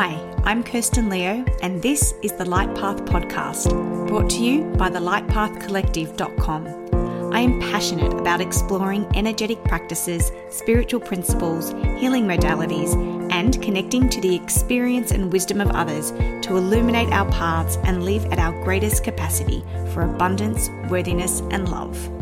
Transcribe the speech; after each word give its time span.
Hi, 0.00 0.14
I'm 0.44 0.62
Kirsten 0.62 1.08
Leo, 1.08 1.44
and 1.60 1.82
this 1.82 2.14
is 2.22 2.30
the 2.34 2.44
Light 2.44 2.72
Path 2.76 2.98
Podcast, 2.98 3.68
brought 4.06 4.30
to 4.30 4.38
you 4.38 4.62
by 4.76 4.88
the 4.88 5.00
lightpathcollective.com. 5.00 7.32
I 7.34 7.40
am 7.40 7.58
passionate 7.58 8.14
about 8.14 8.40
exploring 8.40 9.08
energetic 9.16 9.64
practices, 9.64 10.30
spiritual 10.50 11.00
principles, 11.00 11.70
healing 11.98 12.28
modalities, 12.28 12.94
and 13.32 13.60
connecting 13.60 14.08
to 14.10 14.20
the 14.20 14.36
experience 14.36 15.10
and 15.10 15.32
wisdom 15.32 15.60
of 15.60 15.72
others 15.72 16.12
to 16.12 16.56
illuminate 16.56 17.12
our 17.12 17.28
paths 17.32 17.76
and 17.82 18.04
live 18.04 18.24
at 18.26 18.38
our 18.38 18.52
greatest 18.62 19.02
capacity 19.02 19.64
for 19.92 20.02
abundance, 20.02 20.70
worthiness, 20.88 21.40
and 21.50 21.68
love. 21.70 22.17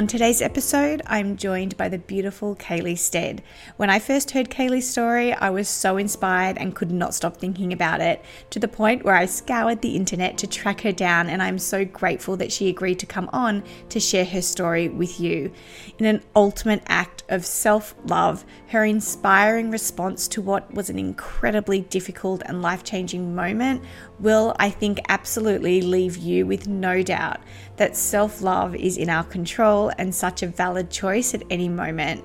On 0.00 0.06
today's 0.06 0.40
episode, 0.40 1.02
I'm 1.04 1.36
joined 1.36 1.76
by 1.76 1.90
the 1.90 1.98
beautiful 1.98 2.56
Kayley 2.56 2.96
Stead. 2.96 3.42
When 3.76 3.90
I 3.90 3.98
first 3.98 4.30
heard 4.30 4.48
Kayley's 4.48 4.88
story, 4.88 5.34
I 5.34 5.50
was 5.50 5.68
so 5.68 5.98
inspired 5.98 6.56
and 6.56 6.74
could 6.74 6.90
not 6.90 7.12
stop 7.12 7.36
thinking 7.36 7.70
about 7.70 8.00
it 8.00 8.24
to 8.48 8.58
the 8.58 8.66
point 8.66 9.04
where 9.04 9.14
I 9.14 9.26
scoured 9.26 9.82
the 9.82 9.96
internet 9.96 10.38
to 10.38 10.46
track 10.46 10.80
her 10.80 10.92
down, 10.92 11.28
and 11.28 11.42
I'm 11.42 11.58
so 11.58 11.84
grateful 11.84 12.38
that 12.38 12.50
she 12.50 12.70
agreed 12.70 12.98
to 13.00 13.04
come 13.04 13.28
on 13.30 13.62
to 13.90 14.00
share 14.00 14.24
her 14.24 14.40
story 14.40 14.88
with 14.88 15.20
you. 15.20 15.52
In 15.98 16.06
an 16.06 16.22
ultimate 16.34 16.82
act 16.86 17.22
of 17.28 17.44
self 17.44 17.94
love, 18.06 18.46
her 18.68 18.86
inspiring 18.86 19.70
response 19.70 20.28
to 20.28 20.40
what 20.40 20.72
was 20.72 20.88
an 20.88 20.98
incredibly 20.98 21.82
difficult 21.82 22.40
and 22.46 22.62
life 22.62 22.84
changing 22.84 23.34
moment 23.34 23.84
will, 24.20 24.54
I 24.58 24.70
think, 24.70 25.00
absolutely 25.08 25.82
leave 25.82 26.16
you 26.16 26.46
with 26.46 26.68
no 26.68 27.02
doubt 27.02 27.40
that 27.76 27.96
self 27.96 28.42
love 28.42 28.74
is 28.74 28.96
in 28.96 29.08
our 29.08 29.24
control 29.24 29.90
and 29.98 30.14
such 30.14 30.42
a 30.42 30.46
valid 30.46 30.90
choice 30.90 31.34
at 31.34 31.42
any 31.50 31.68
moment. 31.68 32.24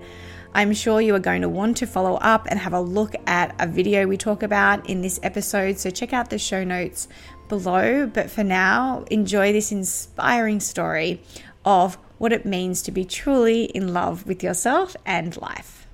I'm 0.54 0.73
sure 0.73 1.02
you 1.02 1.13
are 1.16 1.20
going 1.20 1.41
to 1.41 1.49
want 1.49 1.77
to 1.77 1.87
follow 1.87 2.15
up 2.15 2.48
and 2.49 2.57
have 2.60 2.71
a 2.74 2.79
look 2.79 3.13
at 3.27 3.54
a 3.60 3.68
video 3.68 4.07
we 4.07 4.15
talk 4.15 4.41
about 4.41 4.90
in 4.90 5.02
this 5.02 5.20
episode, 5.21 5.79
so 5.79 5.90
check 5.90 6.13
out 6.13 6.29
the 6.29 6.40
show 6.40 6.63
notes 6.63 7.07
below. 7.49 8.07
But 8.07 8.32
for 8.32 8.43
now, 8.43 9.04
enjoy 9.12 9.52
this 9.52 9.71
inspiring 9.71 10.62
story 10.62 11.21
of 11.65 11.98
what 12.18 12.32
it 12.32 12.46
means 12.46 12.82
to 12.84 12.91
be 12.91 13.04
truly 13.04 13.65
in 13.65 13.93
love 13.93 14.26
with 14.26 14.43
yourself 14.43 14.96
and 15.05 15.35
life. 15.41 15.87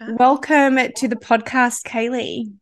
Welcome 0.00 0.76
to 0.96 1.08
the 1.08 1.16
podcast, 1.16 1.84
Kayley. 1.84 2.52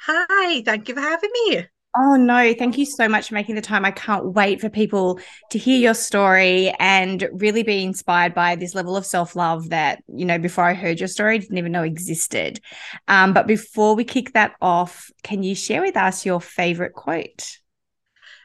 Hi, 0.00 0.62
thank 0.62 0.88
you 0.88 0.94
for 0.94 1.00
having 1.00 1.30
me. 1.32 1.66
Oh, 1.96 2.14
no. 2.16 2.54
Thank 2.54 2.78
you 2.78 2.84
so 2.84 3.08
much 3.08 3.28
for 3.28 3.34
making 3.34 3.54
the 3.56 3.60
time. 3.60 3.84
I 3.84 3.90
can't 3.90 4.32
wait 4.32 4.60
for 4.60 4.68
people 4.68 5.18
to 5.50 5.58
hear 5.58 5.78
your 5.78 5.94
story 5.94 6.72
and 6.78 7.28
really 7.32 7.62
be 7.62 7.82
inspired 7.82 8.34
by 8.34 8.54
this 8.56 8.74
level 8.74 8.96
of 8.96 9.04
self 9.04 9.34
love 9.34 9.70
that, 9.70 10.02
you 10.14 10.24
know, 10.24 10.38
before 10.38 10.64
I 10.64 10.74
heard 10.74 11.00
your 11.00 11.08
story, 11.08 11.34
I 11.34 11.38
didn't 11.38 11.58
even 11.58 11.72
know 11.72 11.82
existed. 11.82 12.60
Um, 13.08 13.32
but 13.32 13.46
before 13.46 13.96
we 13.96 14.04
kick 14.04 14.34
that 14.34 14.54
off, 14.60 15.10
can 15.24 15.42
you 15.42 15.54
share 15.54 15.82
with 15.82 15.96
us 15.96 16.24
your 16.24 16.40
favorite 16.40 16.92
quote? 16.92 17.58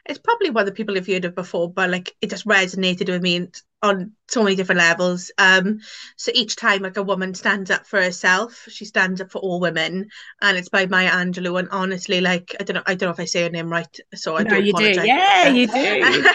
It's 0.06 0.20
probably 0.20 0.50
one 0.50 0.66
that 0.66 0.76
people 0.76 0.96
have 0.96 1.08
heard 1.08 1.26
of 1.26 1.36
before, 1.36 1.72
but 1.72 1.90
like 1.90 2.16
it 2.22 2.30
just 2.30 2.48
resonated 2.48 3.08
with 3.10 3.22
me 3.22 3.50
on 3.84 4.14
so 4.30 4.42
many 4.44 4.56
different 4.56 4.80
levels. 4.80 5.32
Um, 5.38 5.82
so 6.16 6.32
each 6.34 6.56
time 6.56 6.82
like 6.82 6.98
a 6.98 7.04
woman 7.04 7.36
stands 7.36 7.70
up 7.70 7.86
for 7.86 8.02
herself, 8.02 8.66
she 8.70 8.86
stands 8.86 9.22
up 9.22 9.32
for 9.32 9.40
all 9.40 9.60
women, 9.60 10.10
and 10.42 10.58
it's 10.58 10.70
by 10.70 10.88
Maya 10.88 11.12
Angelou. 11.12 11.60
And 11.60 11.70
honestly, 11.70 12.22
like 12.22 12.56
I 12.60 12.64
don't 12.64 12.76
know, 12.76 12.84
I 12.88 12.96
don't 12.96 13.08
know 13.08 13.14
if 13.14 13.20
I 13.20 13.26
say 13.26 13.44
her 13.44 13.50
name 13.50 13.70
right, 13.70 14.00
so 14.16 14.38
I 14.38 14.44
no, 14.44 14.52
don't. 14.52 14.66
You 14.66 14.74
do, 14.74 15.02
yeah, 15.06 15.50
you 15.50 15.68
do. 15.68 16.26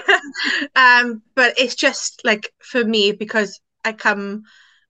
um, 0.76 1.22
but 1.34 1.58
it's 1.58 1.74
just 1.74 2.20
like 2.24 2.52
for 2.60 2.84
me 2.84 3.12
because 3.12 3.60
I 3.84 3.92
come 3.92 4.44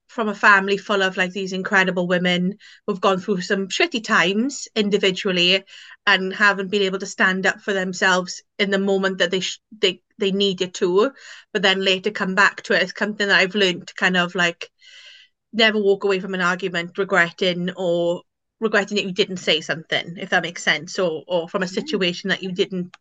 from 0.08 0.28
a 0.28 0.34
family 0.34 0.78
full 0.78 1.02
of 1.02 1.16
like 1.16 1.32
these 1.32 1.52
incredible 1.52 2.06
women 2.06 2.58
who've 2.86 3.00
gone 3.00 3.20
through 3.20 3.42
some 3.42 3.68
shitty 3.68 4.02
times 4.02 4.66
individually 4.74 5.62
and 6.06 6.32
haven't 6.32 6.70
been 6.70 6.82
able 6.82 6.98
to 6.98 7.06
stand 7.06 7.46
up 7.46 7.60
for 7.60 7.74
themselves 7.74 8.42
in 8.58 8.70
the 8.70 8.78
moment 8.78 9.18
that 9.18 9.30
they 9.30 9.40
sh- 9.40 9.60
they 9.80 10.00
they 10.16 10.32
needed 10.32 10.74
to 10.74 11.12
but 11.52 11.62
then 11.62 11.84
later 11.84 12.10
come 12.10 12.34
back 12.34 12.62
to 12.62 12.72
it. 12.72 12.82
It's 12.82 12.98
something 12.98 13.28
that 13.28 13.38
I've 13.38 13.54
learned 13.54 13.88
to 13.88 13.94
kind 13.94 14.16
of 14.16 14.34
like 14.34 14.70
never 15.52 15.78
walk 15.78 16.04
away 16.04 16.20
from 16.20 16.34
an 16.34 16.40
argument 16.40 16.96
regretting 16.96 17.70
or 17.76 18.22
regretting 18.60 18.96
that 18.96 19.04
you 19.04 19.12
didn't 19.12 19.36
say 19.36 19.60
something 19.60 20.16
if 20.16 20.30
that 20.30 20.42
makes 20.42 20.62
sense 20.62 20.98
or 20.98 21.22
or 21.28 21.48
from 21.48 21.62
a 21.62 21.68
situation 21.68 22.30
that 22.30 22.42
you 22.42 22.52
didn't 22.52 22.96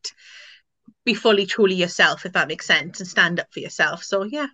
be 1.06 1.14
fully 1.14 1.46
truly 1.46 1.76
yourself 1.76 2.26
if 2.26 2.34
that 2.34 2.50
makes 2.50 2.66
sense 2.66 3.00
and 3.00 3.08
stand 3.08 3.40
up 3.40 3.48
for 3.52 3.62
yourself. 3.62 4.04
So 4.04 4.24
yeah 4.24 4.48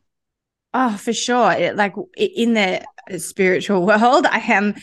Oh, 0.73 0.97
for 0.97 1.13
sure. 1.13 1.51
It, 1.51 1.75
like 1.75 1.93
in 2.17 2.55
the 2.55 2.83
spiritual 3.19 3.85
world, 3.85 4.25
I 4.25 4.39
am 4.39 4.75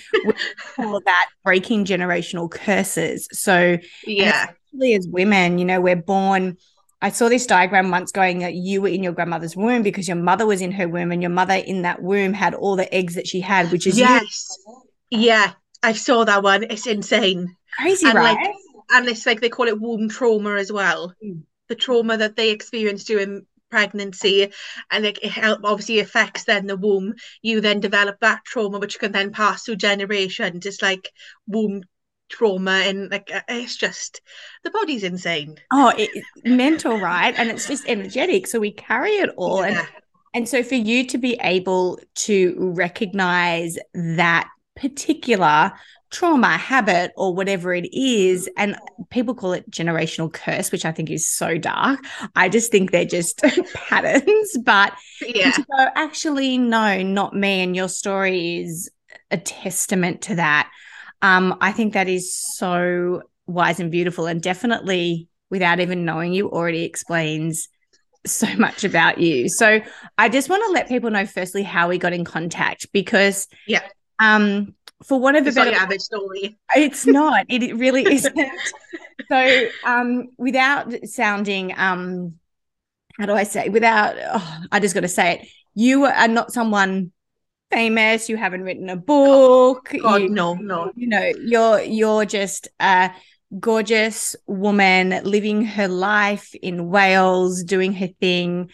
call 0.76 1.00
that 1.04 1.28
breaking 1.44 1.84
generational 1.84 2.50
curses. 2.50 3.28
So, 3.32 3.78
yeah, 4.06 4.46
especially 4.66 4.94
as 4.94 5.08
women, 5.08 5.58
you 5.58 5.64
know, 5.64 5.80
we're 5.80 5.96
born. 5.96 6.56
I 7.02 7.08
saw 7.08 7.30
this 7.30 7.46
diagram 7.46 7.90
once 7.90 8.12
going 8.12 8.40
that 8.40 8.54
you 8.54 8.82
were 8.82 8.88
in 8.88 9.02
your 9.02 9.14
grandmother's 9.14 9.56
womb 9.56 9.82
because 9.82 10.06
your 10.06 10.18
mother 10.18 10.46
was 10.46 10.60
in 10.60 10.70
her 10.72 10.86
womb, 10.86 11.12
and 11.12 11.22
your 11.22 11.30
mother 11.30 11.54
in 11.54 11.82
that 11.82 12.02
womb 12.02 12.34
had 12.34 12.54
all 12.54 12.76
the 12.76 12.92
eggs 12.94 13.14
that 13.14 13.26
she 13.26 13.40
had, 13.40 13.72
which 13.72 13.86
is 13.86 13.98
yes, 13.98 14.58
you. 15.10 15.20
yeah. 15.20 15.52
I 15.82 15.94
saw 15.94 16.24
that 16.24 16.42
one. 16.42 16.64
It's 16.64 16.86
insane, 16.86 17.56
crazy, 17.78 18.06
and 18.06 18.14
right? 18.14 18.36
Like, 18.36 18.54
and 18.92 19.08
it's 19.08 19.24
like 19.24 19.40
they 19.40 19.48
call 19.48 19.66
it 19.66 19.80
womb 19.80 20.10
trauma 20.10 20.56
as 20.56 20.70
well. 20.70 21.14
Mm. 21.24 21.42
The 21.68 21.74
trauma 21.74 22.18
that 22.18 22.36
they 22.36 22.50
experienced 22.50 23.06
during 23.06 23.46
pregnancy 23.70 24.52
and 24.90 25.04
like 25.04 25.24
it 25.24 25.30
help, 25.30 25.60
obviously 25.64 26.00
affects 26.00 26.44
then 26.44 26.66
the 26.66 26.76
womb. 26.76 27.14
You 27.42 27.60
then 27.60 27.80
develop 27.80 28.18
that 28.20 28.44
trauma 28.44 28.78
which 28.78 28.98
can 28.98 29.12
then 29.12 29.32
pass 29.32 29.64
through 29.64 29.76
generations 29.76 30.66
it's 30.66 30.82
like 30.82 31.10
womb 31.46 31.82
trauma 32.28 32.82
and 32.84 33.10
like 33.10 33.30
uh, 33.32 33.40
it's 33.48 33.76
just 33.76 34.20
the 34.64 34.70
body's 34.70 35.02
insane. 35.02 35.56
Oh 35.72 35.92
it's 35.96 36.26
mental 36.44 36.98
right? 36.98 37.34
And 37.36 37.50
it's 37.50 37.66
just 37.66 37.88
energetic 37.88 38.46
so 38.46 38.60
we 38.60 38.72
carry 38.72 39.12
it 39.12 39.30
all. 39.36 39.62
Yeah. 39.62 39.80
and 39.80 39.88
and 40.32 40.48
so 40.48 40.62
for 40.62 40.76
you 40.76 41.06
to 41.08 41.18
be 41.18 41.38
able 41.42 42.00
to 42.14 42.72
recognize 42.74 43.76
that 43.94 44.48
particular 44.76 45.72
trauma, 46.10 46.56
habit, 46.56 47.12
or 47.16 47.34
whatever 47.34 47.72
it 47.72 47.88
is. 47.92 48.48
And 48.56 48.76
people 49.10 49.34
call 49.34 49.52
it 49.52 49.70
generational 49.70 50.32
curse, 50.32 50.72
which 50.72 50.84
I 50.84 50.92
think 50.92 51.10
is 51.10 51.28
so 51.28 51.56
dark. 51.58 52.00
I 52.34 52.48
just 52.48 52.70
think 52.70 52.90
they're 52.90 53.04
just 53.04 53.42
patterns. 53.74 54.56
But 54.64 54.94
yeah. 55.20 55.52
to 55.52 55.62
go, 55.62 55.86
actually, 55.94 56.58
no, 56.58 57.02
not 57.02 57.34
me. 57.34 57.62
And 57.62 57.76
your 57.76 57.88
story 57.88 58.58
is 58.58 58.90
a 59.30 59.36
testament 59.36 60.22
to 60.22 60.36
that. 60.36 60.70
Um, 61.22 61.56
I 61.60 61.72
think 61.72 61.94
that 61.94 62.08
is 62.08 62.34
so 62.34 63.22
wise 63.46 63.80
and 63.80 63.90
beautiful, 63.90 64.26
and 64.26 64.40
definitely 64.40 65.28
without 65.50 65.80
even 65.80 66.04
knowing 66.04 66.32
you, 66.32 66.48
already 66.48 66.84
explains 66.84 67.68
so 68.26 68.46
much 68.58 68.84
about 68.84 69.18
you. 69.18 69.48
So 69.48 69.80
I 70.16 70.28
just 70.28 70.48
want 70.48 70.64
to 70.66 70.72
let 70.72 70.88
people 70.88 71.10
know 71.10 71.26
firstly 71.26 71.62
how 71.62 71.88
we 71.88 71.98
got 71.98 72.12
in 72.12 72.24
contact 72.24 72.90
because 72.92 73.46
yeah. 73.66 73.82
Um, 74.22 74.74
for 75.04 75.18
whatever 75.18 75.48
it's 75.48 75.56
better, 75.56 75.74
average 75.74 76.00
story. 76.00 76.58
It's 76.76 77.06
not. 77.06 77.46
It 77.48 77.76
really 77.76 78.04
isn't. 78.12 78.38
so, 79.28 79.68
um, 79.84 80.28
without 80.36 80.92
sounding, 81.06 81.74
um, 81.76 82.34
how 83.18 83.26
do 83.26 83.32
I 83.32 83.44
say? 83.44 83.68
Without, 83.68 84.16
oh, 84.18 84.60
I 84.72 84.80
just 84.80 84.94
got 84.94 85.00
to 85.00 85.08
say 85.08 85.34
it. 85.34 85.48
You 85.74 86.04
are 86.04 86.28
not 86.28 86.52
someone 86.52 87.12
famous. 87.70 88.28
You 88.28 88.36
haven't 88.36 88.62
written 88.62 88.90
a 88.90 88.96
book. 88.96 89.90
God, 90.02 90.22
you, 90.22 90.28
no, 90.28 90.54
no. 90.54 90.92
You 90.96 91.08
know, 91.08 91.32
you're 91.42 91.80
you're 91.80 92.24
just 92.24 92.68
a 92.80 93.10
gorgeous 93.58 94.36
woman 94.46 95.20
living 95.24 95.64
her 95.64 95.88
life 95.88 96.54
in 96.62 96.88
Wales, 96.88 97.64
doing 97.64 97.92
her 97.94 98.08
thing. 98.20 98.70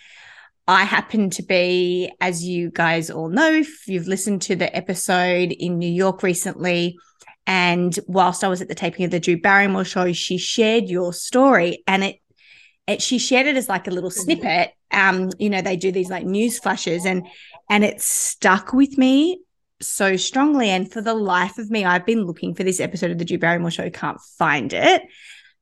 I 0.69 0.85
happen 0.85 1.31
to 1.31 1.43
be, 1.43 2.11
as 2.21 2.45
you 2.45 2.71
guys 2.71 3.11
all 3.11 3.29
know, 3.29 3.53
if 3.53 3.87
you've 3.87 4.09
listened 4.09 4.43
to 4.43 4.57
the 4.57 4.75
episode 4.75 5.53
in 5.53 5.79
New 5.79 5.91
York 5.91 6.23
recently, 6.23 6.99
and 7.47 7.97
whilst 8.09 8.43
I 8.43 8.49
was 8.49 8.61
at 8.61 8.69
the 8.69 8.75
taping 8.75 9.05
of 9.05 9.13
the 9.13 9.21
Drew 9.21 9.41
Barrymore 9.41 9.85
show, 9.85 10.13
she 10.13 10.39
shared 10.39 10.89
your 10.89 11.13
story 11.13 11.85
and 11.87 12.03
it, 12.03 12.17
it 12.89 13.01
she 13.01 13.19
shared 13.19 13.47
it 13.47 13.57
as 13.57 13.69
like 13.69 13.87
a 13.87 13.93
little 13.93 14.11
mm-hmm. 14.11 14.21
snippet. 14.21 14.73
Um, 14.91 15.31
you 15.39 15.51
know, 15.51 15.63
they 15.63 15.77
do 15.77 15.93
these 15.93 16.11
like 16.11 16.25
news 16.25 16.59
flashes 16.59 17.07
and 17.07 17.27
and 17.71 17.85
it 17.85 18.01
stuck 18.01 18.73
with 18.73 18.99
me 18.99 19.41
so 19.81 20.17
strongly. 20.17 20.71
And 20.71 20.91
for 20.91 21.01
the 21.01 21.15
life 21.15 21.59
of 21.59 21.71
me, 21.71 21.85
I've 21.85 22.07
been 22.07 22.25
looking 22.25 22.55
for 22.57 22.65
this 22.65 22.81
episode 22.81 23.13
of 23.13 23.19
the 23.19 23.25
Drew 23.25 23.39
Barrymore 23.39 23.71
show, 23.71 23.89
can't 23.91 24.21
find 24.21 24.73
it 24.73 25.03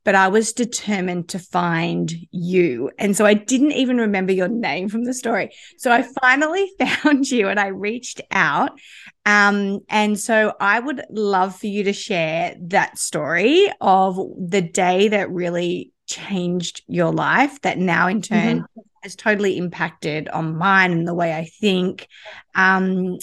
but 0.05 0.15
I 0.15 0.29
was 0.29 0.53
determined 0.53 1.31
to 1.31 1.39
find 1.39 2.13
you. 2.31 2.91
And 2.99 3.17
so 3.17 3.25
I 3.25 3.35
didn't 3.35 3.73
even 3.73 3.99
remember 3.99 4.33
your 4.33 4.49
name 4.49 4.89
from 4.89 5.05
the 5.05 5.15
story. 5.15 5.51
So 5.79 5.91
I 5.91 6.03
finally 6.21 6.71
found 6.79 7.31
you 7.31 7.49
and 7.49 7.59
I 7.59 7.69
reached 7.69 8.21
out. 8.31 8.79
Um, 9.27 9.81
and 9.89 10.19
so 10.19 10.55
I 10.61 10.79
would 10.79 11.03
love 11.11 11.57
for 11.57 11.67
you 11.67 11.85
to 11.85 11.93
share 11.93 12.55
that 12.61 12.99
story 12.99 13.69
of 13.81 14.19
the 14.39 14.61
day 14.61 15.09
that 15.09 15.31
really 15.31 15.93
changed 16.07 16.83
your 16.87 17.13
life, 17.13 17.61
that 17.63 17.79
now 17.79 18.09
in 18.09 18.21
turn 18.21 18.61
mm-hmm. 18.61 18.81
has 19.03 19.17
totally 19.17 19.57
impacted 19.57 20.29
on 20.29 20.59
mine 20.59 20.93
and 20.93 21.09
the 21.09 21.15
way 21.15 21.33
I 21.33 21.47
think. 21.61 22.07
Um, 22.55 23.19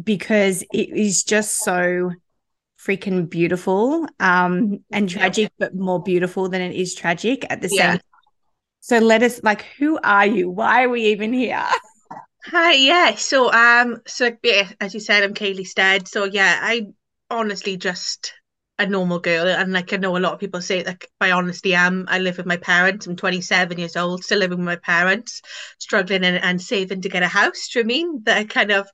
because 0.00 0.62
it 0.72 0.90
is 0.90 1.24
just 1.24 1.56
so 1.56 2.12
freaking 2.86 3.28
beautiful 3.28 4.06
um 4.20 4.78
and 4.90 5.08
tragic 5.08 5.52
but 5.58 5.74
more 5.74 6.02
beautiful 6.02 6.48
than 6.48 6.60
it 6.62 6.74
is 6.74 6.94
tragic 6.94 7.44
at 7.50 7.60
the 7.60 7.68
yeah. 7.70 7.92
same 7.92 8.00
so 8.80 8.98
let 8.98 9.22
us 9.22 9.42
like 9.42 9.62
who 9.78 9.98
are 10.02 10.26
you? 10.26 10.50
Why 10.50 10.84
are 10.84 10.88
we 10.88 11.06
even 11.06 11.32
here? 11.32 11.64
Hi 12.46 12.72
yeah 12.72 13.14
so 13.14 13.52
um 13.52 13.98
so 14.06 14.30
yeah, 14.42 14.70
as 14.80 14.94
you 14.94 15.00
said 15.00 15.22
i'm 15.22 15.34
kayley 15.34 15.66
stead. 15.66 16.08
So 16.08 16.24
yeah 16.24 16.58
i 16.62 16.86
honestly 17.28 17.76
just 17.76 18.32
a 18.78 18.86
normal 18.86 19.18
girl 19.18 19.46
and 19.46 19.74
like 19.74 19.92
I 19.92 19.98
know 19.98 20.16
a 20.16 20.18
lot 20.18 20.32
of 20.32 20.40
people 20.40 20.62
say 20.62 20.82
like 20.82 21.06
by 21.18 21.30
honesty 21.32 21.74
am 21.74 22.06
I 22.08 22.18
live 22.18 22.38
with 22.38 22.46
my 22.46 22.56
parents. 22.56 23.06
I'm 23.06 23.14
27 23.14 23.78
years 23.78 23.94
old 23.94 24.24
still 24.24 24.38
living 24.38 24.56
with 24.56 24.64
my 24.64 24.76
parents 24.76 25.42
struggling 25.78 26.24
and, 26.24 26.42
and 26.42 26.62
saving 26.62 27.02
to 27.02 27.10
get 27.10 27.22
a 27.22 27.28
house 27.28 27.68
do 27.68 27.80
you 27.80 27.84
mean? 27.84 28.22
That 28.24 28.38
I 28.38 28.44
kind 28.44 28.70
of 28.70 28.88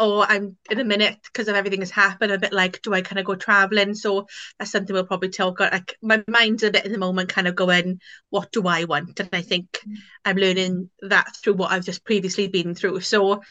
or 0.00 0.24
I'm 0.28 0.56
in 0.70 0.80
a 0.80 0.84
minute 0.84 1.18
because 1.22 1.46
of 1.48 1.54
everything 1.54 1.80
has 1.80 1.90
happened 1.90 2.32
I'm 2.32 2.36
a 2.36 2.40
bit 2.40 2.52
like 2.52 2.82
do 2.82 2.94
I 2.94 3.02
kind 3.02 3.18
of 3.18 3.26
go 3.26 3.34
traveling 3.34 3.94
so 3.94 4.26
that's 4.58 4.72
something 4.72 4.94
we'll 4.94 5.04
probably 5.04 5.28
talk 5.28 5.60
about 5.60 5.72
like 5.72 5.96
my 6.02 6.24
mind's 6.26 6.62
a 6.62 6.70
bit 6.70 6.86
in 6.86 6.92
the 6.92 6.98
moment 6.98 7.28
kind 7.28 7.46
of 7.46 7.54
going 7.54 8.00
what 8.30 8.50
do 8.52 8.66
I 8.66 8.84
want? 8.84 9.20
And 9.20 9.28
I 9.32 9.42
think 9.42 9.80
mm. 9.86 9.96
I'm 10.24 10.36
learning 10.36 10.90
that 11.02 11.36
through 11.36 11.54
what 11.54 11.72
I've 11.72 11.84
just 11.84 12.04
previously 12.04 12.48
been 12.48 12.74
through. 12.74 13.00
So 13.00 13.42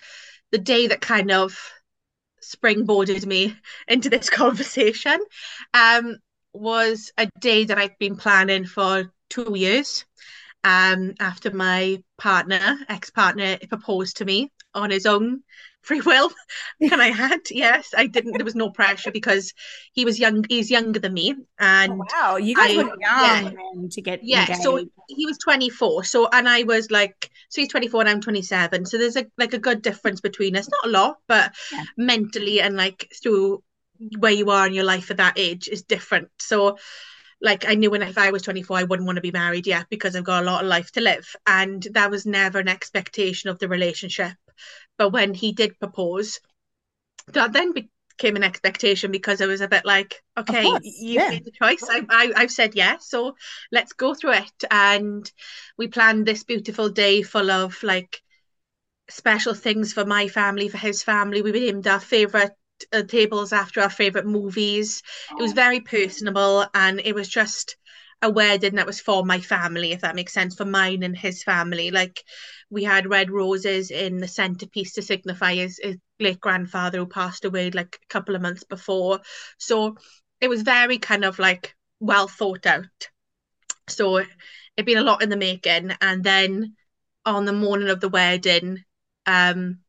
the 0.51 0.57
day 0.57 0.87
that 0.87 1.01
kind 1.01 1.31
of 1.31 1.57
springboarded 2.41 3.25
me 3.25 3.55
into 3.87 4.09
this 4.09 4.29
conversation 4.29 5.19
um, 5.73 6.17
was 6.53 7.11
a 7.17 7.27
day 7.39 7.65
that 7.65 7.77
I've 7.77 7.99
been 7.99 8.15
planning 8.15 8.65
for 8.65 9.11
two 9.29 9.53
years 9.55 10.05
um, 10.63 11.13
after 11.19 11.51
my 11.51 12.03
partner, 12.17 12.77
ex 12.89 13.09
partner, 13.09 13.57
proposed 13.69 14.17
to 14.17 14.25
me 14.25 14.51
on 14.73 14.89
his 14.89 15.05
own 15.05 15.43
free 15.81 16.01
will 16.01 16.29
and 16.81 17.01
I 17.01 17.07
had 17.07 17.39
yes 17.49 17.93
I 17.95 18.07
didn't 18.07 18.33
there 18.33 18.45
was 18.45 18.55
no 18.55 18.69
pressure 18.69 19.11
because 19.11 19.53
he 19.93 20.05
was 20.05 20.19
young 20.19 20.45
he's 20.47 20.69
younger 20.69 20.99
than 20.99 21.13
me 21.13 21.35
and 21.57 21.93
oh, 21.93 22.05
wow 22.13 22.35
you 22.37 22.55
guys 22.55 22.77
I, 22.77 22.83
were 22.83 22.95
young 22.99 22.99
yeah, 23.01 23.89
to 23.91 24.01
get 24.01 24.19
yeah 24.23 24.41
engaged. 24.41 24.61
so 24.61 24.85
he 25.07 25.25
was 25.25 25.37
24 25.37 26.03
so 26.03 26.27
and 26.31 26.47
I 26.47 26.63
was 26.63 26.91
like 26.91 27.29
so 27.49 27.61
he's 27.61 27.69
24 27.69 28.01
and 28.01 28.09
I'm 28.09 28.21
27 28.21 28.85
so 28.85 28.97
there's 28.97 29.15
a 29.15 29.25
like 29.37 29.53
a 29.53 29.59
good 29.59 29.81
difference 29.81 30.21
between 30.21 30.55
us 30.55 30.69
not 30.69 30.85
a 30.85 30.89
lot 30.89 31.17
but 31.27 31.53
yeah. 31.71 31.83
mentally 31.97 32.61
and 32.61 32.75
like 32.75 33.11
through 33.21 33.63
where 34.17 34.31
you 34.31 34.49
are 34.49 34.67
in 34.67 34.73
your 34.73 34.85
life 34.85 35.11
at 35.11 35.17
that 35.17 35.37
age 35.37 35.67
is 35.67 35.83
different 35.83 36.29
so 36.39 36.77
like 37.41 37.67
I 37.67 37.75
knew 37.75 37.89
when 37.89 38.01
if 38.01 38.17
I 38.17 38.31
was 38.31 38.41
24, 38.41 38.77
I 38.77 38.83
wouldn't 38.83 39.05
want 39.05 39.15
to 39.15 39.21
be 39.21 39.31
married 39.31 39.65
yet 39.65 39.87
because 39.89 40.13
I've 40.13 40.25
got 40.25 40.43
a 40.43 40.45
lot 40.45 40.61
of 40.61 40.67
life 40.67 40.91
to 40.91 41.01
live. 41.01 41.35
And 41.47 41.81
that 41.93 42.11
was 42.11 42.25
never 42.25 42.59
an 42.59 42.67
expectation 42.67 43.49
of 43.49 43.59
the 43.59 43.69
relationship. 43.69 44.33
But 44.99 45.09
when 45.09 45.33
he 45.33 45.53
did 45.53 45.79
propose, 45.79 46.39
that 47.29 47.53
then 47.53 47.73
became 47.73 48.35
an 48.35 48.43
expectation 48.43 49.11
because 49.11 49.41
I 49.41 49.45
was 49.45 49.61
a 49.61 49.67
bit 49.67 49.85
like, 49.85 50.21
okay, 50.37 50.65
you 50.83 51.13
yeah. 51.13 51.29
made 51.29 51.45
the 51.45 51.51
choice. 51.51 51.83
I, 51.89 52.05
I, 52.09 52.33
I've 52.35 52.51
said 52.51 52.75
yes, 52.75 53.07
so 53.07 53.35
let's 53.71 53.93
go 53.93 54.13
through 54.13 54.33
it. 54.33 54.63
And 54.69 55.31
we 55.77 55.87
planned 55.87 56.25
this 56.25 56.43
beautiful 56.43 56.89
day 56.89 57.21
full 57.21 57.49
of 57.49 57.81
like 57.81 58.21
special 59.09 59.53
things 59.53 59.93
for 59.93 60.05
my 60.05 60.27
family, 60.27 60.67
for 60.67 60.77
his 60.77 61.01
family. 61.01 61.41
We 61.41 61.53
named 61.53 61.87
our 61.87 61.99
favorite 61.99 62.51
uh, 62.91 63.03
tables 63.03 63.53
after 63.53 63.81
our 63.81 63.89
favorite 63.89 64.25
movies. 64.25 65.01
It 65.31 65.41
was 65.41 65.51
oh. 65.51 65.55
very 65.55 65.79
personable, 65.79 66.65
and 66.73 67.01
it 67.03 67.15
was 67.15 67.29
just 67.29 67.77
a 68.21 68.29
wedding 68.29 68.75
that 68.75 68.85
was 68.85 68.99
for 68.99 69.25
my 69.25 69.39
family, 69.39 69.93
if 69.93 70.01
that 70.01 70.15
makes 70.15 70.33
sense, 70.33 70.55
for 70.55 70.65
mine 70.65 71.03
and 71.03 71.17
his 71.17 71.41
family. 71.41 71.89
Like 71.89 72.21
we 72.69 72.83
had 72.83 73.09
red 73.09 73.31
roses 73.31 73.91
in 73.91 74.17
the 74.17 74.27
centerpiece 74.27 74.93
to 74.93 75.01
signify 75.01 75.55
his, 75.55 75.79
his 75.81 75.97
late 76.19 76.39
grandfather 76.39 76.99
who 76.99 77.05
passed 77.07 77.45
away 77.45 77.71
like 77.71 77.99
a 78.01 78.13
couple 78.13 78.35
of 78.35 78.41
months 78.41 78.63
before. 78.63 79.19
So 79.57 79.97
it 80.39 80.49
was 80.49 80.61
very 80.61 80.97
kind 80.97 81.25
of 81.25 81.39
like 81.39 81.75
well 81.99 82.27
thought 82.27 82.65
out. 82.65 83.09
So 83.87 84.17
it'd 84.17 84.85
been 84.85 84.97
a 84.97 85.03
lot 85.03 85.23
in 85.23 85.29
the 85.29 85.37
making. 85.37 85.91
And 86.01 86.23
then 86.23 86.75
on 87.25 87.45
the 87.45 87.53
morning 87.53 87.89
of 87.89 87.99
the 87.99 88.09
wedding, 88.09 88.83
um, 89.25 89.79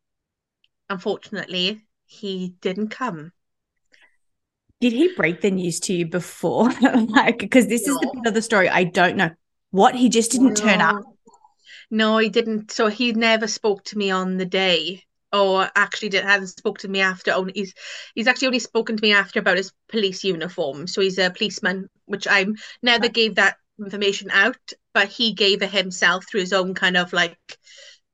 unfortunately, 0.88 1.82
he 2.06 2.54
didn't 2.60 2.88
come. 2.88 3.32
Did 4.80 4.94
he 4.94 5.14
break 5.14 5.42
the 5.42 5.50
news 5.50 5.78
to 5.80 5.92
you 5.92 6.06
before? 6.06 6.70
like, 6.80 7.38
because 7.38 7.66
this 7.66 7.86
no. 7.86 7.94
is 7.94 8.00
the 8.00 8.10
bit 8.14 8.28
of 8.28 8.34
the 8.34 8.42
story 8.42 8.68
I 8.68 8.84
don't 8.84 9.16
know. 9.16 9.30
What 9.70 9.94
he 9.94 10.08
just 10.08 10.32
didn't 10.32 10.48
no. 10.48 10.54
turn 10.54 10.80
up. 10.80 11.02
No, 11.90 12.18
he 12.18 12.28
didn't. 12.28 12.70
So 12.70 12.86
he 12.86 13.12
never 13.12 13.46
spoke 13.46 13.84
to 13.84 13.98
me 13.98 14.10
on 14.10 14.36
the 14.36 14.44
day, 14.46 15.04
or 15.32 15.68
actually 15.74 16.10
didn't, 16.10 16.28
hasn't 16.28 16.50
spoke 16.50 16.78
to 16.78 16.88
me 16.88 17.00
after. 17.00 17.32
Only 17.32 17.52
he's 17.54 17.74
he's 18.14 18.26
actually 18.26 18.48
only 18.48 18.58
spoken 18.60 18.96
to 18.96 19.02
me 19.02 19.12
after 19.12 19.40
about 19.40 19.56
his 19.56 19.72
police 19.88 20.22
uniform. 20.24 20.86
So 20.86 21.00
he's 21.00 21.18
a 21.18 21.30
policeman, 21.30 21.88
which 22.06 22.26
I 22.28 22.46
never 22.82 23.08
gave 23.08 23.36
that 23.36 23.56
information 23.78 24.30
out, 24.30 24.58
but 24.94 25.08
he 25.08 25.34
gave 25.34 25.62
it 25.62 25.70
himself 25.70 26.26
through 26.28 26.40
his 26.40 26.52
own 26.52 26.74
kind 26.74 26.96
of 26.96 27.12
like 27.12 27.38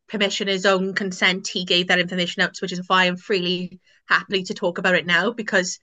permission, 0.08 0.49
his 0.49 0.67
own 0.67 0.94
consent. 0.94 1.49
He 1.49 1.64
gave 1.64 1.88
that 1.88 1.99
information 1.99 2.43
out, 2.43 2.56
which 2.61 2.73
is 2.73 2.82
why 2.87 3.06
I'm 3.06 3.17
freely 3.17 3.81
happily 4.08 4.44
to 4.44 4.55
talk 4.55 4.78
about 4.78 4.94
it 4.94 5.05
now 5.06 5.32
because 5.32 5.78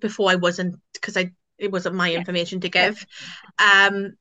before 0.00 0.30
I 0.30 0.36
wasn't 0.36 0.76
because 0.94 1.16
I 1.16 1.32
it 1.58 1.70
wasn't 1.70 1.96
my 1.96 2.14
information 2.14 2.60
to 2.60 2.68
give. 2.70 3.04
Um, 3.58 4.14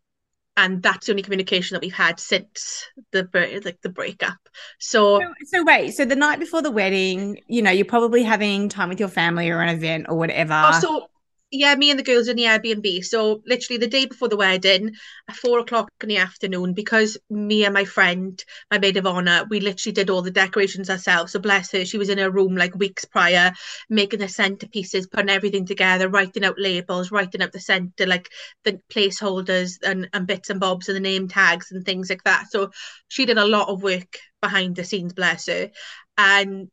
and 0.57 0.83
that's 0.83 1.05
the 1.05 1.13
only 1.13 1.23
communication 1.23 1.75
that 1.75 1.81
we've 1.81 1.93
had 1.93 2.19
since 2.19 2.85
the 3.11 3.27
like 3.63 3.81
the 3.81 3.89
breakup. 3.89 4.37
So, 4.79 5.19
so, 5.19 5.33
so 5.45 5.63
wait, 5.63 5.91
so 5.91 6.05
the 6.05 6.15
night 6.15 6.39
before 6.39 6.61
the 6.61 6.71
wedding, 6.71 7.39
you 7.47 7.61
know, 7.61 7.71
you're 7.71 7.85
probably 7.85 8.23
having 8.23 8.67
time 8.67 8.89
with 8.89 8.99
your 8.99 9.09
family 9.09 9.49
or 9.49 9.61
an 9.61 9.69
event 9.69 10.07
or 10.09 10.17
whatever. 10.17 10.61
Oh, 10.65 11.07
yeah, 11.51 11.73
me 11.75 11.89
and 11.89 11.97
the 11.97 12.03
girls 12.03 12.27
in 12.27 12.37
the 12.37 12.43
Airbnb. 12.43 13.03
So 13.03 13.41
literally 13.45 13.79
the 13.79 13.87
day 13.87 14.05
before 14.05 14.27
the 14.27 14.37
wedding, 14.37 14.93
at 15.27 15.35
four 15.35 15.59
o'clock 15.59 15.89
in 16.01 16.09
the 16.09 16.17
afternoon, 16.17 16.73
because 16.73 17.17
me 17.29 17.65
and 17.65 17.73
my 17.73 17.85
friend, 17.85 18.43
my 18.69 18.77
maid 18.77 18.97
of 18.97 19.07
honor, 19.07 19.45
we 19.49 19.59
literally 19.59 19.93
did 19.93 20.11
all 20.11 20.21
the 20.21 20.29
decorations 20.29 20.89
ourselves. 20.89 21.31
So 21.31 21.39
bless 21.39 21.71
her, 21.71 21.85
she 21.85 21.97
was 21.97 22.09
in 22.09 22.19
her 22.19 22.29
room 22.29 22.55
like 22.55 22.75
weeks 22.75 23.05
prior, 23.05 23.51
making 23.89 24.19
the 24.19 24.25
centerpieces, 24.25 25.09
putting 25.09 25.29
everything 25.29 25.65
together, 25.65 26.07
writing 26.07 26.45
out 26.45 26.59
labels, 26.59 27.11
writing 27.11 27.41
out 27.41 27.51
the 27.51 27.59
center, 27.59 28.05
like 28.05 28.29
the 28.63 28.79
placeholders 28.91 29.77
and, 29.83 30.07
and 30.13 30.27
bits 30.27 30.51
and 30.51 30.59
bobs 30.59 30.87
and 30.87 30.95
the 30.95 31.01
name 31.01 31.27
tags 31.27 31.71
and 31.71 31.83
things 31.83 32.11
like 32.11 32.23
that. 32.25 32.45
So 32.51 32.69
she 33.07 33.25
did 33.25 33.39
a 33.39 33.47
lot 33.47 33.69
of 33.69 33.81
work 33.81 34.19
behind 34.39 34.75
the 34.75 34.83
scenes, 34.83 35.13
bless 35.13 35.47
her. 35.47 35.71
And 36.15 36.69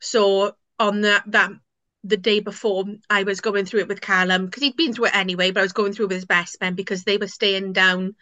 so 0.00 0.56
on 0.78 1.02
that 1.02 1.22
that 1.28 1.52
the 2.04 2.16
day 2.16 2.40
before 2.40 2.84
I 3.08 3.22
was 3.22 3.40
going 3.40 3.64
through 3.64 3.80
it 3.80 3.88
with 3.88 4.00
Callum 4.00 4.46
because 4.46 4.62
he'd 4.62 4.76
been 4.76 4.92
through 4.92 5.06
it 5.06 5.16
anyway, 5.16 5.50
but 5.50 5.60
I 5.60 5.62
was 5.62 5.72
going 5.72 5.92
through 5.92 6.06
with 6.06 6.16
his 6.16 6.24
best 6.24 6.60
men 6.60 6.74
because 6.74 7.04
they 7.04 7.16
were 7.16 7.28
staying 7.28 7.72
down 7.72 8.16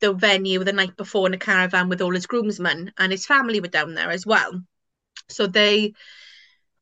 the 0.00 0.12
venue 0.12 0.62
the 0.62 0.72
night 0.72 0.96
before 0.96 1.26
in 1.26 1.34
a 1.34 1.38
caravan 1.38 1.88
with 1.88 2.00
all 2.00 2.14
his 2.14 2.26
groomsmen 2.26 2.92
and 2.98 3.12
his 3.12 3.26
family 3.26 3.60
were 3.60 3.68
down 3.68 3.94
there 3.94 4.10
as 4.10 4.24
well. 4.24 4.62
So 5.28 5.46
they 5.46 5.94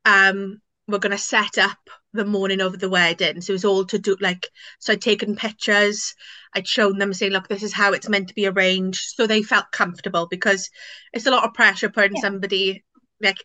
um 0.05 0.61
were 0.87 1.01
gonna 1.01 1.19
set 1.19 1.59
up 1.59 1.79
the 2.13 2.25
morning 2.25 2.61
of 2.61 2.79
the 2.79 2.89
wedding. 2.89 3.41
So 3.41 3.53
it 3.53 3.55
was 3.55 3.65
all 3.65 3.85
to 3.87 3.99
do 3.99 4.17
like 4.21 4.49
so 4.79 4.93
I'd 4.93 5.03
taken 5.03 5.35
pictures, 5.35 6.15
I'd 6.55 6.69
shown 6.69 6.99
them 6.99 7.13
saying, 7.13 7.33
look, 7.33 7.49
this 7.49 7.63
is 7.63 7.73
how 7.73 7.93
it's 7.93 8.09
meant 8.09 8.29
to 8.29 8.35
be 8.35 8.47
arranged. 8.47 9.15
So 9.17 9.27
they 9.27 9.43
felt 9.43 9.73
comfortable 9.73 10.29
because 10.31 10.71
it's 11.13 11.27
a 11.27 11.31
lot 11.31 11.45
of 11.45 11.55
pressure 11.55 11.89
putting 11.89 12.17
yeah. 12.17 12.23
somebody 12.23 12.85
like 13.21 13.43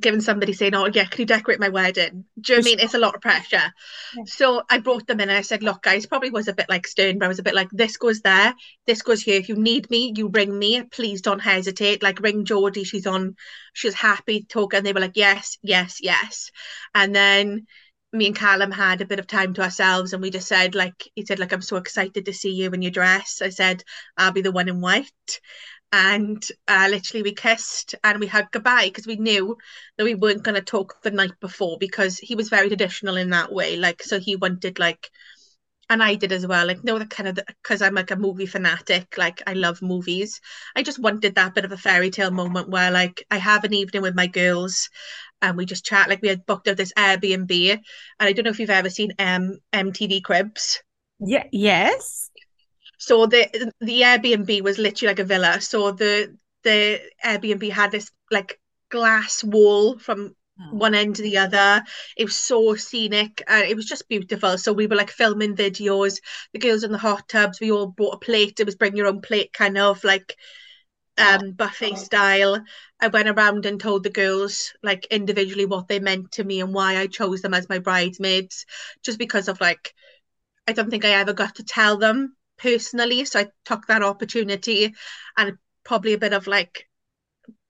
giving 0.00 0.20
somebody 0.20 0.52
saying, 0.52 0.74
"Oh 0.74 0.86
yeah, 0.86 1.04
can 1.04 1.20
you 1.20 1.26
decorate 1.26 1.60
my 1.60 1.68
wedding?" 1.68 2.24
Do 2.40 2.52
you 2.52 2.58
know 2.58 2.62
I 2.62 2.64
mean? 2.64 2.80
It's 2.80 2.94
a 2.94 2.98
lot 2.98 3.14
of 3.14 3.20
pressure. 3.20 3.72
Yeah. 4.16 4.24
So 4.26 4.62
I 4.68 4.78
brought 4.78 5.06
them 5.06 5.20
in 5.20 5.28
and 5.28 5.38
I 5.38 5.42
said, 5.42 5.62
"Look, 5.62 5.82
guys, 5.82 6.06
probably 6.06 6.30
was 6.30 6.48
a 6.48 6.54
bit 6.54 6.68
like 6.68 6.86
stern, 6.86 7.18
but 7.18 7.26
I 7.26 7.28
was 7.28 7.38
a 7.38 7.42
bit 7.42 7.54
like, 7.54 7.68
this 7.70 7.96
goes 7.96 8.20
there, 8.20 8.54
this 8.86 9.02
goes 9.02 9.22
here. 9.22 9.38
If 9.38 9.48
you 9.48 9.56
need 9.56 9.88
me, 9.90 10.12
you 10.16 10.28
ring 10.28 10.58
me. 10.58 10.82
Please 10.82 11.22
don't 11.22 11.40
hesitate. 11.40 12.02
Like 12.02 12.20
ring 12.20 12.44
Jodie. 12.44 12.86
She's 12.86 13.06
on. 13.06 13.36
She's 13.72 13.94
happy 13.94 14.40
to 14.40 14.46
talk." 14.46 14.74
And 14.74 14.84
they 14.84 14.92
were 14.92 15.00
like, 15.00 15.16
"Yes, 15.16 15.58
yes, 15.62 15.98
yes." 16.00 16.50
And 16.94 17.14
then 17.14 17.66
me 18.12 18.26
and 18.26 18.36
Callum 18.36 18.70
had 18.70 19.00
a 19.00 19.06
bit 19.06 19.18
of 19.18 19.26
time 19.26 19.52
to 19.54 19.62
ourselves 19.62 20.12
and 20.12 20.22
we 20.22 20.30
just 20.30 20.48
said 20.48 20.74
like 20.74 21.08
he 21.14 21.26
said 21.26 21.38
like 21.38 21.52
I'm 21.52 21.60
so 21.60 21.76
excited 21.76 22.24
to 22.24 22.32
see 22.32 22.52
you 22.52 22.70
in 22.70 22.80
your 22.80 22.92
dress 22.92 23.42
I 23.42 23.50
said 23.50 23.82
I'll 24.16 24.32
be 24.32 24.42
the 24.42 24.52
one 24.52 24.68
in 24.68 24.80
white 24.80 25.40
and 25.92 26.46
uh, 26.68 26.88
literally 26.90 27.22
we 27.22 27.34
kissed 27.34 27.94
and 28.02 28.20
we 28.20 28.26
had 28.26 28.50
goodbye 28.50 28.86
because 28.86 29.06
we 29.06 29.16
knew 29.16 29.56
that 29.96 30.04
we 30.04 30.14
weren't 30.14 30.42
going 30.42 30.54
to 30.54 30.60
talk 30.60 31.00
the 31.02 31.10
night 31.10 31.38
before 31.40 31.78
because 31.78 32.18
he 32.18 32.34
was 32.34 32.48
very 32.48 32.68
traditional 32.68 33.16
in 33.16 33.30
that 33.30 33.52
way 33.52 33.76
like 33.76 34.02
so 34.02 34.18
he 34.18 34.36
wanted 34.36 34.78
like 34.78 35.10
and 35.88 36.02
I 36.02 36.16
did 36.16 36.32
as 36.32 36.46
well 36.46 36.66
like 36.66 36.82
no 36.82 36.98
the 36.98 37.06
kind 37.06 37.28
of 37.28 37.38
because 37.62 37.80
I'm 37.80 37.94
like 37.94 38.10
a 38.10 38.16
movie 38.16 38.46
fanatic 38.46 39.16
like 39.16 39.42
I 39.46 39.52
love 39.52 39.82
movies. 39.82 40.40
I 40.74 40.82
just 40.82 40.98
wanted 40.98 41.36
that 41.36 41.54
bit 41.54 41.64
of 41.64 41.72
a 41.72 41.76
fairy 41.76 42.10
tale 42.10 42.32
moment 42.32 42.68
where 42.68 42.90
like 42.90 43.24
I 43.30 43.38
have 43.38 43.64
an 43.64 43.74
evening 43.74 44.02
with 44.02 44.16
my 44.16 44.26
girls 44.26 44.88
and 45.40 45.56
we 45.56 45.64
just 45.64 45.84
chat 45.84 46.08
like 46.08 46.22
we 46.22 46.28
had 46.28 46.46
booked 46.46 46.66
out 46.66 46.76
this 46.76 46.92
Airbnb 46.94 47.70
and 47.70 47.80
I 48.18 48.32
don't 48.32 48.44
know 48.44 48.50
if 48.50 48.58
you've 48.58 48.70
ever 48.70 48.90
seen 48.90 49.12
um 49.18 49.58
MTV 49.72 50.22
Cribs. 50.22 50.82
Yeah 51.20 51.44
yes 51.52 52.30
so 52.98 53.26
the 53.26 53.72
the 53.80 54.02
Airbnb 54.02 54.62
was 54.62 54.78
literally 54.78 55.10
like 55.10 55.18
a 55.20 55.24
villa. 55.24 55.60
So 55.60 55.92
the 55.92 56.36
the 56.64 57.00
Airbnb 57.24 57.70
had 57.70 57.92
this 57.92 58.10
like 58.30 58.58
glass 58.90 59.44
wall 59.44 59.98
from 59.98 60.34
Oh. 60.60 60.64
one 60.70 60.94
end 60.94 61.16
to 61.16 61.22
the 61.22 61.38
other. 61.38 61.82
It 62.16 62.24
was 62.24 62.36
so 62.36 62.74
scenic 62.74 63.42
and 63.46 63.64
it 63.68 63.76
was 63.76 63.86
just 63.86 64.08
beautiful. 64.08 64.58
So 64.58 64.72
we 64.72 64.86
were 64.86 64.96
like 64.96 65.10
filming 65.10 65.54
videos, 65.56 66.18
the 66.52 66.58
girls 66.58 66.82
in 66.84 66.92
the 66.92 66.98
hot 66.98 67.28
tubs, 67.28 67.60
we 67.60 67.70
all 67.70 67.86
brought 67.88 68.14
a 68.14 68.18
plate. 68.18 68.58
It 68.60 68.66
was 68.66 68.74
bring 68.76 68.96
your 68.96 69.06
own 69.06 69.20
plate 69.20 69.52
kind 69.52 69.78
of 69.78 70.02
like 70.04 70.36
um 71.18 71.52
buffet 71.52 71.96
style. 71.96 72.62
I 73.00 73.08
went 73.08 73.28
around 73.28 73.66
and 73.66 73.80
told 73.80 74.02
the 74.02 74.10
girls 74.10 74.72
like 74.82 75.06
individually 75.10 75.66
what 75.66 75.88
they 75.88 76.00
meant 76.00 76.32
to 76.32 76.44
me 76.44 76.60
and 76.60 76.74
why 76.74 76.96
I 76.98 77.06
chose 77.06 77.42
them 77.42 77.54
as 77.54 77.68
my 77.68 77.78
bridesmaids, 77.78 78.66
just 79.02 79.18
because 79.18 79.48
of 79.48 79.60
like 79.60 79.94
I 80.68 80.72
don't 80.72 80.90
think 80.90 81.04
I 81.06 81.10
ever 81.12 81.34
got 81.34 81.56
to 81.56 81.64
tell 81.64 81.98
them 81.98 82.35
personally. 82.58 83.24
So 83.24 83.40
I 83.40 83.46
took 83.64 83.86
that 83.86 84.02
opportunity 84.02 84.94
and 85.36 85.58
probably 85.84 86.12
a 86.14 86.18
bit 86.18 86.32
of 86.32 86.46
like 86.46 86.88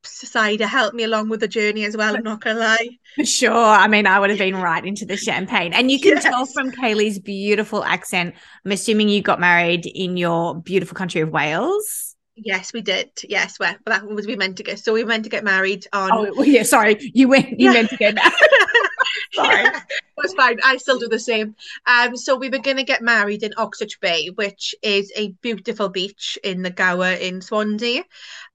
cider 0.04 0.66
helped 0.66 0.94
me 0.94 1.02
along 1.02 1.28
with 1.28 1.40
the 1.40 1.48
journey 1.48 1.84
as 1.84 1.96
well. 1.96 2.16
I'm 2.16 2.22
not 2.22 2.40
gonna 2.40 2.60
lie. 2.60 2.88
For 3.16 3.24
sure. 3.24 3.52
I 3.52 3.88
mean, 3.88 4.06
I 4.06 4.20
would 4.20 4.30
have 4.30 4.38
been 4.38 4.56
right 4.56 4.84
into 4.84 5.04
the 5.04 5.16
champagne. 5.16 5.72
And 5.72 5.90
you 5.90 5.98
can 6.00 6.12
Yes. 6.12 6.22
tell 6.22 6.46
from 6.46 6.70
Kayley's 6.70 7.18
beautiful 7.18 7.82
accent. 7.82 8.34
I'm 8.64 8.72
assuming 8.72 9.08
you 9.08 9.20
got 9.22 9.40
married 9.40 9.84
in 9.86 10.16
your 10.16 10.60
beautiful 10.60 10.94
country 10.94 11.20
of 11.22 11.30
Wales. 11.30 12.14
Yes, 12.36 12.72
we 12.72 12.82
did. 12.82 13.10
Yes, 13.28 13.58
well, 13.58 13.74
that 13.86 14.06
was 14.06 14.26
we 14.26 14.36
meant 14.36 14.58
to 14.58 14.62
get. 14.62 14.78
So 14.78 14.92
we 14.92 15.02
meant 15.04 15.24
to 15.24 15.30
get 15.30 15.42
married 15.42 15.86
on. 15.92 16.10
Oh, 16.12 16.42
yeah. 16.42 16.62
Sorry. 16.64 17.10
You 17.14 17.28
went, 17.28 17.48
you 17.58 17.66
Yeah. 17.66 17.72
meant 17.72 17.90
to 17.90 17.96
get 17.96 18.14
married. 18.14 18.32
Sorry. 19.32 19.64
Yeah, 20.18 20.32
fine. 20.36 20.58
I 20.64 20.76
still 20.78 20.98
do 20.98 21.08
the 21.08 21.18
same. 21.18 21.54
Um, 21.86 22.16
so 22.16 22.36
we 22.36 22.48
were 22.48 22.58
going 22.58 22.78
to 22.78 22.84
get 22.84 23.02
married 23.02 23.42
in 23.42 23.52
Oxwich 23.56 24.00
Bay, 24.00 24.28
which 24.34 24.74
is 24.82 25.12
a 25.16 25.32
beautiful 25.42 25.88
beach 25.88 26.38
in 26.42 26.62
the 26.62 26.70
Gower 26.70 27.12
in 27.12 27.40
Swansea, 27.40 28.02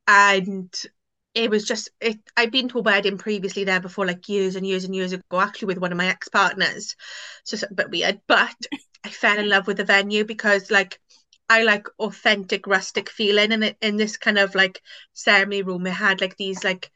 and 0.08 0.74
it 1.34 1.50
was 1.50 1.66
just 1.66 1.90
it. 2.02 2.20
I'd 2.38 2.52
been 2.52 2.70
to 2.70 2.80
a 2.80 2.82
wedding 2.82 3.18
previously 3.18 3.64
there 3.64 3.80
before, 3.80 4.06
like 4.06 4.28
years 4.30 4.56
and 4.56 4.66
years 4.68 4.84
and 4.84 4.96
years 4.96 5.14
ago, 5.14 5.40
actually 5.40 5.68
with 5.68 5.80
one 5.80 5.92
of 5.92 5.98
my 5.98 6.08
ex-partners. 6.08 6.96
So 7.44 7.56
it's 7.56 7.64
a 7.64 7.74
bit 7.74 7.90
weird, 7.90 8.22
but 8.28 8.56
I 9.06 9.10
fell 9.10 9.40
in 9.40 9.50
love 9.50 9.68
with 9.68 9.78
the 9.78 9.86
venue 9.86 10.26
because 10.26 10.72
like. 10.72 11.00
I 11.50 11.64
like 11.64 11.88
authentic 12.00 12.66
rustic 12.66 13.10
feeling 13.10 13.52
and 13.52 13.76
in 13.82 13.98
this 13.98 14.16
kind 14.16 14.38
of 14.38 14.56
like 14.56 14.82
ceremony 15.12 15.64
room 15.64 15.86
it 15.86 15.92
had 15.92 16.22
like 16.22 16.38
these 16.38 16.64
like 16.64 16.90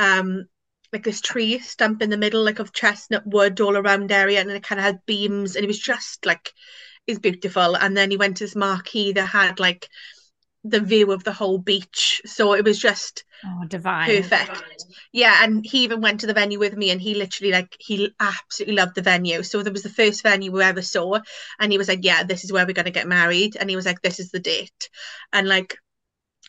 um 0.00 0.46
like 0.94 1.04
this 1.04 1.20
tree 1.22 1.58
stump 1.60 2.02
in 2.02 2.10
the 2.10 2.18
middle 2.18 2.44
like 2.44 2.60
of 2.60 2.72
chestnut 2.72 3.26
wood 3.26 3.60
all 3.60 3.76
around 3.76 4.12
area 4.12 4.40
and 4.40 4.50
it 4.50 4.64
kind 4.64 4.80
of 4.80 4.86
had 4.86 5.06
beams 5.06 5.56
and 5.56 5.64
it 5.64 5.68
was 5.68 5.80
just 5.80 6.26
like 6.26 6.52
it's 7.06 7.18
beautiful. 7.20 7.76
And 7.76 7.96
then 7.96 8.10
he 8.10 8.16
went 8.18 8.38
to 8.38 8.44
this 8.44 8.56
marquee 8.56 9.12
that 9.12 9.26
had 9.26 9.60
like 9.60 9.88
the 10.64 10.80
view 10.80 11.12
of 11.12 11.24
the 11.24 11.32
whole 11.32 11.58
beach. 11.58 12.22
So 12.26 12.54
it 12.54 12.64
was 12.64 12.78
just 12.78 13.24
Oh, 13.44 13.64
divine. 13.68 14.22
perfect. 14.22 14.84
Yeah 15.12 15.44
and 15.44 15.64
he 15.64 15.84
even 15.84 16.00
went 16.00 16.20
to 16.20 16.26
the 16.26 16.34
venue 16.34 16.58
with 16.58 16.76
me 16.76 16.90
and 16.90 17.00
he 17.00 17.14
literally 17.14 17.52
like 17.52 17.76
he 17.78 18.10
absolutely 18.20 18.74
loved 18.76 18.94
the 18.94 19.02
venue. 19.02 19.42
So 19.42 19.62
there 19.62 19.72
was 19.72 19.82
the 19.82 19.88
first 19.88 20.22
venue 20.22 20.52
we 20.52 20.62
ever 20.62 20.82
saw 20.82 21.20
and 21.60 21.72
he 21.72 21.78
was 21.78 21.88
like 21.88 22.00
yeah 22.04 22.22
this 22.24 22.44
is 22.44 22.52
where 22.52 22.66
we're 22.66 22.72
going 22.74 22.84
to 22.86 22.90
get 22.90 23.08
married. 23.08 23.56
And 23.58 23.70
he 23.70 23.76
was 23.76 23.86
like 23.86 24.02
this 24.02 24.20
is 24.20 24.30
the 24.30 24.40
date. 24.40 24.90
And 25.32 25.48
like 25.48 25.76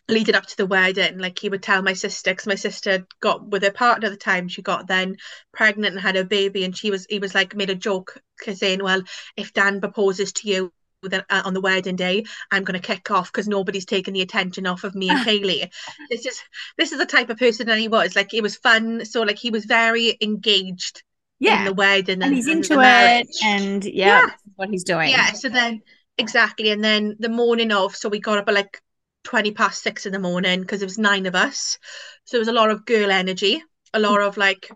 leading 0.07 0.35
up 0.35 0.45
to 0.45 0.57
the 0.57 0.65
wedding 0.65 1.17
like 1.17 1.39
he 1.39 1.49
would 1.49 1.63
tell 1.63 1.81
my 1.81 1.93
sister 1.93 2.31
because 2.31 2.47
my 2.47 2.55
sister 2.55 3.07
got 3.21 3.47
with 3.47 3.63
her 3.63 3.71
partner 3.71 4.07
at 4.07 4.11
the 4.11 4.17
time 4.17 4.47
she 4.47 4.61
got 4.61 4.87
then 4.87 5.15
pregnant 5.51 5.93
and 5.95 6.01
had 6.01 6.15
a 6.15 6.23
baby 6.23 6.63
and 6.63 6.77
she 6.77 6.91
was 6.91 7.05
he 7.09 7.19
was 7.19 7.33
like 7.33 7.55
made 7.55 7.69
a 7.69 7.75
joke 7.75 8.19
saying 8.53 8.83
well 8.83 9.01
if 9.35 9.53
Dan 9.53 9.79
proposes 9.79 10.31
to 10.33 10.49
you 10.49 10.71
then 11.01 11.23
uh, 11.29 11.41
on 11.45 11.53
the 11.53 11.61
wedding 11.61 11.95
day 11.95 12.25
I'm 12.51 12.63
going 12.63 12.79
to 12.79 12.87
kick 12.87 13.09
off 13.11 13.31
because 13.31 13.47
nobody's 13.47 13.85
taking 13.85 14.13
the 14.13 14.21
attention 14.21 14.67
off 14.67 14.83
of 14.83 14.95
me 14.95 15.09
and 15.09 15.19
Kayley 15.25 15.69
this 16.09 16.25
is 16.25 16.39
this 16.77 16.91
is 16.91 16.99
the 16.99 17.05
type 17.05 17.29
of 17.29 17.37
person 17.37 17.67
that 17.67 17.79
he 17.79 17.87
was 17.87 18.15
like 18.15 18.33
it 18.33 18.41
was 18.43 18.55
fun 18.55 19.05
so 19.05 19.21
like 19.21 19.37
he 19.37 19.49
was 19.51 19.65
very 19.65 20.17
engaged 20.21 21.03
in 21.41 21.47
Yeah. 21.47 21.65
the 21.65 21.73
wedding 21.73 22.21
And 22.21 22.33
he's 22.33 22.47
and 22.47 22.63
into 22.63 22.79
it. 22.79 23.27
And 23.43 23.85
yeah, 23.85 24.21
Yeah. 24.21 24.31
what 24.55 24.69
he's 24.69 24.83
doing. 24.83 25.09
Yeah, 25.09 25.31
so 25.33 25.49
then 25.49 25.81
exactly, 26.17 26.69
and 26.69 26.83
then 26.83 27.15
the 27.19 27.29
morning 27.29 27.71
of, 27.71 27.95
so 27.95 28.09
we 28.09 28.19
got 28.19 28.37
up 28.37 28.47
at 28.47 28.53
like 28.53 28.81
20 29.25 29.51
past 29.51 29.83
six 29.83 30.05
in 30.05 30.13
the 30.13 30.19
morning 30.19 30.61
because 30.61 30.79
there 30.79 30.87
was 30.87 30.97
nine 30.99 31.25
of 31.25 31.35
us. 31.35 31.77
So 32.25 32.37
there 32.37 32.41
was 32.41 32.47
a 32.49 32.53
lot 32.53 32.71
of 32.71 32.85
girl 32.85 33.11
energy, 33.11 33.63
a 33.93 33.99
lot 33.99 34.21
of 34.21 34.37
like 34.37 34.71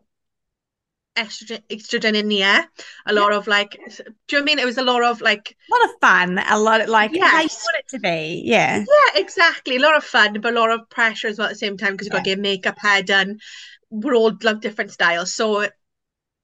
estrogen, 1.16 1.62
estrogen 1.70 2.16
in 2.16 2.28
the 2.30 2.44
air, 2.44 2.66
a 3.06 3.14
lot 3.14 3.34
of 3.34 3.48
like, 3.48 3.72
do 3.72 3.78
you 3.78 4.04
know 4.04 4.40
what 4.40 4.42
I 4.42 4.46
mean? 4.46 4.60
It 4.60 4.66
was 4.66 4.78
a 4.78 4.84
lot 4.84 5.04
of 5.04 5.22
like, 5.22 5.56
A 5.72 5.76
lot 5.76 5.90
of 5.90 5.96
fun. 6.02 6.38
A 6.40 6.60
lot 6.60 6.82
of 6.82 6.90
like 6.90 7.18
how 7.22 7.42
you 7.42 7.50
Yes. 7.50 7.64
want 7.66 7.78
it 7.80 7.88
to 7.90 8.00
be. 8.00 8.42
Yeah. 8.46 8.86
yeah, 8.88 9.22
exactly, 9.22 9.76
a 9.78 9.80
lot 9.82 9.96
of 9.98 10.04
fun, 10.04 10.40
but 10.42 10.54
a 10.54 10.60
lot 10.60 10.72
of 10.72 10.90
pressure 10.90 11.28
as 11.28 11.38
well 11.38 11.48
at 11.48 11.52
the 11.54 11.58
same 11.58 11.78
time 11.78 11.92
because 11.94 12.08
you've 12.08 12.12
got 12.14 12.24
to 12.24 12.30
get 12.30 12.40
makeup, 12.40 12.78
hair 12.80 13.04
done. 13.04 13.40
We're 13.90 14.16
all 14.16 14.34
love 14.44 14.62
different 14.62 14.92
styles. 14.92 15.34
So 15.34 15.68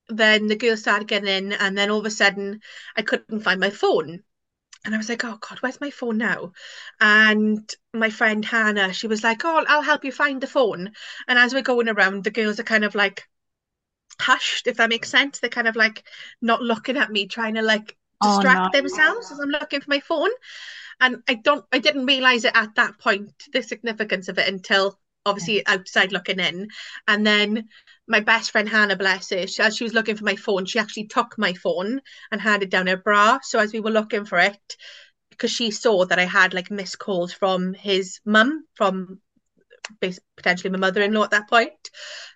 then 0.10 0.48
the 0.48 0.56
girls 0.58 0.82
started 0.82 1.08
getting 1.08 1.30
in, 1.30 1.54
and 1.54 1.78
then 1.78 1.92
all 1.92 2.00
of 2.00 2.06
a 2.06 2.12
sudden 2.12 2.62
I 2.96 3.04
couldn't 3.04 3.42
find 3.42 3.60
my 3.60 3.72
phone. 3.72 4.24
And 4.86 4.94
I 4.96 4.98
was 4.98 5.10
like, 5.10 5.26
oh 5.26 5.38
God, 5.38 5.60
where's 5.62 5.82
my 5.82 5.90
phone 5.92 6.18
now? 6.18 6.54
And 7.02 7.70
my 7.94 8.10
friend 8.12 8.46
Hannah, 8.46 8.94
she 8.94 9.08
was 9.08 9.24
like, 9.24 9.44
oh, 9.46 9.66
I'll 9.68 9.82
help 9.82 10.06
you 10.06 10.12
find 10.12 10.40
the 10.42 10.48
phone. 10.48 10.94
And 11.28 11.40
as 11.40 11.54
we're 11.54 11.62
going 11.64 11.90
around, 11.90 12.24
the 12.24 12.32
girls 12.32 12.60
are 12.60 12.64
kind 12.64 12.86
of 12.86 12.96
like 12.96 13.28
hushed, 14.22 14.68
if 14.68 14.78
that 14.78 14.90
makes 14.90 15.10
sense. 15.10 15.40
They're 15.40 15.50
kind 15.50 15.68
of 15.68 15.76
like 15.76 16.04
not 16.42 16.62
looking 16.62 16.98
at 16.98 17.12
me, 17.12 17.28
trying 17.28 17.56
to 17.56 17.62
like 17.62 17.98
Oh, 18.22 18.42
distract 18.42 18.72
no. 18.72 18.72
themselves 18.72 19.32
as 19.32 19.40
I'm 19.40 19.50
looking 19.50 19.82
for 19.82 19.90
my 19.90 20.00
phone. 20.00 20.30
And 21.02 21.24
I 21.28 21.36
don't, 21.36 21.66
I 21.72 21.80
didn't 21.80 22.06
realize 22.08 22.46
it 22.46 22.56
at 22.56 22.76
that 22.76 23.00
point, 23.00 23.32
the 23.54 23.64
significance 23.64 24.30
of 24.30 24.40
it 24.40 24.48
until 24.48 25.00
obviously 25.26 25.66
outside 25.68 26.12
looking 26.12 26.40
in. 26.40 26.68
And 27.08 27.26
then 27.26 27.70
my 28.08 28.20
best 28.20 28.52
friend 28.52 28.70
Hannah, 28.70 28.96
bless 28.96 29.30
her, 29.32 29.48
she, 29.48 29.62
as 29.62 29.76
she 29.76 29.84
was 29.84 29.94
looking 29.94 30.16
for 30.16 30.24
my 30.24 30.36
phone, 30.36 30.66
she 30.66 30.80
actually 30.80 31.08
took 31.08 31.38
my 31.38 31.54
phone 31.54 32.02
and 32.32 32.42
handed 32.42 32.70
down 32.70 32.88
her 32.88 32.98
bra. 32.98 33.40
So 33.42 33.60
as 33.60 33.74
we 33.74 33.80
were 33.80 33.92
looking 33.92 34.26
for 34.26 34.40
it, 34.40 34.78
because 35.32 35.52
she 35.52 35.72
saw 35.72 36.06
that 36.06 36.20
I 36.20 36.26
had 36.26 36.54
like 36.54 36.72
missed 36.72 37.00
calls 37.00 37.34
from 37.34 37.74
his 37.74 38.20
mum, 38.26 38.66
from 38.76 39.20
potentially 40.38 40.72
my 40.72 40.78
mother-in-law 40.78 41.24
at 41.26 41.32
that 41.32 41.50
point. 41.50 41.90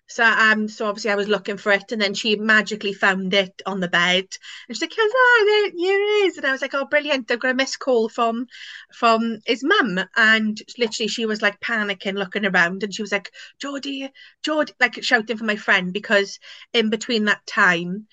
So 0.08 0.24
um, 0.24 0.68
so 0.68 0.88
obviously 0.88 1.12
I 1.12 1.16
was 1.16 1.28
looking 1.28 1.58
for 1.58 1.72
it, 1.72 1.92
and 1.92 2.02
then 2.02 2.14
she 2.16 2.36
magically 2.36 2.94
found 2.94 3.34
it 3.34 3.62
on 3.66 3.80
the 3.80 3.88
bed, 3.88 4.26
and 4.68 4.76
she's 4.76 4.82
like, 4.82 4.94
"Hello, 4.96 5.46
there, 5.46 5.72
here 5.78 6.00
it 6.00 6.28
is." 6.28 6.38
And 6.38 6.48
I 6.48 6.52
was 6.52 6.62
like, 6.62 6.74
"Oh, 6.74 6.86
brilliant! 6.86 7.30
I've 7.30 7.40
got 7.40 7.52
a 7.52 7.54
missed 7.54 7.80
call 7.80 8.10
from 8.10 8.48
from 8.94 9.40
his 9.46 9.64
mum," 9.64 10.00
and 10.16 10.58
literally 10.80 11.08
she 11.10 11.26
was 11.26 11.42
like 11.44 11.60
panicking, 11.60 12.16
looking 12.16 12.46
around, 12.46 12.84
and 12.84 12.94
she 12.94 13.04
was 13.04 13.12
like, 13.12 13.32
"Jodie, 13.62 14.10
Jodie," 14.44 14.74
like 14.80 15.04
shouting 15.04 15.38
for 15.38 15.46
my 15.46 15.56
friend 15.58 15.94
because 15.94 16.40
in 16.74 16.90
between 16.90 17.26
that 17.26 17.46
time, 17.46 18.08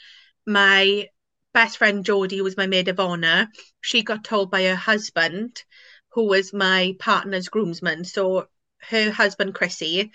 my 0.46 1.08
best 1.54 1.78
friend 1.78 2.04
Jodie, 2.04 2.42
was 2.42 2.56
my 2.58 2.66
maid 2.66 2.88
of 2.88 3.00
honor, 3.00 3.48
she 3.80 4.02
got 4.02 4.22
told 4.24 4.50
by 4.50 4.64
her 4.64 4.76
husband, 4.76 5.62
who 6.10 6.24
was 6.24 6.52
my 6.52 6.94
partner's 6.98 7.48
groomsman. 7.48 8.04
So 8.04 8.48
her 8.90 9.10
husband 9.10 9.54
Chrissy 9.54 10.12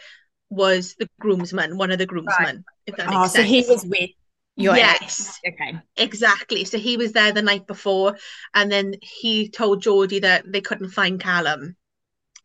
was 0.49 0.95
the 0.95 1.07
groomsman, 1.19 1.77
one 1.77 1.91
of 1.91 1.97
the 1.97 2.05
groomsmen, 2.05 2.63
oh, 2.87 2.91
makes 2.91 3.03
Oh, 3.07 3.27
sense. 3.27 3.33
so 3.33 3.43
he 3.43 3.65
was 3.67 3.85
with 3.85 4.09
your 4.57 4.75
yes, 4.75 5.01
ex. 5.01 5.39
Okay. 5.47 5.79
exactly. 5.97 6.65
So 6.65 6.77
he 6.77 6.97
was 6.97 7.13
there 7.13 7.31
the 7.31 7.41
night 7.41 7.67
before, 7.67 8.17
and 8.53 8.71
then 8.71 8.95
he 9.01 9.49
told 9.49 9.83
Jodie 9.83 10.21
that 10.21 10.43
they 10.51 10.61
couldn't 10.61 10.89
find 10.89 11.19
Callum. 11.19 11.75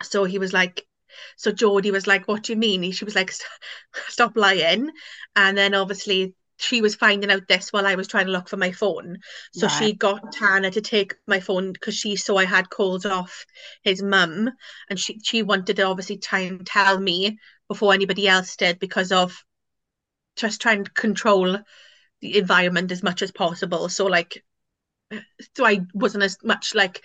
So 0.03 0.25
he 0.25 0.39
was 0.39 0.53
like, 0.53 0.87
so 1.37 1.51
Jodie 1.53 1.93
was 1.93 2.07
like, 2.07 2.29
"What 2.29 2.45
do 2.45 2.53
you 2.53 2.59
mean?" 2.59 2.93
She 2.93 3.05
was 3.05 3.15
like, 3.15 3.33
"Stop 4.09 4.37
lying," 4.37 4.91
and 5.35 5.57
then 5.57 5.75
obviously 5.75 6.35
she 6.59 6.81
was 6.81 6.95
finding 6.95 7.31
out 7.31 7.49
this 7.49 7.73
while 7.73 7.87
I 7.87 7.95
was 7.97 8.09
trying 8.09 8.27
to 8.27 8.33
look 8.33 8.49
for 8.49 8.57
my 8.57 8.73
phone. 8.73 9.19
So 9.53 9.67
Right. 9.67 9.69
she 9.69 9.93
got 9.95 10.35
Hannah 10.35 10.71
to 10.71 10.81
take 10.81 11.15
my 11.27 11.41
phone 11.41 11.73
because 11.73 11.95
she 11.95 12.17
saw 12.17 12.39
I 12.39 12.45
had 12.45 12.71
calls 12.71 13.05
off 13.07 13.45
his 13.83 14.03
mum, 14.03 14.51
and 14.91 14.99
she 14.99 15.21
she 15.23 15.43
wanted 15.43 15.77
to 15.77 15.83
obviously 15.83 16.19
try 16.19 16.41
and 16.41 16.67
tell 16.67 16.99
me 16.99 17.39
before 17.69 17.93
anybody 17.95 18.29
else 18.29 18.57
did 18.57 18.79
because 18.79 19.13
of 19.13 19.45
just 20.37 20.61
trying 20.61 20.85
to 20.85 20.91
control 20.93 21.59
the 22.23 22.39
environment 22.39 22.93
as 22.93 23.03
much 23.03 23.23
as 23.23 23.33
possible. 23.33 23.89
So 23.89 24.07
like, 24.07 24.45
so 25.57 25.65
I 25.65 25.81
wasn't 25.95 26.25
as 26.25 26.39
much 26.43 26.75
like 26.75 27.03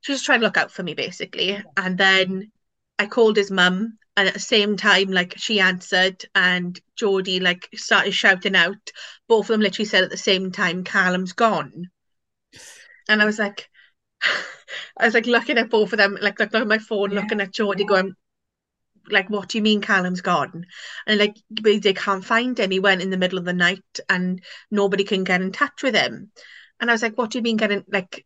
she 0.00 0.12
was 0.12 0.22
trying 0.22 0.40
to 0.40 0.46
look 0.46 0.56
out 0.56 0.70
for 0.70 0.82
me 0.82 0.94
basically. 0.94 1.62
And 1.76 1.98
then 1.98 2.52
I 2.98 3.06
called 3.06 3.36
his 3.36 3.50
mum, 3.50 3.98
and 4.16 4.28
at 4.28 4.34
the 4.34 4.40
same 4.40 4.76
time, 4.76 5.08
like 5.10 5.34
she 5.38 5.60
answered, 5.60 6.24
and 6.34 6.78
Jodie 7.00 7.40
like 7.42 7.68
started 7.74 8.12
shouting 8.12 8.56
out. 8.56 8.90
Both 9.28 9.46
of 9.46 9.48
them 9.54 9.60
literally 9.60 9.86
said 9.86 10.04
at 10.04 10.10
the 10.10 10.16
same 10.16 10.52
time, 10.52 10.84
"Callum's 10.84 11.32
gone," 11.32 11.90
and 13.08 13.22
I 13.22 13.24
was 13.24 13.38
like, 13.38 13.68
I 14.98 15.06
was 15.06 15.14
like 15.14 15.26
looking 15.26 15.58
at 15.58 15.70
both 15.70 15.92
of 15.92 15.98
them, 15.98 16.18
like 16.20 16.38
looking 16.38 16.60
at 16.60 16.66
my 16.66 16.78
phone, 16.78 17.12
Yeah. 17.12 17.20
looking 17.20 17.40
at 17.40 17.52
Jodie, 17.52 17.86
going. 17.86 18.14
Like, 19.10 19.28
what 19.30 19.48
do 19.48 19.58
you 19.58 19.62
mean 19.62 19.80
Callum's 19.82 20.20
gone? 20.20 20.66
And 21.06 21.18
like, 21.18 21.36
they 21.50 21.78
they 21.78 21.92
can't 21.94 22.24
find 22.24 22.58
him. 22.58 22.70
He 22.70 22.80
went 22.80 23.02
in 23.02 23.10
the 23.10 23.16
middle 23.16 23.38
of 23.38 23.44
the 23.44 23.52
night 23.52 23.82
and 24.08 24.42
nobody 24.70 25.04
can 25.04 25.24
get 25.24 25.42
in 25.42 25.52
touch 25.52 25.82
with 25.82 25.94
him. 25.94 26.30
And 26.80 26.90
I 26.90 26.94
was 26.94 27.02
like, 27.02 27.18
what 27.18 27.30
do 27.30 27.38
you 27.38 27.42
mean 27.42 27.56
getting 27.56 27.84
like 27.92 28.24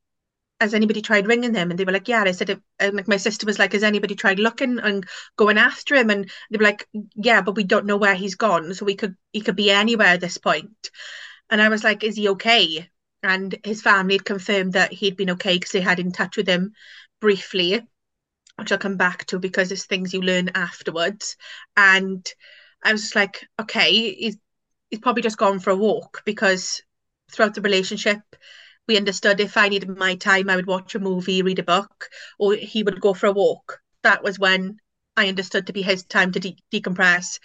has 0.60 0.74
anybody 0.74 1.02
tried 1.02 1.26
ringing 1.26 1.52
them? 1.52 1.70
And 1.70 1.78
they 1.78 1.84
were 1.84 1.92
like, 1.92 2.08
yeah. 2.08 2.22
I 2.22 2.32
said, 2.32 2.50
it 2.50 2.60
and 2.78 2.94
uh, 2.94 2.96
like 2.96 3.08
my 3.08 3.16
sister 3.18 3.46
was 3.46 3.58
like, 3.58 3.72
has 3.72 3.82
anybody 3.82 4.14
tried 4.14 4.38
looking 4.38 4.78
and 4.78 5.06
going 5.36 5.58
after 5.58 5.94
him? 5.94 6.10
And 6.10 6.30
they 6.50 6.58
were 6.58 6.64
like, 6.64 6.88
yeah, 7.14 7.42
but 7.42 7.56
we 7.56 7.64
don't 7.64 7.86
know 7.86 7.96
where 7.96 8.14
he's 8.14 8.36
gone. 8.36 8.72
So 8.74 8.84
we 8.84 8.94
could, 8.94 9.16
he 9.32 9.40
could 9.40 9.56
be 9.56 9.70
anywhere 9.70 10.08
at 10.08 10.20
this 10.20 10.38
point. 10.38 10.90
And 11.50 11.60
I 11.60 11.68
was 11.68 11.84
like, 11.84 12.02
is 12.04 12.16
he 12.16 12.28
okay? 12.30 12.88
And 13.22 13.54
his 13.64 13.82
family 13.82 14.14
had 14.14 14.24
confirmed 14.24 14.72
that 14.74 14.92
he'd 14.92 15.16
been 15.16 15.30
okay 15.30 15.56
because 15.56 15.72
they 15.72 15.80
had 15.80 15.98
in 15.98 16.12
touch 16.12 16.36
with 16.36 16.48
him 16.48 16.72
briefly, 17.20 17.82
which 18.56 18.72
I'll 18.72 18.78
come 18.78 18.96
back 18.96 19.26
to 19.26 19.38
because 19.38 19.72
it's 19.72 19.84
things 19.84 20.14
you 20.14 20.22
learn 20.22 20.50
afterwards. 20.54 21.36
And 21.76 22.26
I 22.82 22.92
was 22.92 23.14
like, 23.14 23.46
okay, 23.60 24.14
he's, 24.14 24.36
he's 24.90 25.00
probably 25.00 25.22
just 25.22 25.38
gone 25.38 25.60
for 25.60 25.70
a 25.70 25.76
walk 25.76 26.22
because 26.24 26.82
throughout 27.30 27.54
the 27.54 27.60
relationship, 27.60 28.20
we 28.88 28.96
understood 28.96 29.40
if 29.40 29.56
I 29.56 29.68
needed 29.68 29.88
my 29.96 30.14
time, 30.16 30.48
I 30.48 30.56
would 30.56 30.66
watch 30.66 30.94
a 30.94 30.98
movie, 30.98 31.42
read 31.42 31.58
a 31.58 31.62
book, 31.64 32.08
or 32.38 32.54
he 32.54 32.82
would 32.82 33.00
go 33.00 33.14
for 33.14 33.26
a 33.26 33.32
walk. 33.32 33.80
That 34.02 34.22
was 34.22 34.38
when 34.38 34.78
I 35.16 35.28
understood 35.28 35.66
to 35.66 35.72
be 35.72 35.82
his 35.82 36.04
time 36.04 36.32
to 36.32 36.40
de- 36.40 36.58
decompress 36.72 37.38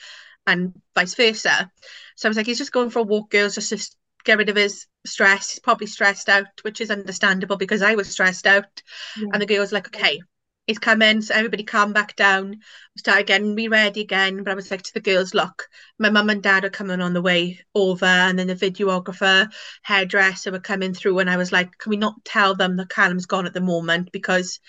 and 0.46 0.74
vice 0.96 1.16
versa. 1.16 1.72
So 2.16 2.28
I 2.28 2.30
was 2.30 2.38
like, 2.38 2.46
he's 2.46 2.58
just 2.58 2.72
going 2.72 2.90
for 2.90 3.00
a 3.00 3.04
walk, 3.04 3.30
girls, 3.30 3.56
just 3.56 3.70
to 3.72 3.96
get 4.24 4.38
rid 4.38 4.50
of 4.50 4.56
his 4.56 4.86
stress. 5.06 5.52
He's 5.52 5.60
probably 5.60 5.88
stressed 5.88 6.30
out, 6.30 6.48
which 6.64 6.82
is 6.82 6.92
understandable 6.92 7.58
because 7.58 7.82
I 7.82 7.96
was 7.96 8.10
stressed 8.10 8.48
out. 8.48 8.82
Yeah. 9.18 9.28
And 9.34 9.42
the 9.42 9.46
girl 9.46 9.60
was 9.60 9.72
like, 9.72 9.88
okay, 9.88 10.22
he's 10.68 10.80
coming. 10.80 11.22
So 11.22 11.34
everybody 11.34 11.64
calm 11.64 11.94
back 11.94 12.16
down. 12.16 12.60
Start 12.98 13.20
again, 13.20 13.56
be 13.56 13.68
ready 13.68 14.02
again. 14.02 14.44
But 14.44 14.52
I 14.52 14.56
was 14.56 14.72
like 14.72 14.82
to 14.84 14.94
the 14.94 15.00
girls, 15.00 15.34
look, 15.34 15.68
my 16.00 16.10
mum 16.10 16.30
and 16.30 16.42
dad 16.44 16.66
are 16.66 16.70
coming 16.70 17.02
on 17.02 17.14
the 17.14 17.22
way 17.22 17.60
over, 17.76 18.06
and 18.06 18.38
then 18.38 18.48
the 18.48 18.56
videographer, 18.56 19.52
hairdresser 19.84 20.52
were 20.52 20.60
coming 20.60 20.94
through. 20.94 21.20
And 21.20 21.30
I 21.30 21.38
was 21.38 21.52
like, 21.52 21.78
can 21.78 21.90
we 21.90 21.98
not 21.98 22.24
tell 22.26 22.56
them 22.56 22.78
that 22.78 22.90
Callum's 22.90 23.26
gone 23.26 23.46
at 23.46 23.54
the 23.54 23.62
moment? 23.62 24.12
Because 24.12 24.60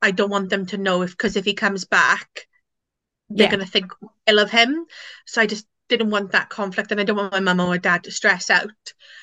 I 0.00 0.10
don't 0.10 0.30
want 0.30 0.50
them 0.50 0.66
to 0.66 0.78
know 0.78 1.02
if 1.02 1.12
because 1.12 1.36
if 1.36 1.44
he 1.44 1.54
comes 1.54 1.84
back, 1.84 2.48
they're 3.30 3.46
yeah. 3.46 3.50
gonna 3.50 3.66
think 3.66 3.92
ill 4.26 4.38
of 4.38 4.50
him. 4.50 4.86
So 5.26 5.40
I 5.40 5.46
just 5.46 5.66
didn't 5.88 6.10
want 6.10 6.32
that 6.32 6.48
conflict 6.48 6.90
and 6.90 7.00
I 7.00 7.04
don't 7.04 7.16
want 7.16 7.32
my 7.32 7.40
mum 7.40 7.60
or 7.60 7.66
my 7.66 7.78
dad 7.78 8.04
to 8.04 8.10
stress 8.10 8.50
out. 8.50 8.70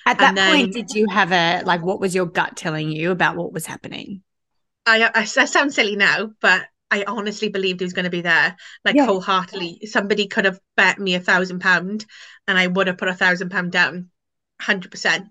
At 0.05 0.19
that 0.19 0.35
then, 0.35 0.51
point, 0.51 0.73
did 0.73 0.91
you 0.91 1.07
have 1.09 1.31
a 1.31 1.63
like 1.65 1.81
what 1.81 1.99
was 1.99 2.15
your 2.15 2.25
gut 2.25 2.55
telling 2.55 2.91
you 2.91 3.11
about 3.11 3.35
what 3.35 3.51
was 3.51 3.65
happening? 3.65 4.23
I, 4.85 5.03
I, 5.03 5.21
I 5.21 5.23
sound 5.23 5.73
silly 5.73 5.95
now, 5.95 6.31
but 6.41 6.65
I 6.91 7.03
honestly 7.05 7.49
believed 7.49 7.79
he 7.79 7.85
was 7.85 7.93
going 7.93 8.05
to 8.05 8.09
be 8.09 8.21
there, 8.21 8.55
like 8.83 8.95
yeah. 8.95 9.05
wholeheartedly. 9.05 9.81
Somebody 9.85 10.27
could 10.27 10.45
have 10.45 10.59
bet 10.75 10.99
me 10.99 11.15
a 11.15 11.19
thousand 11.19 11.59
pound, 11.59 12.05
and 12.47 12.57
I 12.57 12.67
would 12.67 12.87
have 12.87 12.97
put 12.97 13.07
a 13.07 13.13
thousand 13.13 13.49
pound 13.49 13.71
down, 13.71 14.09
hundred 14.59 14.91
percent. 14.91 15.27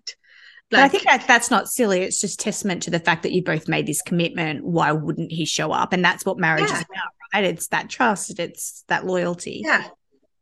Like, 0.71 0.81
but 0.81 0.81
I 0.81 0.89
think 0.89 1.05
that 1.05 1.27
that's 1.27 1.51
not 1.51 1.69
silly. 1.69 2.03
It's 2.03 2.21
just 2.21 2.39
testament 2.39 2.83
to 2.85 2.91
the 2.91 3.01
fact 3.01 3.23
that 3.23 3.33
you 3.33 3.43
both 3.43 3.69
made 3.69 3.87
this 3.87 4.03
commitment. 4.03 4.65
Why 4.65 4.93
wouldn't 4.93 5.33
he 5.33 5.47
show 5.47 5.73
up? 5.73 5.93
And 5.93 6.05
that's 6.05 6.25
what 6.25 6.39
marriage 6.39 6.69
yeah. 6.69 6.77
is 6.77 6.83
about, 6.83 7.13
right? 7.35 7.45
It's 7.45 7.69
that 7.69 7.89
trust. 7.89 8.39
It's 8.39 8.85
that 8.89 9.07
loyalty. 9.07 9.63
Yeah 9.65 9.89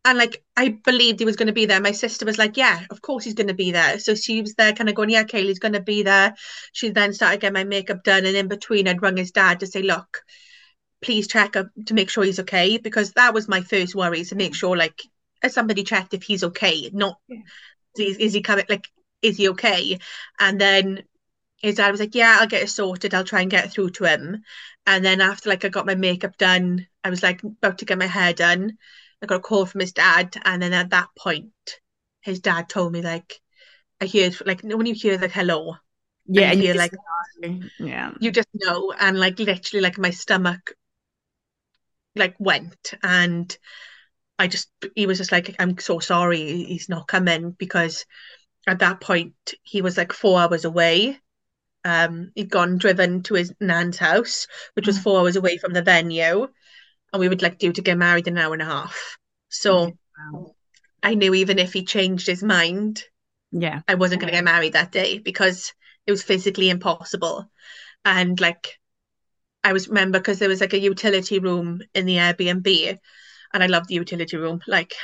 and 0.06 0.18
like 0.18 0.42
I 0.56 0.68
believed 0.84 1.18
he 1.18 1.24
was 1.26 1.34
going 1.34 1.48
to 1.48 1.52
be 1.52 1.66
there. 1.66 1.80
My 1.80 1.90
sister 1.90 2.24
was 2.24 2.38
like, 2.38 2.56
"Yeah, 2.56 2.80
of 2.90 3.02
course 3.02 3.24
he's 3.24 3.34
going 3.34 3.48
to 3.48 3.54
be 3.54 3.72
there." 3.72 3.98
So 3.98 4.14
she 4.14 4.40
was 4.40 4.54
there, 4.54 4.72
kind 4.72 4.88
of 4.88 4.94
going, 4.94 5.10
"Yeah, 5.10 5.24
Kayley's 5.24 5.58
going 5.58 5.74
to 5.74 5.80
be 5.82 6.04
there." 6.04 6.34
She 6.72 6.90
then 6.90 7.12
started 7.12 7.40
getting 7.40 7.54
my 7.54 7.64
makeup 7.64 8.04
done, 8.04 8.24
and 8.24 8.36
in 8.36 8.46
between, 8.46 8.86
I'd 8.86 9.02
rung 9.02 9.16
his 9.16 9.32
dad 9.32 9.60
to 9.60 9.66
say, 9.66 9.82
"Look, 9.82 10.22
please 11.02 11.26
check 11.26 11.56
up 11.56 11.66
to 11.86 11.94
make 11.94 12.08
sure 12.08 12.22
he's 12.22 12.38
okay," 12.38 12.78
because 12.78 13.12
that 13.12 13.34
was 13.34 13.48
my 13.48 13.62
first 13.62 13.96
worry 13.96 14.24
to 14.24 14.36
make 14.36 14.52
mm. 14.52 14.56
sure, 14.56 14.76
like, 14.76 15.02
somebody 15.48 15.82
checked 15.82 16.14
if 16.14 16.22
he's 16.22 16.44
okay, 16.44 16.88
not 16.92 17.18
yeah. 17.28 17.38
is, 17.98 18.16
is 18.18 18.32
he 18.32 18.42
coming, 18.42 18.64
like, 18.68 18.86
is 19.22 19.36
he 19.36 19.48
okay? 19.50 19.98
And 20.38 20.60
then 20.60 21.02
his 21.56 21.76
dad 21.76 21.90
was 21.90 22.00
like, 22.00 22.14
"Yeah, 22.14 22.38
I'll 22.40 22.46
get 22.46 22.62
it 22.62 22.70
sorted. 22.70 23.12
I'll 23.12 23.24
try 23.24 23.40
and 23.42 23.50
get 23.50 23.72
through 23.72 23.90
to 23.90 24.04
him." 24.04 24.44
And 24.86 25.04
then 25.04 25.20
after 25.20 25.50
like 25.50 25.64
I 25.64 25.68
got 25.68 25.86
my 25.86 25.96
makeup 25.96 26.36
done, 26.38 26.86
I 27.02 27.10
was 27.10 27.24
like 27.24 27.42
about 27.42 27.78
to 27.78 27.84
get 27.84 27.98
my 27.98 28.06
hair 28.06 28.32
done 28.32 28.78
I 29.22 29.26
got 29.26 29.36
a 29.36 29.40
call 29.40 29.66
from 29.66 29.80
his 29.80 29.92
dad, 29.92 30.36
and 30.44 30.62
then 30.62 30.72
at 30.72 30.90
that 30.90 31.08
point, 31.18 31.52
his 32.20 32.40
dad 32.40 32.68
told 32.68 32.92
me 32.92 33.02
like, 33.02 33.40
I 34.00 34.06
heard 34.06 34.36
like 34.44 34.62
when 34.62 34.86
you 34.86 34.94
hear 34.94 35.18
like 35.18 35.32
hello, 35.32 35.76
yeah, 36.26 36.50
and 36.50 36.60
you 36.60 36.66
hear 36.66 36.74
like, 36.74 36.92
know. 37.40 37.60
yeah, 37.78 38.12
you 38.20 38.30
just 38.30 38.48
know, 38.54 38.92
and 38.98 39.18
like 39.18 39.38
literally 39.38 39.82
like 39.82 39.98
my 39.98 40.10
stomach 40.10 40.74
like 42.14 42.34
went, 42.38 42.94
and 43.02 43.56
I 44.38 44.48
just 44.48 44.70
he 44.94 45.06
was 45.06 45.18
just 45.18 45.32
like, 45.32 45.56
I'm 45.58 45.78
so 45.78 45.98
sorry, 45.98 46.64
he's 46.64 46.88
not 46.88 47.08
coming 47.08 47.52
because 47.52 48.04
at 48.66 48.80
that 48.80 49.00
point 49.00 49.34
he 49.62 49.80
was 49.80 49.96
like 49.96 50.12
four 50.12 50.40
hours 50.40 50.64
away. 50.64 51.18
Um, 51.84 52.32
he'd 52.34 52.50
gone 52.50 52.78
driven 52.78 53.22
to 53.24 53.34
his 53.34 53.54
nan's 53.60 53.96
house, 53.96 54.46
which 54.74 54.88
was 54.88 54.98
mm. 54.98 55.04
four 55.04 55.20
hours 55.20 55.36
away 55.36 55.56
from 55.56 55.72
the 55.72 55.82
venue 55.82 56.48
and 57.16 57.20
we 57.22 57.28
would 57.28 57.42
like 57.42 57.58
due 57.58 57.72
to 57.72 57.82
get 57.82 57.96
married 57.96 58.28
in 58.28 58.36
an 58.36 58.44
hour 58.44 58.52
and 58.52 58.62
a 58.62 58.66
half. 58.66 59.16
So 59.48 59.92
wow. 60.32 60.54
I 61.02 61.14
knew 61.14 61.32
even 61.34 61.58
if 61.58 61.72
he 61.72 61.82
changed 61.82 62.26
his 62.26 62.42
mind, 62.42 63.02
yeah, 63.52 63.80
I 63.88 63.94
wasn't 63.94 64.20
going 64.20 64.30
to 64.30 64.36
get 64.36 64.44
married 64.44 64.74
that 64.74 64.92
day 64.92 65.18
because 65.18 65.72
it 66.06 66.10
was 66.10 66.22
physically 66.22 66.68
impossible. 66.68 67.50
And 68.04 68.38
like, 68.38 68.78
I 69.64 69.72
was 69.72 69.88
remember 69.88 70.18
because 70.18 70.38
there 70.38 70.50
was 70.50 70.60
like 70.60 70.74
a 70.74 70.78
utility 70.78 71.38
room 71.38 71.80
in 71.94 72.04
the 72.04 72.16
Airbnb, 72.16 72.98
and 73.54 73.62
I 73.62 73.66
love 73.66 73.88
the 73.88 73.94
utility 73.94 74.36
room. 74.36 74.60
Like, 74.66 74.94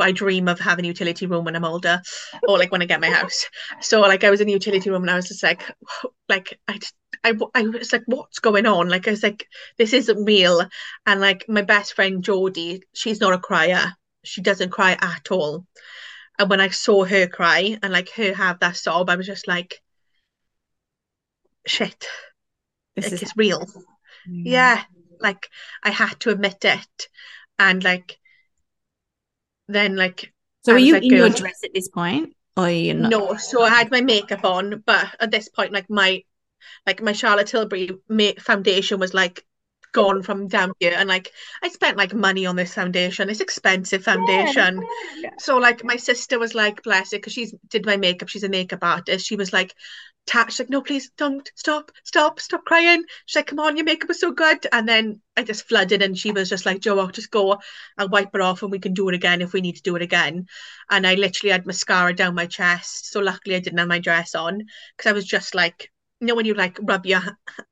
I 0.00 0.12
dream 0.12 0.48
of 0.48 0.58
having 0.58 0.86
a 0.86 0.88
utility 0.88 1.26
room 1.26 1.44
when 1.44 1.54
I'm 1.54 1.66
older, 1.66 2.00
or 2.48 2.58
like 2.58 2.72
when 2.72 2.80
I 2.80 2.86
get 2.86 3.00
my 3.00 3.10
house. 3.10 3.44
So 3.82 4.00
like 4.00 4.24
I 4.24 4.30
was 4.30 4.40
in 4.40 4.46
the 4.46 4.54
utility 4.54 4.88
room 4.88 5.02
and 5.02 5.10
I 5.10 5.16
was 5.16 5.28
just 5.28 5.42
like, 5.42 5.62
like 6.30 6.58
I 6.66 6.78
just 6.78 6.94
I, 7.24 7.34
I 7.54 7.62
was 7.62 7.92
like, 7.92 8.04
what's 8.06 8.38
going 8.38 8.66
on? 8.66 8.88
Like, 8.88 9.06
I 9.08 9.12
was 9.12 9.22
like, 9.22 9.46
this 9.78 9.92
isn't 9.92 10.24
real. 10.24 10.62
And 11.06 11.20
like, 11.20 11.44
my 11.48 11.62
best 11.62 11.94
friend 11.94 12.22
Jodie, 12.22 12.82
she's 12.92 13.20
not 13.20 13.32
a 13.32 13.38
crier. 13.38 13.92
She 14.24 14.40
doesn't 14.40 14.70
cry 14.70 14.96
at 15.00 15.30
all. 15.30 15.66
And 16.38 16.50
when 16.50 16.60
I 16.60 16.68
saw 16.68 17.04
her 17.04 17.26
cry 17.26 17.78
and 17.82 17.92
like 17.92 18.10
her 18.10 18.34
have 18.34 18.60
that 18.60 18.76
sob, 18.76 19.08
I 19.08 19.16
was 19.16 19.26
just 19.26 19.48
like, 19.48 19.80
shit, 21.66 22.06
this 22.94 23.10
like, 23.10 23.22
is 23.22 23.32
real. 23.36 23.66
Mm. 24.28 24.42
Yeah, 24.44 24.82
like 25.20 25.48
I 25.82 25.90
had 25.90 26.20
to 26.20 26.30
admit 26.30 26.64
it. 26.64 27.08
And 27.58 27.82
like, 27.82 28.18
then 29.68 29.96
like, 29.96 30.32
so 30.64 30.74
are 30.74 30.78
you 30.78 30.94
like, 30.94 31.04
in 31.04 31.10
your 31.10 31.30
dress 31.30 31.60
at 31.64 31.72
this 31.72 31.88
point? 31.88 32.34
Or 32.56 32.70
you 32.70 32.94
not? 32.94 33.10
No, 33.10 33.36
so 33.36 33.62
I 33.62 33.70
had 33.70 33.90
my 33.90 34.00
makeup 34.00 34.44
on, 34.44 34.82
but 34.86 35.06
at 35.20 35.30
this 35.30 35.48
point, 35.48 35.72
like 35.72 35.88
my 35.88 36.22
like 36.86 37.02
my 37.02 37.12
Charlotte 37.12 37.48
Tilbury 37.48 37.90
foundation 38.38 38.98
was 38.98 39.14
like 39.14 39.44
gone 39.96 40.22
from 40.22 40.46
down 40.46 40.72
here 40.78 40.92
and 40.94 41.08
like 41.08 41.32
I 41.62 41.70
spent 41.70 41.96
like 41.96 42.12
money 42.12 42.44
on 42.44 42.54
this 42.54 42.74
foundation. 42.74 43.30
It's 43.30 43.40
expensive 43.40 44.04
foundation. 44.04 44.82
yeah, 44.82 45.20
yeah. 45.22 45.30
so 45.38 45.56
like 45.56 45.82
my 45.84 45.96
sister 45.96 46.38
was 46.38 46.54
like 46.54 46.82
bless 46.82 47.14
it 47.14 47.22
because 47.22 47.32
she's 47.32 47.54
did 47.70 47.86
my 47.86 47.96
makeup. 47.96 48.28
She's 48.28 48.44
a 48.44 48.48
makeup 48.50 48.80
artist. 48.82 49.26
She 49.26 49.36
was 49.36 49.54
like 49.54 49.74
she's 50.28 50.58
like 50.58 50.68
no 50.68 50.82
please 50.82 51.10
don't 51.16 51.50
stop 51.54 51.92
stop 52.04 52.40
stop 52.40 52.64
crying. 52.66 53.04
She's 53.24 53.36
like 53.36 53.46
come 53.46 53.58
on 53.58 53.76
your 53.78 53.86
makeup 53.86 54.08
was 54.08 54.20
so 54.20 54.32
good. 54.32 54.66
And 54.70 54.86
then 54.86 55.22
I 55.34 55.44
just 55.44 55.66
flooded 55.66 56.02
and 56.02 56.18
she 56.18 56.30
was 56.30 56.50
just 56.50 56.66
like 56.66 56.80
Joe 56.80 56.98
I'll 56.98 57.06
just 57.06 57.30
go 57.30 57.58
I'll 57.96 58.10
wipe 58.10 58.34
it 58.34 58.40
off 58.42 58.62
and 58.62 58.70
we 58.70 58.78
can 58.78 58.92
do 58.92 59.08
it 59.08 59.14
again 59.14 59.40
if 59.40 59.54
we 59.54 59.62
need 59.62 59.76
to 59.76 59.82
do 59.82 59.96
it 59.96 60.02
again. 60.02 60.46
And 60.90 61.06
I 61.06 61.14
literally 61.14 61.52
had 61.52 61.64
mascara 61.64 62.14
down 62.14 62.34
my 62.34 62.46
chest. 62.46 63.10
So 63.10 63.20
luckily 63.20 63.56
I 63.56 63.60
didn't 63.60 63.78
have 63.78 63.88
my 63.88 63.98
dress 63.98 64.34
on 64.34 64.58
because 64.94 65.08
I 65.08 65.14
was 65.14 65.24
just 65.24 65.54
like 65.54 65.90
you 66.20 66.26
know 66.26 66.34
when 66.34 66.46
you 66.46 66.54
like 66.54 66.78
rub 66.82 67.06
your 67.06 67.20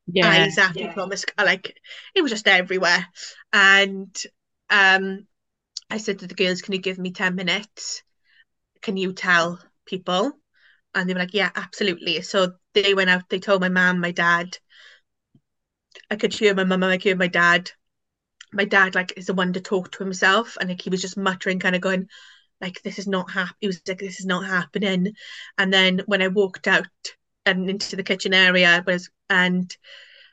yeah, 0.07 0.29
eyes 0.29 0.59
after 0.59 0.81
yeah. 0.81 0.87
you 0.89 0.93
promise 0.93 1.25
like 1.39 1.81
it 2.15 2.23
was 2.23 2.31
just 2.31 2.47
everywhere. 2.47 3.07
And 3.53 4.15
um 4.71 5.27
I 5.91 5.99
said 5.99 6.19
to 6.19 6.27
the 6.27 6.35
girls 6.35 6.63
can 6.63 6.75
you 6.75 6.81
give 6.81 6.99
me 6.99 7.13
10 7.13 7.35
minutes? 7.35 8.03
Can 8.83 8.97
you 8.97 9.13
tell 9.13 9.61
people? 9.87 10.33
And 10.95 11.09
they 11.09 11.15
were 11.15 11.21
like 11.21 11.35
yeah 11.35 11.51
absolutely. 11.55 12.21
So 12.23 12.53
they 12.75 12.95
went 12.95 13.11
out 13.11 13.29
they 13.29 13.39
told 13.39 13.61
my 13.61 13.71
mom 13.71 14.01
my 14.01 14.11
dad. 14.11 14.59
I 16.11 16.17
could 16.17 16.35
hear 16.35 16.55
my 16.55 16.65
mum 16.65 16.83
I 16.85 16.97
could 16.97 17.03
hear 17.03 17.17
my 17.17 17.29
dad. 17.29 17.71
My 18.53 18.67
dad 18.67 18.95
like 18.95 19.15
is 19.17 19.27
the 19.27 19.35
one 19.35 19.55
to 19.55 19.61
talk 19.61 19.91
to 19.93 20.05
himself 20.05 20.59
and 20.61 20.69
like 20.69 20.83
he 20.83 20.91
was 20.91 21.01
just 21.01 21.17
muttering 21.17 21.59
kind 21.59 21.75
of 21.75 21.81
going 21.81 22.09
like 22.61 22.81
this 22.83 22.99
is 22.99 23.09
not 23.09 23.31
happening 23.31 23.57
he 23.61 23.67
was 23.67 23.81
like 23.89 23.99
this 23.99 24.21
is 24.21 24.27
not 24.27 24.45
happening. 24.45 25.15
And 25.57 25.73
then 25.73 26.03
when 26.07 26.21
I 26.21 26.29
walked 26.29 26.69
out 26.69 26.87
and 27.47 27.69
into 27.69 27.97
the 27.97 28.03
kitchen 28.03 28.35
area 28.35 28.83
was 28.87 29.11
and 29.29 29.77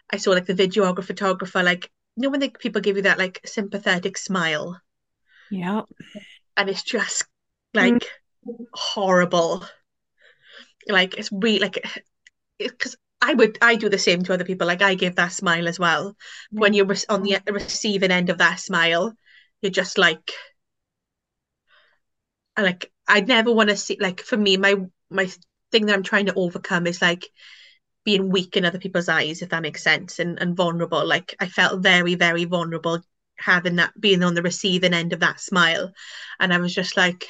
I 0.09 0.17
saw 0.17 0.31
like 0.31 0.45
the 0.45 0.53
videographer 0.53 1.05
photographer 1.05 1.63
like 1.63 1.89
you 2.15 2.23
know 2.23 2.29
when 2.29 2.39
the 2.39 2.49
people 2.49 2.81
give 2.81 2.97
you 2.97 3.03
that 3.03 3.17
like 3.17 3.41
sympathetic 3.45 4.17
smile 4.17 4.79
yeah 5.49 5.81
and 6.57 6.69
it's 6.69 6.83
just 6.83 7.25
like 7.73 7.93
mm. 8.47 8.65
horrible 8.73 9.65
like 10.87 11.15
it's 11.15 11.31
really 11.31 11.59
like 11.59 11.85
because 12.57 12.95
I 13.21 13.33
would 13.33 13.57
I 13.61 13.75
do 13.75 13.89
the 13.89 13.99
same 13.99 14.23
to 14.23 14.33
other 14.33 14.43
people 14.43 14.67
like 14.67 14.81
I 14.81 14.95
give 14.95 15.15
that 15.15 15.31
smile 15.31 15.67
as 15.67 15.79
well 15.79 16.15
yeah. 16.51 16.59
when 16.59 16.73
you're 16.73 16.87
on 17.09 17.23
the 17.23 17.39
receiving 17.51 18.11
end 18.11 18.29
of 18.29 18.39
that 18.39 18.59
smile 18.59 19.13
you're 19.61 19.71
just 19.71 19.97
like 19.97 20.31
like 22.57 22.91
I 23.07 23.21
never 23.21 23.51
want 23.51 23.69
to 23.69 23.77
see 23.77 23.97
like 23.99 24.21
for 24.21 24.37
me 24.37 24.57
my 24.57 24.75
my 25.09 25.29
thing 25.71 25.85
that 25.85 25.93
I'm 25.93 26.03
trying 26.03 26.27
to 26.27 26.33
overcome 26.35 26.87
is 26.87 27.01
like 27.01 27.27
being 28.03 28.29
weak 28.29 28.57
in 28.57 28.65
other 28.65 28.79
people's 28.79 29.09
eyes, 29.09 29.41
if 29.41 29.49
that 29.49 29.61
makes 29.61 29.83
sense, 29.83 30.19
and, 30.19 30.39
and 30.39 30.55
vulnerable. 30.55 31.05
Like 31.05 31.35
I 31.39 31.47
felt 31.47 31.81
very, 31.81 32.15
very 32.15 32.45
vulnerable 32.45 33.01
having 33.37 33.77
that 33.77 33.99
being 33.99 34.23
on 34.23 34.33
the 34.35 34.41
receiving 34.41 34.93
end 34.93 35.13
of 35.13 35.19
that 35.21 35.39
smile. 35.39 35.91
And 36.39 36.53
I 36.53 36.57
was 36.57 36.73
just 36.73 36.97
like, 36.97 37.27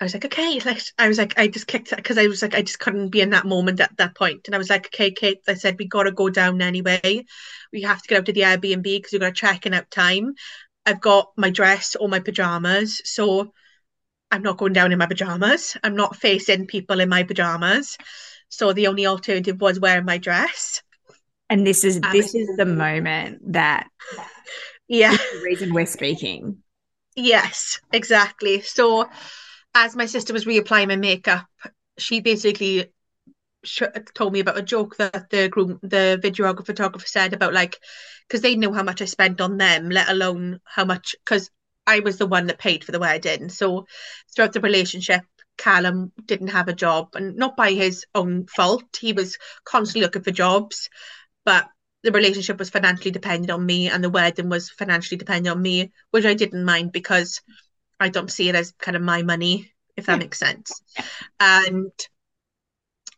I 0.00 0.04
was 0.04 0.14
like, 0.14 0.24
okay, 0.26 0.60
like 0.64 0.80
I 0.96 1.08
was 1.08 1.18
like, 1.18 1.38
I 1.38 1.48
just 1.48 1.66
kicked 1.66 1.92
it 1.92 1.96
because 1.96 2.18
I 2.18 2.28
was 2.28 2.40
like, 2.40 2.54
I 2.54 2.62
just 2.62 2.78
couldn't 2.78 3.08
be 3.08 3.20
in 3.20 3.30
that 3.30 3.46
moment 3.46 3.80
at 3.80 3.96
that 3.96 4.16
point. 4.16 4.42
And 4.46 4.54
I 4.54 4.58
was 4.58 4.70
like, 4.70 4.86
okay, 4.86 5.10
Kate, 5.10 5.40
I 5.48 5.54
said, 5.54 5.76
we 5.78 5.86
gotta 5.86 6.12
go 6.12 6.30
down 6.30 6.62
anyway. 6.62 7.24
We 7.72 7.82
have 7.82 8.00
to 8.02 8.08
get 8.08 8.18
out 8.18 8.26
to 8.26 8.32
the 8.32 8.42
Airbnb 8.42 8.82
because 8.84 9.12
we've 9.12 9.20
got 9.20 9.30
a 9.30 9.32
check-in 9.32 9.74
out 9.74 9.90
time. 9.90 10.34
I've 10.86 11.00
got 11.00 11.32
my 11.36 11.50
dress 11.50 11.96
or 11.96 12.08
my 12.08 12.20
pajamas. 12.20 13.02
So 13.04 13.52
I'm 14.30 14.42
not 14.42 14.58
going 14.58 14.72
down 14.72 14.92
in 14.92 14.98
my 14.98 15.06
pajamas. 15.06 15.76
I'm 15.82 15.96
not 15.96 16.16
facing 16.16 16.66
people 16.66 17.00
in 17.00 17.08
my 17.08 17.22
pajamas. 17.22 17.96
So 18.48 18.72
the 18.72 18.86
only 18.86 19.06
alternative 19.06 19.60
was 19.60 19.80
wearing 19.80 20.04
my 20.04 20.18
dress. 20.18 20.82
And 21.50 21.66
this 21.66 21.84
is 21.84 22.00
um, 22.02 22.12
this 22.12 22.34
is 22.34 22.48
the 22.56 22.66
moment 22.66 23.52
that 23.52 23.88
yeah 24.86 25.12
the 25.12 25.42
reason 25.42 25.72
we're 25.72 25.86
speaking. 25.86 26.58
Yes, 27.16 27.80
exactly. 27.92 28.60
So 28.60 29.08
as 29.74 29.96
my 29.96 30.06
sister 30.06 30.32
was 30.32 30.44
reapplying 30.44 30.88
my 30.88 30.96
makeup, 30.96 31.46
she 31.98 32.20
basically 32.20 32.92
told 34.14 34.32
me 34.32 34.40
about 34.40 34.58
a 34.58 34.62
joke 34.62 34.96
that 34.96 35.28
the 35.30 35.48
groom, 35.48 35.78
the 35.82 36.20
videographer 36.22 36.66
photographer 36.66 37.06
said 37.06 37.32
about 37.32 37.52
like 37.52 37.78
because 38.26 38.40
they 38.40 38.54
knew 38.54 38.72
how 38.72 38.82
much 38.82 39.02
I 39.02 39.06
spent 39.06 39.40
on 39.40 39.56
them, 39.56 39.88
let 39.90 40.08
alone 40.08 40.60
how 40.64 40.84
much 40.84 41.16
because 41.24 41.50
I 41.88 42.00
was 42.00 42.18
the 42.18 42.26
one 42.26 42.46
that 42.46 42.58
paid 42.58 42.84
for 42.84 42.92
the 42.92 43.00
wedding. 43.00 43.48
So 43.48 43.86
throughout 44.34 44.52
the 44.52 44.60
relationship, 44.60 45.22
Callum 45.56 46.12
didn't 46.24 46.48
have 46.48 46.68
a 46.68 46.74
job, 46.74 47.16
and 47.16 47.36
not 47.36 47.56
by 47.56 47.72
his 47.72 48.04
own 48.14 48.46
fault. 48.46 48.84
He 49.00 49.14
was 49.14 49.38
constantly 49.64 50.02
looking 50.02 50.22
for 50.22 50.30
jobs, 50.30 50.90
but 51.44 51.66
the 52.04 52.12
relationship 52.12 52.58
was 52.58 52.70
financially 52.70 53.10
dependent 53.10 53.50
on 53.50 53.64
me, 53.64 53.88
and 53.88 54.04
the 54.04 54.10
wedding 54.10 54.50
was 54.50 54.70
financially 54.70 55.16
dependent 55.16 55.56
on 55.56 55.62
me, 55.62 55.90
which 56.10 56.26
I 56.26 56.34
didn't 56.34 56.64
mind 56.64 56.92
because 56.92 57.40
I 57.98 58.10
don't 58.10 58.30
see 58.30 58.48
it 58.50 58.54
as 58.54 58.72
kind 58.78 58.96
of 58.96 59.02
my 59.02 59.22
money, 59.22 59.72
if 59.96 60.06
that 60.06 60.12
yeah. 60.12 60.18
makes 60.18 60.38
sense. 60.38 60.82
And 61.40 61.90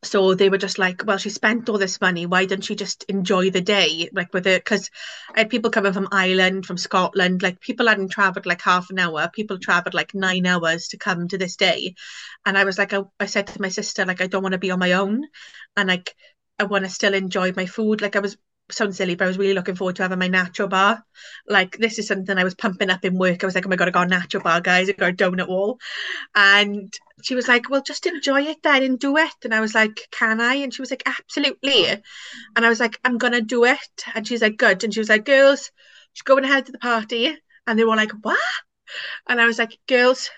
so 0.03 0.35
they 0.35 0.49
were 0.49 0.59
just 0.59 0.79
like, 0.79 1.05
well, 1.05 1.19
she 1.19 1.29
spent 1.31 1.69
all 1.69 1.77
this 1.79 2.01
money. 2.01 2.25
Why 2.27 2.47
didn't 2.47 2.65
she 2.65 2.75
just 2.75 3.05
enjoy 3.05 3.51
the 3.51 3.61
day? 3.61 4.09
Like 4.13 4.33
with 4.33 4.47
it, 4.47 4.65
because 4.65 4.91
I 5.35 5.41
had 5.41 5.51
people 5.51 5.71
coming 5.71 5.93
from 5.93 6.09
Ireland, 6.11 6.65
from 6.65 6.79
Scotland. 6.79 7.43
Like 7.43 7.61
people 7.61 7.87
hadn't 7.87 8.11
traveled 8.11 8.47
like 8.47 8.63
half 8.63 8.89
an 8.91 8.99
hour. 8.99 9.29
People 9.33 9.59
traveled 9.59 9.95
like 9.95 10.15
nine 10.15 10.47
hours 10.47 10.89
to 10.89 10.97
come 10.99 11.29
to 11.29 11.39
this 11.39 11.57
day. 11.57 11.95
And 12.47 12.57
I 12.57 12.65
was 12.65 12.79
like, 12.79 12.95
I, 12.95 13.03
I 13.19 13.27
said 13.27 13.49
to 13.49 13.61
my 13.61 13.69
sister, 13.69 14.07
like, 14.07 14.23
I 14.23 14.27
don't 14.27 14.43
want 14.43 14.53
to 14.53 14.59
be 14.59 14.71
on 14.71 14.79
my 14.79 14.93
own, 14.93 15.25
and 15.77 15.89
like, 15.89 16.15
I 16.59 16.65
want 16.65 16.85
to 16.85 16.91
still 16.91 17.15
enjoy 17.15 17.53
my 17.53 17.67
food. 17.67 18.01
Like 18.01 18.17
I 18.17 18.21
was 18.21 18.37
sounds 18.73 18.97
silly, 18.97 19.15
but 19.15 19.25
I 19.25 19.29
was 19.29 19.39
really 19.39 19.55
looking 19.55 19.75
forward 19.75 19.97
to 19.97 20.03
having 20.03 20.19
my 20.19 20.29
nacho 20.29 20.69
bar. 20.69 21.05
Like 21.49 21.77
this 21.79 21.99
is 21.99 22.07
something 22.07 22.37
I 22.37 22.45
was 22.45 22.55
pumping 22.55 22.91
up 22.91 23.05
in 23.05 23.19
work. 23.19 23.43
I 23.43 23.47
was 23.47 23.55
like, 23.55 23.67
oh 23.67 23.69
my 23.69 23.77
god, 23.77 23.89
I 23.89 23.91
got 23.91 24.13
a 24.13 24.15
nacho 24.15 24.43
bar, 24.43 24.61
guys. 24.61 24.89
I 24.89 24.93
got 24.93 25.11
a 25.11 25.13
donut 25.13 25.49
wall. 25.49 25.79
And 26.35 26.93
she 27.23 27.35
was 27.35 27.49
like, 27.49 27.69
well, 27.69 27.83
just 27.83 28.07
enjoy 28.07 28.43
it 28.43 28.63
then 28.63 28.83
and 28.83 28.99
do 28.99 29.17
it. 29.17 29.33
And 29.45 29.55
I 29.55 29.61
was 29.61 29.75
like, 29.75 30.09
can 30.11 30.41
I? 30.41 30.57
And 30.57 30.73
she 30.73 30.83
was 30.83 30.91
like, 30.91 31.03
absolutely. 31.07 31.87
And 31.87 32.67
I 32.67 32.69
was 32.69 32.81
like, 32.81 32.99
I'm 33.05 33.19
gonna 33.19 33.41
do 33.41 33.65
it. 33.65 33.79
And 34.15 34.27
she's 34.27 34.43
like, 34.43 34.57
good. 34.57 34.83
And 34.85 34.93
she 34.93 35.01
was 35.01 35.09
like, 35.09 35.25
girls, 35.25 35.71
she's 36.13 36.23
going 36.23 36.45
ahead 36.45 36.67
to 36.67 36.73
the 36.73 36.79
party. 36.79 37.37
And 37.67 37.79
they 37.79 37.85
were 37.85 37.97
like, 37.97 38.13
what? 38.23 38.39
And 39.29 39.41
I 39.41 39.47
was 39.47 39.59
like, 39.59 39.79
girls, 39.87 40.31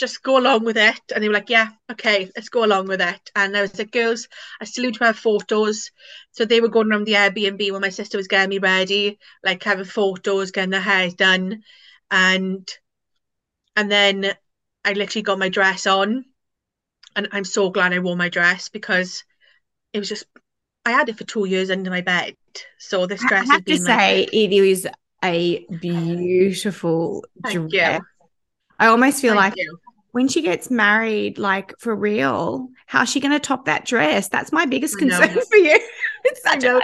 just 0.00 0.22
go 0.22 0.38
along 0.38 0.64
with 0.64 0.78
it. 0.78 1.00
And 1.14 1.22
they 1.22 1.28
were 1.28 1.34
like, 1.34 1.50
yeah, 1.50 1.68
okay, 1.92 2.30
let's 2.34 2.48
go 2.48 2.64
along 2.64 2.88
with 2.88 3.02
it. 3.02 3.30
And 3.36 3.54
I 3.56 3.60
was 3.60 3.78
like, 3.78 3.92
girls, 3.92 4.26
I 4.60 4.64
still 4.64 4.84
need 4.84 4.94
to 4.94 5.04
have 5.04 5.18
photos. 5.18 5.90
So 6.32 6.44
they 6.44 6.60
were 6.60 6.68
going 6.68 6.90
around 6.90 7.04
the 7.04 7.12
Airbnb 7.12 7.70
when 7.70 7.82
my 7.82 7.90
sister 7.90 8.16
was 8.16 8.26
getting 8.26 8.48
me 8.48 8.58
ready, 8.58 9.18
like 9.44 9.62
having 9.62 9.84
photos, 9.84 10.50
getting 10.50 10.70
their 10.70 10.80
hair 10.80 11.10
done. 11.10 11.62
And 12.10 12.66
and 13.76 13.92
then 13.92 14.32
I 14.84 14.94
literally 14.94 15.22
got 15.22 15.38
my 15.38 15.50
dress 15.50 15.86
on. 15.86 16.24
And 17.14 17.28
I'm 17.32 17.44
so 17.44 17.70
glad 17.70 17.92
I 17.92 17.98
wore 17.98 18.16
my 18.16 18.30
dress 18.30 18.68
because 18.68 19.24
it 19.92 19.98
was 19.98 20.08
just 20.08 20.24
I 20.86 20.92
had 20.92 21.10
it 21.10 21.18
for 21.18 21.24
two 21.24 21.44
years 21.44 21.70
under 21.70 21.90
my 21.90 22.00
bed. 22.00 22.36
So 22.78 23.06
this 23.06 23.20
dress 23.20 23.50
I 23.50 23.54
have 23.54 23.64
to 23.66 23.76
say 23.76 24.20
like, 24.20 24.34
it 24.34 24.52
is 24.52 24.88
a 25.22 25.66
beautiful 25.66 27.24
dress. 27.42 27.70
You. 27.70 28.00
I 28.78 28.86
almost 28.86 29.20
feel 29.20 29.34
Thank 29.34 29.56
like 29.56 29.58
you 29.58 29.78
when 30.12 30.28
she 30.28 30.42
gets 30.42 30.70
married, 30.70 31.38
like 31.38 31.74
for 31.78 31.94
real, 31.94 32.68
how's 32.86 33.10
she 33.10 33.20
going 33.20 33.32
to 33.32 33.38
top 33.38 33.66
that 33.66 33.84
dress? 33.84 34.28
That's 34.28 34.52
my 34.52 34.66
biggest 34.66 34.98
concern 34.98 35.38
for 35.50 35.56
you. 35.56 35.78
I 36.46 36.56
know. 36.56 36.80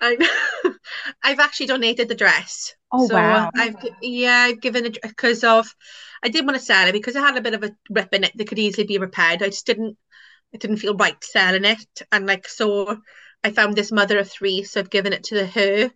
I 0.00 0.14
know. 0.16 0.74
I've 1.22 1.40
actually 1.40 1.66
donated 1.66 2.08
the 2.08 2.14
dress. 2.14 2.74
Oh 2.92 3.08
so 3.08 3.14
wow! 3.14 3.50
I've 3.54 3.76
yeah, 4.00 4.46
I've 4.48 4.60
given 4.60 4.86
it 4.86 4.98
because 5.02 5.42
of 5.42 5.74
I 6.22 6.28
did 6.28 6.46
want 6.46 6.56
to 6.56 6.64
sell 6.64 6.88
it 6.88 6.92
because 6.92 7.16
it 7.16 7.20
had 7.20 7.36
a 7.36 7.40
bit 7.40 7.54
of 7.54 7.64
a 7.64 7.72
rip 7.90 8.12
in 8.12 8.24
it 8.24 8.32
that 8.36 8.48
could 8.48 8.58
easily 8.58 8.86
be 8.86 8.98
repaired. 8.98 9.42
I 9.42 9.46
just 9.46 9.66
didn't 9.66 9.96
it 10.52 10.60
didn't 10.60 10.78
feel 10.78 10.96
right 10.96 11.22
selling 11.22 11.64
it, 11.64 12.02
and 12.12 12.26
like 12.26 12.48
so, 12.48 12.98
I 13.42 13.50
found 13.50 13.74
this 13.74 13.90
mother 13.90 14.18
of 14.18 14.30
three, 14.30 14.62
so 14.62 14.80
I've 14.80 14.90
given 14.90 15.12
it 15.12 15.24
to 15.24 15.46
her 15.46 15.90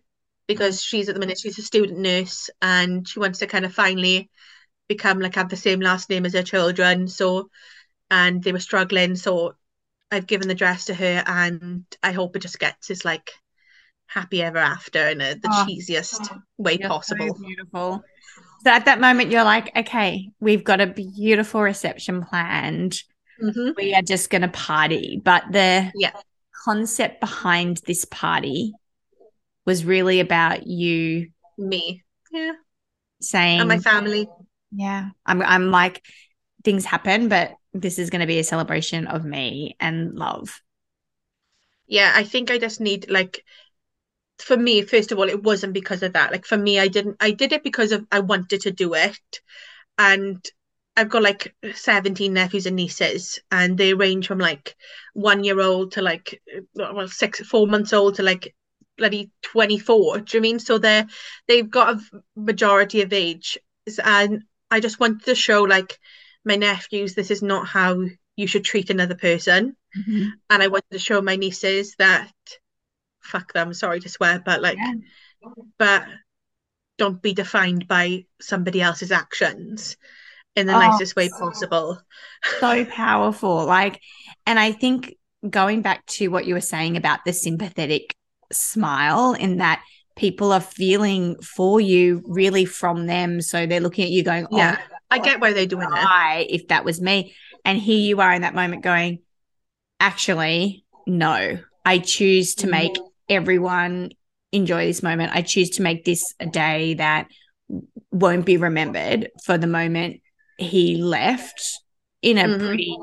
because 0.47 0.83
she's 0.83 1.07
at 1.07 1.15
the 1.15 1.19
minute 1.19 1.39
she's 1.39 1.57
a 1.59 1.61
student 1.61 1.99
nurse 1.99 2.49
and 2.61 3.07
she 3.07 3.19
wants 3.19 3.39
to 3.39 3.47
kind 3.47 3.63
of 3.63 3.73
finally 3.73 4.29
become 4.93 5.19
like 5.19 5.35
have 5.35 5.49
the 5.49 5.55
same 5.55 5.79
last 5.79 6.09
name 6.09 6.25
as 6.25 6.33
her 6.33 6.43
children. 6.43 7.07
So, 7.07 7.49
and 8.09 8.43
they 8.43 8.51
were 8.51 8.59
struggling. 8.59 9.15
So, 9.15 9.55
I've 10.11 10.27
given 10.27 10.47
the 10.49 10.55
dress 10.55 10.85
to 10.85 10.93
her, 10.93 11.23
and 11.25 11.85
I 12.03 12.11
hope 12.11 12.35
it 12.35 12.41
just 12.41 12.59
gets 12.59 12.87
this 12.87 13.05
like 13.05 13.31
happy 14.07 14.41
ever 14.43 14.57
after 14.57 15.07
in 15.07 15.21
a, 15.21 15.35
the 15.35 15.49
oh, 15.49 15.65
cheesiest 15.65 16.29
oh, 16.31 16.41
way 16.57 16.77
possible. 16.77 17.33
So 17.33 17.41
beautiful. 17.41 18.03
So 18.63 18.69
at 18.69 18.85
that 18.85 18.99
moment, 18.99 19.31
you're 19.31 19.43
like, 19.43 19.71
okay, 19.75 20.29
we've 20.39 20.63
got 20.63 20.81
a 20.81 20.87
beautiful 20.87 21.61
reception 21.61 22.23
planned. 22.23 23.01
Mm-hmm. 23.41 23.71
We 23.77 23.95
are 23.95 24.01
just 24.01 24.29
going 24.29 24.43
to 24.43 24.49
party. 24.49 25.19
But 25.23 25.45
the 25.51 25.91
yeah. 25.95 26.11
concept 26.65 27.21
behind 27.21 27.81
this 27.87 28.05
party 28.05 28.73
was 29.65 29.85
really 29.85 30.19
about 30.19 30.67
you, 30.67 31.29
me, 31.57 32.03
yeah, 32.31 32.53
saying, 33.21 33.61
and 33.61 33.69
my 33.69 33.79
family. 33.79 34.27
Yeah. 34.71 35.09
I'm 35.25 35.41
I'm 35.41 35.71
like 35.71 36.03
things 36.63 36.85
happen, 36.85 37.29
but 37.29 37.53
this 37.73 37.99
is 37.99 38.09
going 38.09 38.21
to 38.21 38.27
be 38.27 38.39
a 38.39 38.43
celebration 38.43 39.07
of 39.07 39.25
me 39.25 39.75
and 39.79 40.15
love. 40.15 40.61
Yeah, 41.87 42.11
I 42.15 42.23
think 42.23 42.51
I 42.51 42.57
just 42.57 42.79
need 42.79 43.09
like 43.09 43.43
for 44.39 44.57
me 44.57 44.81
first 44.81 45.11
of 45.11 45.19
all 45.19 45.29
it 45.29 45.43
wasn't 45.43 45.73
because 45.73 46.03
of 46.03 46.13
that. 46.13 46.31
Like 46.31 46.45
for 46.45 46.57
me 46.57 46.79
I 46.79 46.87
didn't 46.87 47.17
I 47.19 47.31
did 47.31 47.51
it 47.53 47.63
because 47.63 47.91
of 47.91 48.05
I 48.11 48.19
wanted 48.19 48.61
to 48.61 48.71
do 48.71 48.93
it 48.93 49.41
and 49.97 50.43
I've 50.97 51.09
got 51.09 51.23
like 51.23 51.55
17 51.73 52.33
nephews 52.33 52.65
and 52.65 52.75
nieces, 52.75 53.39
and 53.49 53.77
they 53.77 53.93
range 53.93 54.27
from 54.27 54.39
like 54.39 54.75
one 55.13 55.43
year 55.43 55.61
old 55.61 55.93
to 55.93 56.01
like 56.01 56.41
uh, 56.55 56.93
well 56.93 57.07
six 57.07 57.39
four 57.41 57.65
months 57.67 57.93
old 57.93 58.15
to 58.15 58.23
like 58.23 58.53
bloody 58.97 59.31
24. 59.41 60.19
Do 60.19 60.37
you 60.37 60.41
mean? 60.41 60.59
So 60.59 60.77
they're 60.77 61.07
they've 61.47 61.69
got 61.69 61.95
a 61.95 62.21
majority 62.35 63.01
of 63.01 63.13
age, 63.13 63.57
and 64.03 64.43
I 64.71 64.79
just 64.79 64.99
wanted 64.99 65.25
to 65.25 65.35
show 65.35 65.63
like 65.63 65.99
my 66.43 66.55
nephews 66.55 67.13
this 67.13 67.29
is 67.29 67.43
not 67.43 67.67
how 67.67 68.01
you 68.35 68.47
should 68.47 68.63
treat 68.63 68.89
another 68.89 69.15
person. 69.15 69.75
Mm-hmm. 69.97 70.29
And 70.49 70.63
I 70.63 70.67
wanted 70.67 70.91
to 70.91 70.99
show 70.99 71.21
my 71.21 71.35
nieces 71.35 71.95
that 71.99 72.31
fuck 73.19 73.53
them, 73.53 73.73
sorry 73.73 73.99
to 73.99 74.09
swear, 74.09 74.41
but 74.43 74.61
like 74.61 74.77
yeah. 74.77 74.93
but 75.77 76.05
don't 76.97 77.21
be 77.21 77.33
defined 77.33 77.87
by 77.87 78.25
somebody 78.39 78.81
else's 78.81 79.11
actions 79.11 79.97
in 80.55 80.67
the 80.67 80.75
oh, 80.75 80.79
nicest 80.79 81.15
way 81.15 81.29
possible. 81.29 81.99
So 82.59 82.85
powerful. 82.85 83.65
Like 83.65 83.99
and 84.45 84.57
I 84.57 84.71
think 84.71 85.15
going 85.47 85.81
back 85.81 86.05
to 86.05 86.29
what 86.29 86.45
you 86.45 86.53
were 86.53 86.61
saying 86.61 86.97
about 86.97 87.19
the 87.25 87.33
sympathetic 87.33 88.15
smile 88.51 89.33
in 89.33 89.57
that 89.57 89.83
people 90.21 90.51
are 90.51 90.61
feeling 90.61 91.35
for 91.41 91.81
you 91.81 92.21
really 92.27 92.63
from 92.63 93.07
them. 93.07 93.41
So 93.41 93.65
they're 93.65 93.79
looking 93.79 94.05
at 94.05 94.11
you 94.11 94.23
going, 94.23 94.45
oh, 94.51 94.55
Yeah, 94.55 94.77
I 95.09 95.17
get 95.17 95.41
why 95.41 95.51
they're 95.51 95.65
doing 95.65 95.89
that. 95.89 96.05
I, 96.07 96.45
If 96.47 96.67
that 96.67 96.85
was 96.85 97.01
me. 97.01 97.33
And 97.65 97.79
here 97.79 97.97
you 97.97 98.21
are 98.21 98.31
in 98.31 98.43
that 98.43 98.53
moment 98.53 98.83
going, 98.83 99.19
actually, 99.99 100.85
no, 101.07 101.57
I 101.83 101.97
choose 101.97 102.53
to 102.55 102.67
make 102.67 102.93
mm. 102.93 103.07
everyone 103.29 104.11
enjoy 104.51 104.85
this 104.85 105.01
moment. 105.01 105.31
I 105.33 105.41
choose 105.41 105.71
to 105.71 105.81
make 105.81 106.05
this 106.05 106.35
a 106.39 106.45
day 106.45 106.93
that 106.95 107.25
won't 108.11 108.45
be 108.45 108.57
remembered 108.57 109.31
for 109.43 109.57
the 109.57 109.65
moment 109.65 110.21
he 110.57 110.97
left 111.01 111.79
in 112.21 112.37
a 112.37 112.43
mm-hmm. 112.43 112.67
pretty 112.67 112.95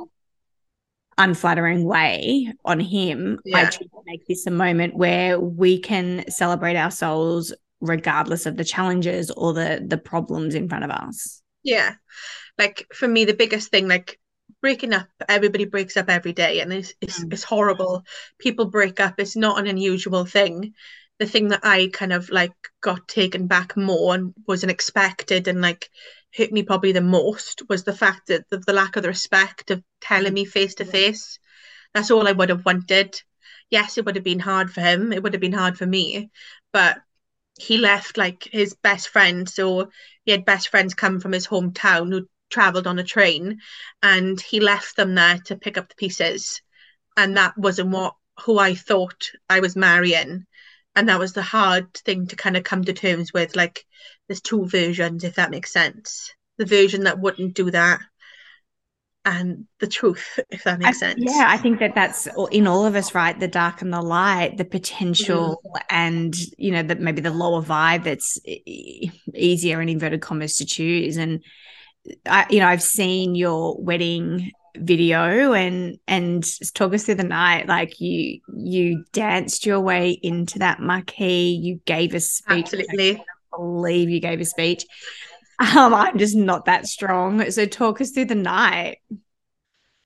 unflattering 1.19 1.85
way 1.85 2.53
on 2.65 2.81
him, 2.81 3.41
yeah. 3.45 3.59
I 3.59 3.63
try 3.65 3.87
to 3.87 4.03
make 4.07 4.27
this 4.27 4.47
a 4.47 4.51
moment 4.51 4.97
where 4.97 5.39
we 5.39 5.79
can 5.79 6.25
celebrate 6.31 6.77
our 6.77 6.91
souls 6.91 7.53
regardless 7.81 8.47
of 8.47 8.57
the 8.57 8.65
challenges 8.65 9.31
or 9.31 9.53
the 9.53 9.85
the 9.87 9.99
problems 9.99 10.55
in 10.55 10.69
front 10.69 10.85
of 10.85 10.91
us. 10.91 11.43
Yeah. 11.63 11.95
Like 12.57 12.87
for 12.95 13.07
me, 13.07 13.25
the 13.25 13.35
biggest 13.35 13.71
thing, 13.71 13.89
like 13.89 14.19
breaking 14.61 14.93
up 14.93 15.07
everybody 15.29 15.65
breaks 15.65 15.97
up 15.97 16.09
every 16.09 16.33
day 16.33 16.61
and 16.61 16.73
it's 16.73 16.93
it's, 17.01 17.23
mm. 17.23 17.33
it's 17.33 17.45
horrible 17.45 18.03
people 18.39 18.65
break 18.65 18.99
up 18.99 19.15
it's 19.19 19.37
not 19.37 19.59
an 19.59 19.67
unusual 19.67 20.25
thing 20.25 20.73
the 21.19 21.27
thing 21.27 21.49
that 21.49 21.61
i 21.63 21.89
kind 21.93 22.13
of 22.13 22.29
like 22.31 22.53
got 22.81 23.07
taken 23.07 23.47
back 23.47 23.77
more 23.77 24.15
and 24.15 24.35
wasn't 24.47 24.71
expected 24.71 25.49
and 25.49 25.61
like 25.61 25.91
hit 26.31 26.53
me 26.53 26.62
probably 26.62 26.93
the 26.93 27.01
most 27.01 27.62
was 27.69 27.85
the 27.85 27.93
fact 27.93 28.29
that 28.29 28.49
the, 28.51 28.59
the 28.59 28.73
lack 28.73 28.97
of 28.97 29.03
the 29.03 29.09
respect 29.09 29.71
of 29.71 29.83
telling 30.01 30.35
me 30.35 30.45
face 30.45 30.75
to 30.77 30.85
face. 30.85 31.38
That's 31.95 32.11
all 32.11 32.29
i 32.29 32.33
would 32.33 32.51
have 32.51 32.64
wanted. 32.64 33.21
Yes 33.71 33.99
it 33.99 34.05
would 34.05 34.17
have 34.17 34.25
been 34.25 34.41
hard 34.41 34.73
for 34.73 34.81
him. 34.81 35.12
It 35.12 35.23
would 35.23 35.33
have 35.35 35.41
been 35.41 35.53
hard 35.53 35.79
for 35.79 35.87
me. 35.87 36.31
But 36.73 36.99
he 37.59 37.79
left 37.79 38.17
like 38.17 38.49
his 38.51 38.75
best 38.75 39.09
friend. 39.09 39.49
So 39.49 39.91
he 40.25 40.33
had 40.33 40.45
best 40.45 40.69
friends 40.69 40.95
come 40.95 41.21
from 41.21 41.33
his 41.33 41.47
hometown 41.47 42.12
who 42.12 42.29
traveled 42.51 42.87
on 42.87 42.99
a 42.99 43.05
train 43.05 43.61
and 44.03 44.41
he 44.41 44.61
left 44.61 44.97
them 44.97 45.14
there 45.14 45.38
to 45.47 45.57
pick 45.57 45.77
up 45.77 45.88
the 45.88 45.95
pieces. 45.97 46.62
And 47.17 47.37
that 47.37 47.57
wasn't 47.59 47.91
what 47.91 48.14
who 48.45 48.59
I 48.59 48.75
thought 48.75 49.31
I 49.51 49.61
was 49.61 49.75
marrying 49.75 50.47
and 50.96 51.09
that 51.09 51.18
was 51.18 51.33
the 51.33 51.42
hard 51.42 51.92
thing 51.94 52.27
to 52.29 52.37
kind 52.37 52.57
of 52.57 52.64
come 52.64 52.85
to 52.85 52.92
terms 52.92 53.33
with 53.33 53.57
like 53.57 53.85
there's 54.27 54.40
two 54.40 54.66
versions 54.66 55.24
if 55.24 55.37
that 55.37 55.51
makes 55.51 55.72
sense. 55.72 56.33
The 56.59 56.66
version 56.66 57.05
that 57.05 57.20
wouldn't 57.20 57.55
do 57.55 57.70
that 57.70 58.01
and 59.24 59.66
the 59.81 59.87
truth 59.87 60.38
if 60.51 60.64
that 60.64 60.79
makes 60.79 61.03
I, 61.03 61.09
sense. 61.09 61.24
yeah 61.24 61.46
i 61.48 61.57
think 61.57 61.81
that 61.81 61.94
that's 61.94 62.29
in 62.53 62.68
all 62.68 62.87
of 62.87 62.94
us 62.94 63.16
right 63.16 63.38
the 63.38 63.48
dark 63.48 63.83
and 63.83 63.92
the 63.92 64.01
light 64.01 64.57
the 64.57 64.64
potential 64.64 65.61
mm. 65.66 65.81
and 65.90 66.37
you 66.57 66.70
know 66.70 66.85
that 66.85 67.01
maybe 67.01 67.20
the 67.20 67.33
lower 67.33 67.61
vibe 67.61 68.05
that's 68.05 68.38
easier 69.38 69.81
in 69.81 69.88
inverted 69.88 70.20
commas 70.20 70.57
to 70.57 70.66
choose. 70.66 71.16
And 71.16 71.42
I, 72.27 72.46
you 72.51 72.61
know, 72.61 72.66
I've 72.68 72.83
seen 72.83 73.35
your 73.35 73.81
wedding 73.81 74.53
video 74.81 75.53
and 75.53 75.99
and 76.07 76.45
talk 76.75 76.95
us 76.95 77.05
through 77.05 77.17
the 77.17 77.25
night. 77.25 77.67
Like 77.67 78.01
you 78.01 78.41
you 78.55 79.05
danced 79.12 79.67
your 79.67 79.81
way 79.81 80.11
into 80.11 80.61
that 80.61 80.81
marquee. 80.81 81.51
You 81.51 81.81
gave 81.85 82.14
a 82.14 82.21
speech. 82.21 82.67
Absolutely. 82.73 83.17
I 83.17 83.57
believe 83.57 84.11
you 84.11 84.21
gave 84.21 84.41
a 84.41 84.45
speech. 84.45 84.85
Um 85.61 85.93
i'm 85.93 86.19
just 86.19 86.37
not 86.37 86.67
that 86.67 86.87
strong. 86.87 87.51
So 87.51 87.67
talk 87.67 88.01
us 88.01 88.11
through 88.11 88.27
the 88.27 88.35
night. 88.35 88.99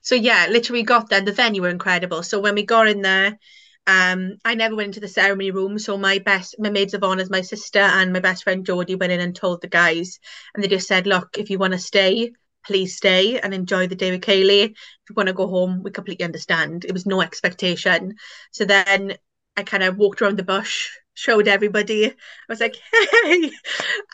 So 0.00 0.14
yeah 0.14 0.46
literally 0.48 0.82
got 0.82 1.10
there. 1.10 1.20
The 1.20 1.32
venue 1.32 1.62
were 1.62 1.68
incredible. 1.68 2.22
So 2.22 2.40
when 2.40 2.54
we 2.54 2.64
got 2.64 2.88
in 2.88 3.02
there 3.02 3.38
um, 3.86 4.36
I 4.44 4.54
never 4.54 4.76
went 4.76 4.88
into 4.88 5.00
the 5.00 5.08
ceremony 5.08 5.50
room, 5.50 5.78
so 5.78 5.98
my 5.98 6.18
best, 6.20 6.54
my 6.58 6.70
maids 6.70 6.94
of 6.94 7.02
honour, 7.02 7.24
my 7.30 7.40
sister 7.40 7.80
and 7.80 8.12
my 8.12 8.20
best 8.20 8.44
friend 8.44 8.64
Jodie 8.64 8.98
went 8.98 9.12
in 9.12 9.20
and 9.20 9.34
told 9.34 9.60
the 9.60 9.66
guys, 9.68 10.20
and 10.54 10.62
they 10.62 10.68
just 10.68 10.86
said, 10.86 11.06
"Look, 11.06 11.36
if 11.36 11.50
you 11.50 11.58
want 11.58 11.72
to 11.72 11.80
stay, 11.80 12.30
please 12.64 12.96
stay 12.96 13.38
and 13.40 13.54
enjoy 13.54 13.86
the 13.86 13.94
day 13.96 14.10
with 14.10 14.22
Kayley. 14.22 14.64
If 14.70 14.76
you 15.10 15.14
want 15.16 15.28
to 15.28 15.32
go 15.34 15.46
home, 15.48 15.82
we 15.82 15.90
completely 15.90 16.24
understand. 16.24 16.84
It 16.84 16.92
was 16.92 17.06
no 17.06 17.20
expectation." 17.20 18.16
So 18.52 18.64
then 18.64 19.16
I 19.56 19.62
kind 19.64 19.82
of 19.82 19.96
walked 19.98 20.22
around 20.22 20.38
the 20.38 20.44
bush, 20.44 20.88
showed 21.14 21.48
everybody. 21.48 22.06
I 22.06 22.12
was 22.48 22.60
like, 22.60 22.76
"Hey!" 22.92 23.50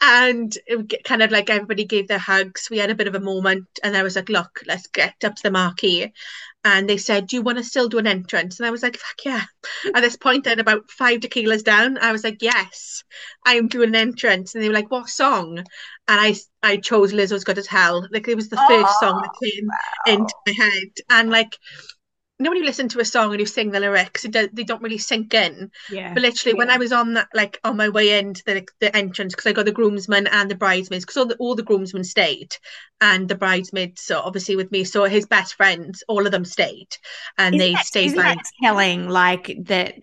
and 0.02 0.52
it 0.66 1.04
kind 1.04 1.22
of 1.22 1.30
like 1.30 1.50
everybody 1.50 1.84
gave 1.84 2.08
their 2.08 2.18
hugs. 2.18 2.68
We 2.70 2.78
had 2.78 2.90
a 2.90 2.94
bit 2.94 3.08
of 3.08 3.14
a 3.14 3.20
moment, 3.20 3.66
and 3.82 3.96
I 3.96 4.02
was 4.02 4.16
like, 4.16 4.28
"Look, 4.28 4.62
let's 4.66 4.86
get 4.88 5.14
up 5.24 5.36
to 5.36 5.42
the 5.42 5.50
marquee." 5.50 6.12
and 6.64 6.88
they 6.88 6.96
said, 6.96 7.26
Do 7.26 7.36
you 7.36 7.42
want 7.42 7.58
to 7.58 7.64
still 7.64 7.88
do 7.88 7.98
an 7.98 8.06
entrance? 8.06 8.58
And 8.58 8.66
I 8.66 8.70
was 8.70 8.82
like, 8.82 8.96
Fuck 8.96 9.24
yeah. 9.24 9.42
At 9.94 10.00
this 10.00 10.16
point, 10.16 10.46
at 10.46 10.58
about 10.58 10.90
five 10.90 11.20
tequilas 11.20 11.62
down, 11.62 11.98
I 11.98 12.12
was 12.12 12.24
like, 12.24 12.42
Yes, 12.42 13.04
I 13.46 13.54
am 13.54 13.68
doing 13.68 13.90
an 13.90 13.94
entrance. 13.94 14.54
And 14.54 14.62
they 14.62 14.68
were 14.68 14.74
like, 14.74 14.90
What 14.90 15.08
song? 15.08 15.58
And 15.58 15.66
I 16.08 16.34
I 16.62 16.78
chose 16.78 17.12
Lizzo's 17.12 17.44
Good 17.44 17.58
as 17.58 17.66
Hell. 17.66 18.06
Like 18.10 18.28
it 18.28 18.34
was 18.34 18.48
the 18.48 18.56
first 18.68 18.86
oh, 18.88 18.98
song 19.00 19.22
that 19.22 19.30
oh, 19.34 19.44
came 19.44 19.66
wow. 19.66 20.14
into 20.14 20.34
my 20.46 20.64
head. 20.64 20.88
And 21.08 21.30
like 21.30 21.56
you 22.38 22.44
know 22.44 22.50
when 22.50 22.58
you 22.58 22.64
listen 22.64 22.88
to 22.90 23.00
a 23.00 23.04
song 23.04 23.32
and 23.32 23.40
you 23.40 23.46
sing 23.46 23.72
the 23.72 23.80
lyrics, 23.80 24.22
do, 24.22 24.48
they 24.52 24.62
don't 24.62 24.82
really 24.82 24.98
sink 24.98 25.34
in. 25.34 25.72
Yeah. 25.90 26.14
But 26.14 26.22
literally, 26.22 26.54
yeah. 26.54 26.58
when 26.58 26.70
I 26.70 26.76
was 26.76 26.92
on 26.92 27.14
that, 27.14 27.28
like 27.34 27.58
on 27.64 27.76
my 27.76 27.88
way 27.88 28.16
into 28.16 28.44
the 28.44 28.64
the 28.78 28.96
entrance, 28.96 29.34
because 29.34 29.50
I 29.50 29.52
got 29.52 29.64
the 29.64 29.72
groomsmen 29.72 30.28
and 30.28 30.48
the 30.48 30.54
bridesmaids, 30.54 31.04
because 31.04 31.16
all 31.16 31.26
the 31.26 31.36
all 31.36 31.56
the 31.56 31.64
groomsmen 31.64 32.04
stayed, 32.04 32.54
and 33.00 33.28
the 33.28 33.34
bridesmaids, 33.34 34.02
so 34.02 34.20
obviously 34.20 34.54
with 34.54 34.70
me, 34.70 34.84
so 34.84 35.04
his 35.04 35.26
best 35.26 35.54
friends, 35.54 36.04
all 36.06 36.26
of 36.26 36.32
them 36.32 36.44
stayed, 36.44 36.96
and 37.38 37.56
isn't 37.56 37.66
they 37.66 37.72
that, 37.72 37.86
stayed. 37.86 38.06
Isn't 38.06 38.18
that 38.18 38.44
telling? 38.62 39.08
Like 39.08 39.56
that. 39.64 39.94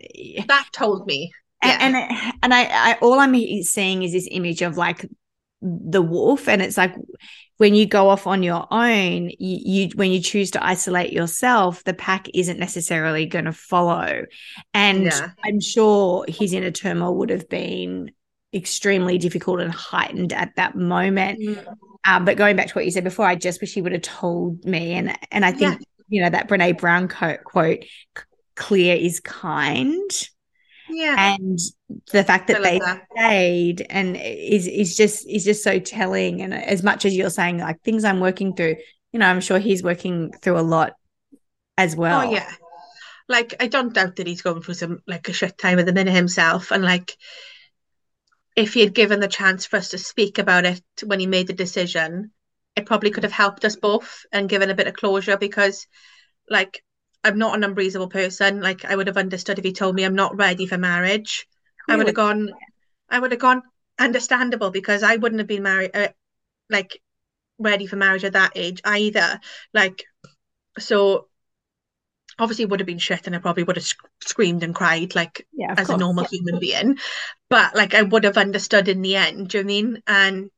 That 0.47 0.67
told 0.73 1.07
me. 1.07 1.31
Yeah. 1.63 1.77
And 1.79 1.95
and, 1.95 2.33
and 2.43 2.53
I, 2.53 2.91
I 2.91 2.97
all 3.01 3.19
I'm 3.19 3.33
seeing 3.63 4.03
is 4.03 4.11
this 4.11 4.27
image 4.29 4.61
of 4.61 4.75
like 4.75 5.05
the 5.61 6.01
wolf, 6.01 6.49
and 6.49 6.61
it's 6.61 6.77
like 6.77 6.93
when 7.57 7.73
you 7.73 7.85
go 7.85 8.09
off 8.09 8.27
on 8.27 8.43
your 8.43 8.67
own, 8.71 9.29
you, 9.29 9.37
you, 9.39 9.89
when 9.95 10.11
you 10.11 10.19
choose 10.19 10.51
to 10.51 10.65
isolate 10.65 11.13
yourself, 11.13 11.83
the 11.85 11.93
pack 11.93 12.27
isn't 12.33 12.59
necessarily 12.59 13.25
going 13.25 13.45
to 13.45 13.53
follow. 13.53 14.25
And 14.73 15.05
yeah. 15.05 15.29
I'm 15.43 15.61
sure 15.61 16.25
his 16.27 16.53
inner 16.53 16.71
turmoil 16.71 17.15
would 17.15 17.29
have 17.29 17.47
been 17.47 18.11
extremely 18.53 19.17
difficult 19.17 19.61
and 19.61 19.71
heightened 19.71 20.33
at 20.33 20.55
that 20.55 20.75
moment. 20.75 21.39
Mm. 21.39 21.75
Um, 22.05 22.25
but 22.25 22.37
going 22.37 22.55
back 22.55 22.67
to 22.67 22.73
what 22.73 22.85
you 22.85 22.91
said 22.91 23.03
before, 23.03 23.25
I 23.25 23.35
just 23.35 23.61
wish 23.61 23.73
he 23.73 23.81
would 23.81 23.93
have 23.93 24.01
told 24.01 24.63
me. 24.65 24.93
And 24.93 25.17
and 25.31 25.45
I 25.45 25.51
think 25.51 25.79
yeah. 25.79 25.85
you 26.09 26.23
know 26.23 26.29
that 26.29 26.47
Brene 26.47 26.77
Brown 26.77 27.07
quote, 27.07 27.43
quote 27.43 27.83
"Clear 28.55 28.95
is 28.95 29.19
kind." 29.19 30.11
Yeah. 30.95 31.35
And 31.35 31.59
the 32.11 32.23
fact 32.23 32.47
that 32.47 32.63
they 32.63 32.79
that. 32.79 33.05
stayed 33.11 33.85
and 33.89 34.15
is 34.15 34.65
is 34.65 34.95
just 34.95 35.27
is 35.27 35.43
just 35.43 35.63
so 35.63 35.77
telling. 35.77 36.41
And 36.41 36.53
as 36.53 36.83
much 36.83 37.03
as 37.03 37.15
you're 37.15 37.29
saying 37.29 37.57
like 37.57 37.81
things 37.81 38.05
i'm 38.05 38.21
working 38.21 38.55
through 38.55 38.77
you 39.11 39.19
know 39.19 39.27
i'm 39.27 39.41
sure 39.41 39.59
he's 39.59 39.83
working 39.83 40.31
through 40.41 40.57
a 40.57 40.61
lot 40.61 40.93
as 41.77 41.95
oh, 41.95 41.99
well. 41.99 42.27
oh 42.27 42.31
yeah. 42.31 42.51
Like 43.27 43.55
i 43.59 43.67
don't 43.67 43.93
doubt 43.93 44.15
that 44.15 44.27
he's 44.27 44.41
going 44.41 44.61
through 44.61 44.75
some 44.75 45.01
like 45.05 45.27
a 45.27 45.33
shit 45.33 45.57
time 45.57 45.79
at 45.79 45.85
the 45.85 45.93
minute 45.93 46.15
himself. 46.15 46.71
And 46.71 46.83
like 46.83 47.15
if 48.55 48.73
he 48.73 48.79
had 48.79 48.93
given 48.93 49.19
the 49.19 49.27
chance 49.27 49.65
for 49.65 49.75
us 49.75 49.89
to 49.89 49.97
speak 49.97 50.37
about 50.37 50.65
it 50.65 50.81
when 51.03 51.19
he 51.19 51.27
made 51.27 51.47
the 51.47 51.53
decision 51.53 52.31
it 52.77 52.85
probably 52.85 53.09
could 53.11 53.23
have 53.23 53.31
helped 53.31 53.65
us 53.65 53.75
both 53.75 54.25
and 54.31 54.49
given 54.49 54.69
a 54.69 54.75
bit 54.75 54.87
of 54.87 54.93
closure 54.93 55.37
because 55.37 55.87
like 56.49 56.83
I'm 57.25 57.39
not 57.39 57.55
an 57.55 57.63
unreasonable 57.63 58.07
person. 58.07 58.61
Like 58.61 58.85
I 58.85 58.95
would 58.95 59.07
have 59.07 59.17
understood 59.17 59.57
if 59.57 59.65
he 59.65 59.73
told 59.73 59.95
me 59.95 60.03
I'm 60.03 60.13
not 60.13 60.37
ready 60.37 60.67
for 60.67 60.77
marriage. 60.77 61.47
I 61.89 61.95
would 61.95 62.05
have 62.05 62.15
gone. 62.15 62.51
I 63.09 63.17
would 63.17 63.31
have 63.31 63.41
gone 63.41 63.63
understandable 63.99 64.69
because 64.69 65.01
I 65.01 65.15
wouldn't 65.15 65.39
have 65.39 65.47
been 65.47 65.63
married, 65.63 65.91
uh, 65.95 66.09
like 66.69 67.01
ready 67.57 67.87
for 67.87 67.95
marriage 67.95 68.23
at 68.23 68.33
that 68.33 68.51
age 68.55 68.79
either. 68.85 69.39
Like 69.73 70.05
so. 70.77 71.27
Obviously, 72.37 72.65
would 72.65 72.79
have 72.81 72.87
been 72.87 72.99
shit, 72.99 73.25
and 73.25 73.35
I 73.35 73.39
probably 73.39 73.63
would 73.63 73.77
have 73.77 73.85
sc- 73.85 74.07
screamed 74.21 74.61
and 74.61 74.75
cried 74.75 75.15
like 75.15 75.47
yeah, 75.53 75.71
as 75.71 75.87
course. 75.87 75.95
a 75.95 75.97
normal 75.97 76.25
human 76.25 76.59
being. 76.59 76.99
But 77.49 77.75
like, 77.75 77.95
I 77.95 78.03
would 78.03 78.25
have 78.25 78.37
understood 78.37 78.87
in 78.87 79.01
the 79.01 79.15
end. 79.15 79.49
Do 79.49 79.57
you 79.57 79.63
know 79.63 79.67
I 79.67 79.73
mean? 79.73 80.03
And 80.05 80.51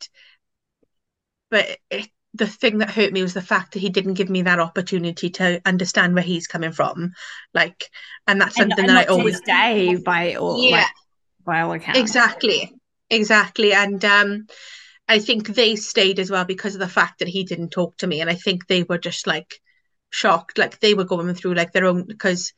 but 1.50 1.78
it, 1.90 2.10
the 2.38 2.48
thing 2.48 2.80
that 2.80 2.92
hurt 2.92 3.12
me 3.12 3.22
was 3.22 3.34
the 3.34 3.42
fact 3.42 3.74
that 3.74 3.80
he 3.80 3.90
didn't 3.90 4.16
give 4.16 4.30
me 4.30 4.44
that 4.44 4.60
opportunity 4.60 5.30
to 5.32 5.62
understand 5.66 6.14
where 6.14 6.24
he's 6.24 6.48
coming 6.48 6.72
from. 6.72 7.14
Like 7.54 7.90
and 8.26 8.40
that's 8.40 8.56
something 8.56 8.80
and, 8.80 8.90
and 8.90 8.98
that 8.98 9.10
i 9.10 9.12
always 9.12 9.42
day 9.42 9.96
by 9.96 10.36
all 10.36 10.62
yeah. 10.62 10.78
like, 10.78 10.88
by 11.46 11.62
all 11.62 11.72
accounts. 11.74 12.00
Exactly. 12.00 12.74
Exactly. 13.10 13.74
And 13.74 14.04
um 14.06 14.48
i 15.10 15.20
think 15.20 15.48
they 15.48 15.76
stayed 15.76 16.20
as 16.20 16.30
well 16.30 16.46
because 16.46 16.76
of 16.76 16.80
the 16.80 16.88
fact 16.88 17.20
that 17.20 17.28
he 17.28 17.44
didn't 17.44 17.70
talk 17.70 17.98
to 17.98 18.08
me. 18.08 18.22
And 18.22 18.30
i 18.30 18.36
think 18.36 18.68
they 18.68 18.84
were 18.84 18.98
just 18.98 19.28
like 19.28 19.60
shocked. 20.10 20.58
Like 20.58 20.80
they 20.80 20.94
were 20.94 21.06
going 21.06 21.34
through 21.34 21.56
like 21.56 21.72
their 21.72 21.86
own 21.86 22.06
because 22.06 22.54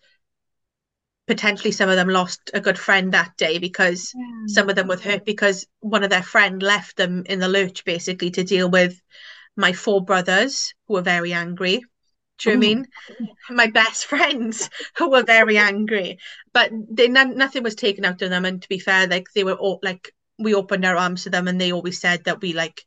potentially 1.28 1.72
some 1.72 1.90
of 1.90 1.96
them 1.96 2.10
lost 2.10 2.50
a 2.56 2.60
good 2.60 2.78
friend 2.78 3.14
that 3.14 3.38
day 3.38 3.60
because 3.60 4.14
yeah. 4.16 4.24
some 4.48 4.68
of 4.68 4.76
them 4.76 4.88
were 4.88 4.98
hurt 4.98 5.26
because 5.26 5.68
one 5.80 6.04
of 6.04 6.10
their 6.10 6.24
friend 6.24 6.64
left 6.64 6.98
them 6.98 7.24
in 7.28 7.40
the 7.40 7.48
lurch 7.48 7.86
basically 7.86 8.32
to 8.32 8.44
deal 8.44 8.68
with 8.68 9.00
my 9.56 9.74
four 9.74 10.04
brothers 10.04 10.74
who 10.88 10.96
were 10.96 11.02
very 11.02 11.34
angry. 11.34 11.82
Do 12.40 12.50
you 12.50 12.56
know 12.56 12.58
I 12.58 12.60
mean? 12.60 12.88
My 13.50 13.68
best 13.68 14.06
friends 14.12 14.70
who 14.98 15.10
were 15.10 15.24
very 15.24 15.58
angry, 15.58 16.20
but 16.54 16.72
they 16.90 17.08
nothing 17.08 17.64
was 17.64 17.76
taken 17.76 18.06
out 18.06 18.22
of 18.22 18.30
them. 18.30 18.46
And 18.46 18.62
to 18.62 18.70
be 18.70 18.80
fair, 18.80 19.08
like 19.08 19.28
they 19.36 19.44
were 19.44 19.54
all 19.54 19.80
like 19.84 20.14
we 20.38 20.54
opened 20.56 20.86
our 20.86 20.96
arms 20.96 21.24
to 21.24 21.30
them, 21.30 21.48
and 21.48 21.60
they 21.60 21.74
always 21.74 22.00
said 22.00 22.24
that 22.24 22.42
we 22.42 22.54
like 22.54 22.82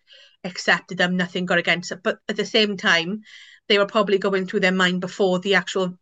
accepted 0.44 0.98
them. 0.98 1.16
Nothing 1.16 1.44
got 1.44 1.58
against 1.58 1.92
it. 1.92 2.02
But 2.02 2.18
at 2.28 2.36
the 2.36 2.46
same 2.46 2.76
time, 2.76 3.22
they 3.68 3.78
were 3.78 3.86
probably 3.86 4.18
going 4.18 4.46
through 4.46 4.60
their 4.60 4.72
mind 4.72 5.00
before 5.00 5.38
the 5.38 5.54
actual 5.54 5.98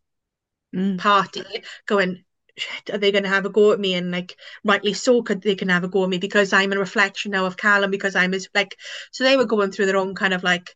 mm. 0.74 0.98
party, 0.98 1.42
going, 1.86 2.24
are 2.92 2.98
they 2.98 3.12
going 3.12 3.24
to 3.24 3.30
have 3.30 3.46
a 3.46 3.50
go 3.50 3.72
at 3.72 3.80
me? 3.80 3.94
And 3.94 4.10
like, 4.10 4.36
rightly 4.64 4.92
so, 4.92 5.22
could 5.22 5.42
they 5.42 5.54
can 5.54 5.68
have 5.68 5.84
a 5.84 5.88
go 5.88 6.04
at 6.04 6.10
me 6.10 6.18
because 6.18 6.52
I'm 6.52 6.72
a 6.72 6.78
reflection 6.78 7.32
now 7.32 7.46
of 7.46 7.56
Callum 7.56 7.90
because 7.90 8.16
I'm 8.16 8.34
as 8.34 8.48
like, 8.54 8.76
so 9.12 9.24
they 9.24 9.36
were 9.36 9.44
going 9.44 9.70
through 9.70 9.86
their 9.86 9.96
own 9.96 10.14
kind 10.14 10.34
of 10.34 10.42
like, 10.42 10.74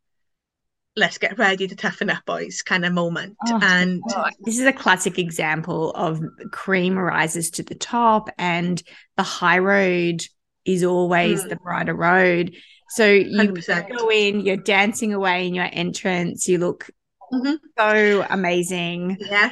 let's 0.97 1.19
get 1.19 1.39
ready 1.39 1.67
to 1.67 1.75
toughen 1.75 2.11
up, 2.11 2.25
boys, 2.25 2.63
kind 2.63 2.85
of 2.85 2.93
moment. 2.93 3.37
Oh, 3.49 3.59
and 3.63 4.03
God. 4.09 4.33
this 4.41 4.59
is 4.59 4.67
a 4.67 4.73
classic 4.73 5.19
example 5.19 5.91
of 5.93 6.21
cream 6.53 6.97
rises 6.97 7.51
to 7.53 7.63
the 7.63 7.75
top, 7.75 8.31
and 8.39 8.83
the 9.17 9.23
high 9.23 9.59
road 9.59 10.23
is 10.65 10.85
always 10.85 11.43
mm. 11.45 11.49
the 11.49 11.57
brighter 11.57 11.95
road. 11.95 12.55
So 12.91 13.07
you 13.07 13.49
100%. 13.49 13.97
go 13.97 14.11
in, 14.11 14.41
you're 14.41 14.57
dancing 14.57 15.13
away 15.13 15.49
in 15.49 15.55
your 15.55 15.69
entrance, 15.73 16.47
you 16.47 16.59
look 16.59 16.91
Mhm. 17.35 17.59
So 17.79 18.27
amazing. 18.31 19.17
Yeah. 19.21 19.51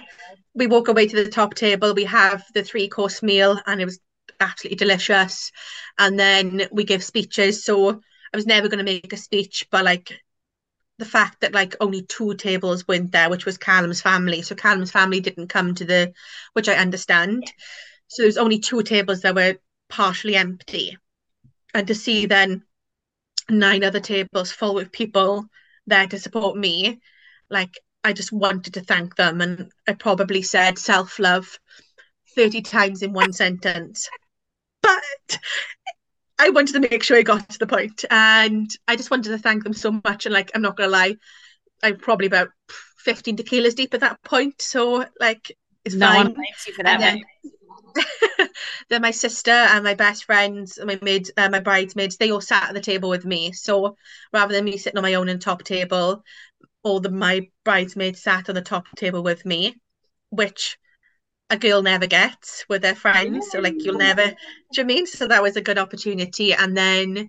We 0.55 0.67
walk 0.67 0.89
away 0.89 1.07
to 1.09 1.25
the 1.25 1.31
top 1.31 1.55
table. 1.55 1.95
We 1.95 2.05
have 2.05 2.45
the 2.55 2.63
three 2.63 2.89
course 2.89 3.23
meal, 3.23 3.59
and 3.67 3.81
it 3.81 3.85
was 3.85 4.01
absolutely 4.41 4.77
delicious. 4.77 5.51
And 5.99 6.19
then 6.19 6.69
we 6.71 6.85
give 6.85 7.03
speeches. 7.03 7.65
So 7.65 7.91
I 8.33 8.37
was 8.37 8.47
never 8.47 8.69
going 8.69 8.79
to 8.79 8.85
make 8.85 9.13
a 9.13 9.17
speech, 9.17 9.67
but 9.71 9.85
like 9.85 10.19
the 10.99 11.05
fact 11.05 11.41
that 11.41 11.55
like 11.55 11.75
only 11.81 12.03
two 12.03 12.35
tables 12.35 12.87
went 12.87 13.13
there, 13.13 13.31
which 13.31 13.47
was 13.47 13.59
Callum's 13.59 14.03
family. 14.03 14.43
So 14.43 14.55
Callum's 14.55 14.91
family 14.91 15.21
didn't 15.21 15.49
come 15.49 15.75
to 15.75 15.85
the, 15.85 16.13
which 16.53 16.69
I 16.69 16.75
understand. 16.75 17.51
So 18.09 18.23
there's 18.23 18.37
only 18.37 18.59
two 18.59 18.83
tables 18.83 19.23
that 19.23 19.35
were 19.35 19.57
partially 19.89 20.37
empty. 20.37 20.97
And 21.75 21.87
to 21.87 21.95
see 21.95 22.27
then 22.27 22.65
nine 23.51 23.85
other 23.85 24.01
tables 24.01 24.53
full 24.53 24.75
with 24.75 24.93
people 24.93 25.47
there 25.87 26.07
to 26.07 26.19
support 26.19 26.57
me, 26.57 27.01
like 27.51 27.79
I 28.05 28.13
just 28.13 28.33
wanted 28.33 28.75
to 28.75 28.81
thank 28.81 29.17
them. 29.17 29.41
And 29.41 29.71
I 29.87 29.93
probably 29.95 30.43
said 30.43 30.79
self 30.79 31.19
love 31.19 31.59
30 32.35 32.63
times 32.63 33.03
in 33.03 33.13
one 33.13 33.33
sentence. 33.33 34.09
But 34.83 35.39
I 36.39 36.51
wanted 36.51 36.73
to 36.73 36.81
make 36.81 37.03
sure 37.03 37.17
I 37.17 37.23
got 37.23 37.49
to 37.51 37.59
the 37.59 37.67
point, 37.67 38.05
and 38.11 38.69
I 38.89 38.97
just 38.97 39.11
wanted 39.11 39.31
to 39.31 39.39
thank 39.39 39.65
them 39.65 39.75
so 39.75 40.01
much. 40.05 40.27
And 40.27 40.33
like, 40.33 40.51
I'm 40.55 40.63
not 40.63 40.77
gonna 40.77 40.91
lie, 40.91 41.15
I'm 41.83 41.97
probably 41.97 42.27
about 42.27 42.49
15 42.99 43.37
tequilas 43.37 43.75
deep 43.75 43.95
at 43.95 44.01
that 44.01 44.23
point, 44.23 44.61
so 44.61 45.07
like, 45.21 45.57
it's 45.85 45.95
No 45.95 46.07
fine. 46.07 46.25
one 46.25 46.35
blames 46.35 46.67
you 46.67 46.73
for 46.73 46.83
that. 46.83 47.01
And 47.01 47.25
one. 47.69 47.95
then, 47.95 48.49
then 48.89 49.03
my 49.03 49.11
sister 49.11 49.51
and 49.51 49.85
my 49.85 49.95
best 49.95 50.25
friends, 50.25 50.79
and 50.79 50.89
my 50.89 50.99
maid, 51.03 51.31
uh, 51.37 51.49
my 51.49 51.61
bridesmaids, 51.61 52.17
they 52.17 52.31
all 52.31 52.41
sat 52.41 52.69
at 52.69 52.75
the 52.75 52.81
table 52.81 53.09
with 53.09 53.25
me. 53.25 53.53
So 53.53 53.97
rather 54.33 54.55
than 54.55 54.65
me 54.65 54.79
sitting 54.79 54.99
on 54.99 55.03
my 55.03 55.15
own 55.15 55.29
in 55.29 55.39
top 55.39 55.63
table, 55.63 56.25
all 56.83 57.01
the 57.01 57.11
my 57.11 57.49
bridesmaids 57.65 58.23
sat 58.23 58.49
on 58.49 58.55
the 58.55 58.63
top 58.63 58.87
table 58.97 59.23
with 59.23 59.45
me, 59.45 59.75
which 60.31 60.79
a 61.51 61.57
girl 61.57 61.83
never 61.83 62.07
gets 62.07 62.65
with 62.69 62.83
their 62.83 62.95
friends. 62.95 63.51
So 63.51 63.61
like 63.61 63.85
you'll 63.85 63.99
never, 63.99 64.29
do 64.29 64.81
you 64.81 64.85
mean? 64.85 65.07
So 65.07 65.29
that 65.29 65.43
was 65.43 65.57
a 65.57 65.61
good 65.61 65.79
opportunity. 65.79 66.55
And 66.55 66.77
then 66.77 67.29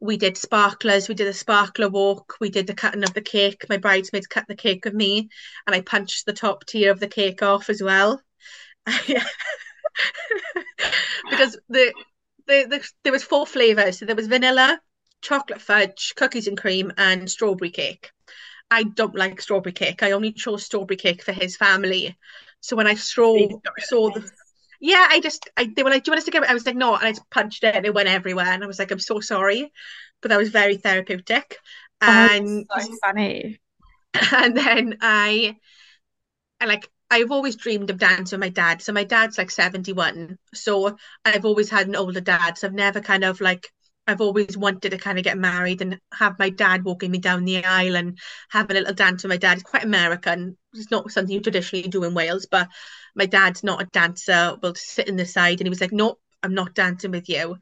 we 0.00 0.16
did 0.16 0.38
sparklers, 0.38 1.08
we 1.08 1.14
did 1.14 1.28
a 1.28 1.34
sparkler 1.34 1.90
walk, 1.90 2.36
we 2.40 2.48
did 2.48 2.66
the 2.66 2.74
cutting 2.74 3.02
of 3.02 3.12
the 3.12 3.20
cake. 3.20 3.66
My 3.68 3.76
bridesmaids 3.76 4.26
cut 4.26 4.46
the 4.48 4.56
cake 4.56 4.86
with 4.86 4.94
me, 4.94 5.28
and 5.66 5.76
I 5.76 5.82
punched 5.82 6.24
the 6.24 6.32
top 6.32 6.64
tier 6.64 6.90
of 6.90 7.00
the 7.00 7.08
cake 7.08 7.42
off 7.42 7.68
as 7.68 7.82
well. 7.82 8.22
because 11.28 11.58
the, 11.68 11.92
the 12.46 12.66
the 12.66 12.90
there 13.04 13.12
was 13.12 13.22
four 13.22 13.46
flavors. 13.46 13.98
So 13.98 14.06
there 14.06 14.16
was 14.16 14.26
vanilla, 14.26 14.80
chocolate 15.20 15.60
fudge, 15.60 16.14
cookies 16.16 16.46
and 16.46 16.56
cream, 16.56 16.92
and 16.96 17.30
strawberry 17.30 17.70
cake. 17.70 18.10
I 18.70 18.84
don't 18.84 19.14
like 19.14 19.40
strawberry 19.40 19.72
cake. 19.72 20.02
I 20.02 20.12
only 20.12 20.32
chose 20.32 20.64
strawberry 20.64 20.96
cake 20.96 21.22
for 21.22 21.32
his 21.32 21.56
family. 21.56 22.16
So 22.60 22.76
when 22.76 22.86
I 22.86 22.94
saw 22.94 23.60
saw 23.78 24.10
the 24.10 24.30
yeah, 24.80 25.06
I 25.10 25.20
just 25.20 25.48
I 25.56 25.70
they 25.74 25.82
were 25.82 25.90
like, 25.90 26.04
"Do 26.04 26.10
you 26.10 26.12
want 26.12 26.20
us 26.20 26.24
to 26.26 26.30
get?" 26.30 26.42
I 26.48 26.54
was 26.54 26.66
like, 26.66 26.76
"No," 26.76 26.94
and 26.94 27.04
I 27.06 27.10
just 27.12 27.28
punched 27.30 27.64
it, 27.64 27.74
and 27.74 27.84
it 27.84 27.94
went 27.94 28.08
everywhere, 28.08 28.46
and 28.46 28.62
I 28.64 28.66
was 28.66 28.78
like, 28.78 28.90
"I'm 28.90 28.98
so 28.98 29.20
sorry," 29.20 29.72
but 30.22 30.30
that 30.30 30.38
was 30.38 30.50
very 30.50 30.76
therapeutic. 30.76 31.58
Oh, 32.06 32.28
And 32.40 32.66
so 32.66 32.80
funny. 33.02 33.60
and 34.32 34.56
then 34.56 34.96
I, 35.00 35.56
I 36.60 36.66
like 36.66 36.88
I've 37.10 37.32
always 37.32 37.56
dreamed 37.56 37.90
of 37.90 37.98
dancing 37.98 38.38
with 38.38 38.46
my 38.46 38.48
dad. 38.50 38.82
So 38.82 38.92
my 38.92 39.04
dad's 39.04 39.36
like 39.38 39.50
71. 39.50 40.38
So 40.54 40.96
I've 41.24 41.44
always 41.44 41.68
had 41.70 41.88
an 41.88 41.96
older 41.96 42.20
dad. 42.20 42.56
So 42.56 42.66
I've 42.68 42.74
never 42.74 43.00
kind 43.00 43.24
of 43.24 43.40
like 43.40 43.72
I've 44.06 44.20
always 44.20 44.56
wanted 44.56 44.90
to 44.90 44.98
kind 44.98 45.18
of 45.18 45.24
get 45.24 45.38
married 45.38 45.82
and 45.82 46.00
have 46.12 46.38
my 46.38 46.50
dad 46.50 46.84
walking 46.84 47.10
me 47.10 47.18
down 47.18 47.44
the 47.44 47.64
aisle 47.64 47.96
and 47.96 48.18
have 48.50 48.70
a 48.70 48.74
little 48.74 48.94
dance 48.94 49.22
with 49.22 49.30
my 49.30 49.36
dad. 49.36 49.54
He's 49.54 49.62
quite 49.62 49.84
American. 49.84 50.56
It's 50.74 50.90
not 50.90 51.10
something 51.10 51.32
you 51.32 51.40
traditionally 51.40 51.88
do 51.88 52.04
in 52.04 52.14
Wales, 52.14 52.46
but 52.50 52.68
my 53.14 53.26
dad's 53.26 53.62
not 53.62 53.82
a 53.82 53.86
dancer. 53.86 54.56
We'll 54.62 54.74
sit 54.74 55.08
in 55.08 55.16
the 55.16 55.26
side 55.26 55.60
and 55.60 55.66
he 55.66 55.70
was 55.70 55.80
like, 55.80 55.92
Nope, 55.92 56.20
I'm 56.42 56.54
not 56.54 56.74
dancing 56.74 57.10
with 57.10 57.28
you. 57.28 57.58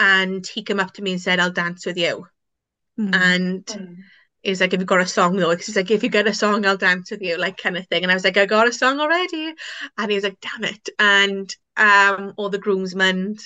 And 0.00 0.46
he 0.46 0.62
came 0.62 0.80
up 0.80 0.92
to 0.94 1.02
me 1.02 1.12
and 1.12 1.20
said, 1.20 1.40
I'll 1.40 1.50
dance 1.50 1.86
with 1.86 1.96
you. 1.96 2.26
Mm. 2.98 3.14
And 3.14 4.04
he's 4.42 4.60
like, 4.60 4.72
Have 4.72 4.80
you 4.80 4.86
got 4.86 5.00
a 5.00 5.06
song 5.06 5.36
though? 5.36 5.50
Because 5.50 5.66
he's 5.66 5.76
like, 5.76 5.90
If 5.90 6.02
you 6.02 6.08
get 6.08 6.26
a 6.26 6.34
song, 6.34 6.66
I'll 6.66 6.76
dance 6.76 7.10
with 7.10 7.22
you, 7.22 7.36
like 7.36 7.56
kind 7.56 7.76
of 7.76 7.86
thing. 7.88 8.02
And 8.02 8.10
I 8.10 8.14
was 8.14 8.24
like, 8.24 8.36
I 8.36 8.46
got 8.46 8.68
a 8.68 8.72
song 8.72 9.00
already. 9.00 9.54
And 9.96 10.10
he 10.10 10.16
was 10.16 10.24
like, 10.24 10.38
Damn 10.40 10.64
it. 10.64 10.88
And 10.98 11.54
um, 11.78 12.34
all 12.36 12.50
the 12.50 12.58
groomsmen 12.58 13.36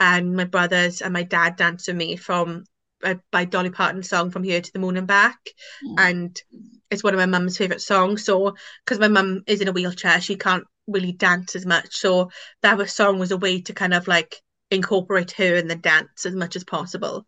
and 0.00 0.36
my 0.36 0.44
brothers 0.44 1.02
and 1.02 1.12
my 1.12 1.22
dad 1.22 1.56
danced 1.56 1.86
with 1.86 1.96
me 1.96 2.16
from 2.16 2.64
uh, 3.02 3.14
by 3.30 3.44
Dolly 3.44 3.70
Parton's 3.70 4.08
song 4.08 4.30
From 4.30 4.42
Here 4.42 4.60
to 4.60 4.72
the 4.72 4.78
Moon 4.78 4.96
and 4.96 5.06
Back. 5.06 5.38
Mm. 5.86 5.94
And 5.98 6.42
it's 6.90 7.04
one 7.04 7.14
of 7.14 7.18
my 7.18 7.26
mum's 7.26 7.56
favourite 7.56 7.82
songs. 7.82 8.24
So, 8.24 8.54
because 8.84 8.98
my 8.98 9.08
mum 9.08 9.42
is 9.46 9.60
in 9.60 9.68
a 9.68 9.72
wheelchair, 9.72 10.20
she 10.20 10.36
can't 10.36 10.64
really 10.86 11.12
dance 11.12 11.54
as 11.54 11.66
much. 11.66 11.96
So, 11.96 12.30
that 12.62 12.78
was, 12.78 12.92
song 12.92 13.18
was 13.18 13.30
a 13.30 13.36
way 13.36 13.60
to 13.62 13.74
kind 13.74 13.94
of 13.94 14.08
like 14.08 14.36
incorporate 14.70 15.32
her 15.32 15.56
in 15.56 15.68
the 15.68 15.76
dance 15.76 16.26
as 16.26 16.34
much 16.34 16.56
as 16.56 16.64
possible. 16.64 17.26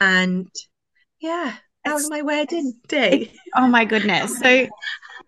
And 0.00 0.48
yeah, 1.20 1.54
that 1.84 1.94
was 1.94 2.10
my 2.10 2.22
wedding 2.22 2.74
day. 2.88 3.32
Oh 3.54 3.68
my 3.68 3.84
goodness. 3.84 4.38
So 4.38 4.66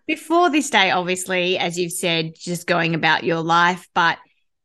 before 0.07 0.49
this 0.49 0.69
day, 0.69 0.91
obviously, 0.91 1.57
as 1.57 1.79
you've 1.79 1.91
said, 1.91 2.33
just 2.37 2.67
going 2.67 2.95
about 2.95 3.23
your 3.23 3.41
life, 3.41 3.87
but 3.95 4.17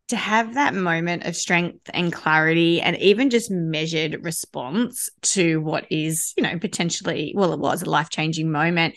to 0.09 0.17
have 0.17 0.55
that 0.55 0.75
moment 0.75 1.25
of 1.25 1.35
strength 1.35 1.91
and 1.95 2.13
clarity 2.13 2.81
and 2.81 2.97
even 2.99 3.31
just 3.31 3.51
measured 3.51 4.23
response 4.23 5.09
to 5.23 5.61
what 5.61 5.87
is, 5.91 6.35
you 6.37 6.43
know, 6.43 6.59
potentially, 6.59 7.33
well, 7.35 7.53
it 7.53 7.59
was 7.59 7.83
a 7.83 7.91
life 7.91 8.11
changing 8.11 8.51
moment. 8.51 8.95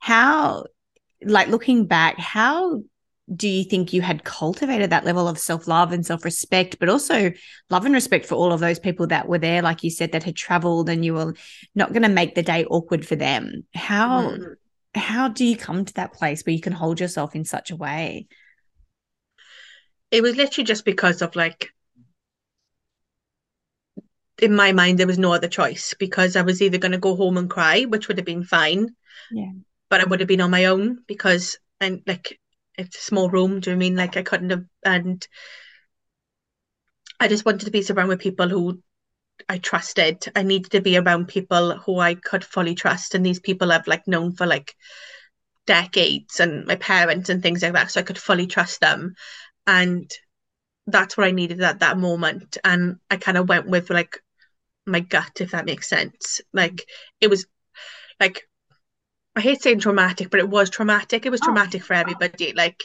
How, 0.00 0.64
like 1.22 1.48
looking 1.48 1.86
back, 1.86 2.18
how 2.18 2.82
do 3.34 3.46
you 3.46 3.62
think 3.62 3.92
you 3.92 4.00
had 4.00 4.24
cultivated 4.24 4.90
that 4.90 5.04
level 5.04 5.28
of 5.28 5.38
self 5.38 5.68
love 5.68 5.92
and 5.92 6.04
self 6.04 6.24
respect, 6.24 6.78
but 6.80 6.88
also 6.88 7.30
love 7.70 7.84
and 7.84 7.94
respect 7.94 8.26
for 8.26 8.34
all 8.34 8.52
of 8.52 8.60
those 8.60 8.78
people 8.78 9.06
that 9.08 9.28
were 9.28 9.38
there, 9.38 9.62
like 9.62 9.84
you 9.84 9.90
said, 9.90 10.12
that 10.12 10.24
had 10.24 10.34
traveled 10.34 10.88
and 10.88 11.04
you 11.04 11.14
were 11.14 11.34
not 11.74 11.92
going 11.92 12.02
to 12.02 12.08
make 12.08 12.34
the 12.34 12.42
day 12.42 12.64
awkward 12.64 13.06
for 13.06 13.16
them? 13.16 13.64
How, 13.74 14.30
Mm. 14.30 14.54
how 14.94 15.28
do 15.28 15.44
you 15.44 15.56
come 15.56 15.84
to 15.84 15.94
that 15.94 16.14
place 16.14 16.42
where 16.44 16.54
you 16.54 16.60
can 16.60 16.72
hold 16.72 16.98
yourself 16.98 17.36
in 17.36 17.44
such 17.44 17.70
a 17.70 17.76
way? 17.76 18.26
It 20.10 20.22
was 20.22 20.36
literally 20.36 20.64
just 20.64 20.84
because 20.84 21.22
of 21.22 21.36
like, 21.36 21.72
in 24.40 24.54
my 24.54 24.72
mind, 24.72 24.98
there 24.98 25.06
was 25.06 25.18
no 25.18 25.32
other 25.32 25.48
choice 25.48 25.94
because 25.98 26.36
I 26.36 26.42
was 26.42 26.62
either 26.62 26.78
going 26.78 26.92
to 26.92 26.98
go 26.98 27.16
home 27.16 27.36
and 27.36 27.50
cry, 27.50 27.82
which 27.82 28.08
would 28.08 28.18
have 28.18 28.26
been 28.26 28.44
fine, 28.44 28.94
Yeah. 29.32 29.50
but 29.90 30.00
I 30.00 30.04
would 30.04 30.20
have 30.20 30.28
been 30.28 30.40
on 30.40 30.50
my 30.50 30.66
own 30.66 31.02
because 31.06 31.58
I'm 31.80 32.02
like, 32.06 32.38
it's 32.76 32.98
a 32.98 33.02
small 33.02 33.28
room. 33.28 33.60
Do 33.60 33.70
you 33.70 33.76
know 33.76 33.78
I 33.78 33.80
mean? 33.80 33.96
Like, 33.96 34.16
I 34.16 34.22
couldn't 34.22 34.50
have, 34.50 34.64
and 34.84 35.26
I 37.20 37.28
just 37.28 37.44
wanted 37.44 37.64
to 37.64 37.72
be 37.72 37.82
surrounded 37.82 38.10
with 38.10 38.20
people 38.20 38.48
who 38.48 38.80
I 39.48 39.58
trusted. 39.58 40.24
I 40.36 40.42
needed 40.42 40.70
to 40.72 40.80
be 40.80 40.96
around 40.96 41.28
people 41.28 41.76
who 41.78 41.98
I 41.98 42.14
could 42.14 42.44
fully 42.44 42.74
trust, 42.74 43.14
and 43.14 43.26
these 43.26 43.40
people 43.40 43.72
I've 43.72 43.88
like 43.88 44.06
known 44.06 44.34
for 44.36 44.46
like 44.46 44.74
decades, 45.66 46.40
and 46.40 46.66
my 46.66 46.76
parents 46.76 47.28
and 47.28 47.42
things 47.42 47.62
like 47.62 47.72
that, 47.72 47.90
so 47.90 48.00
I 48.00 48.04
could 48.04 48.18
fully 48.18 48.46
trust 48.46 48.80
them, 48.80 49.14
and 49.68 50.10
that's 50.88 51.16
what 51.16 51.26
I 51.26 51.32
needed 51.32 51.62
at 51.62 51.80
that 51.80 51.98
moment. 51.98 52.58
And 52.64 52.98
I 53.10 53.18
kind 53.18 53.38
of 53.38 53.48
went 53.48 53.68
with 53.68 53.90
like 53.90 54.20
my 54.86 55.00
gut, 55.00 55.40
if 55.40 55.52
that 55.52 55.66
makes 55.66 55.88
sense. 55.88 56.40
Like 56.52 56.86
it 57.20 57.28
was 57.28 57.46
like 58.20 58.42
I 59.36 59.40
hate 59.40 59.62
saying 59.62 59.80
traumatic, 59.80 60.30
but 60.30 60.40
it 60.40 60.48
was 60.48 60.70
traumatic. 60.70 61.26
It 61.26 61.30
was 61.30 61.40
Oh. 61.42 61.46
traumatic 61.46 61.84
for 61.84 61.94
everybody. 61.94 62.52
Like 62.54 62.84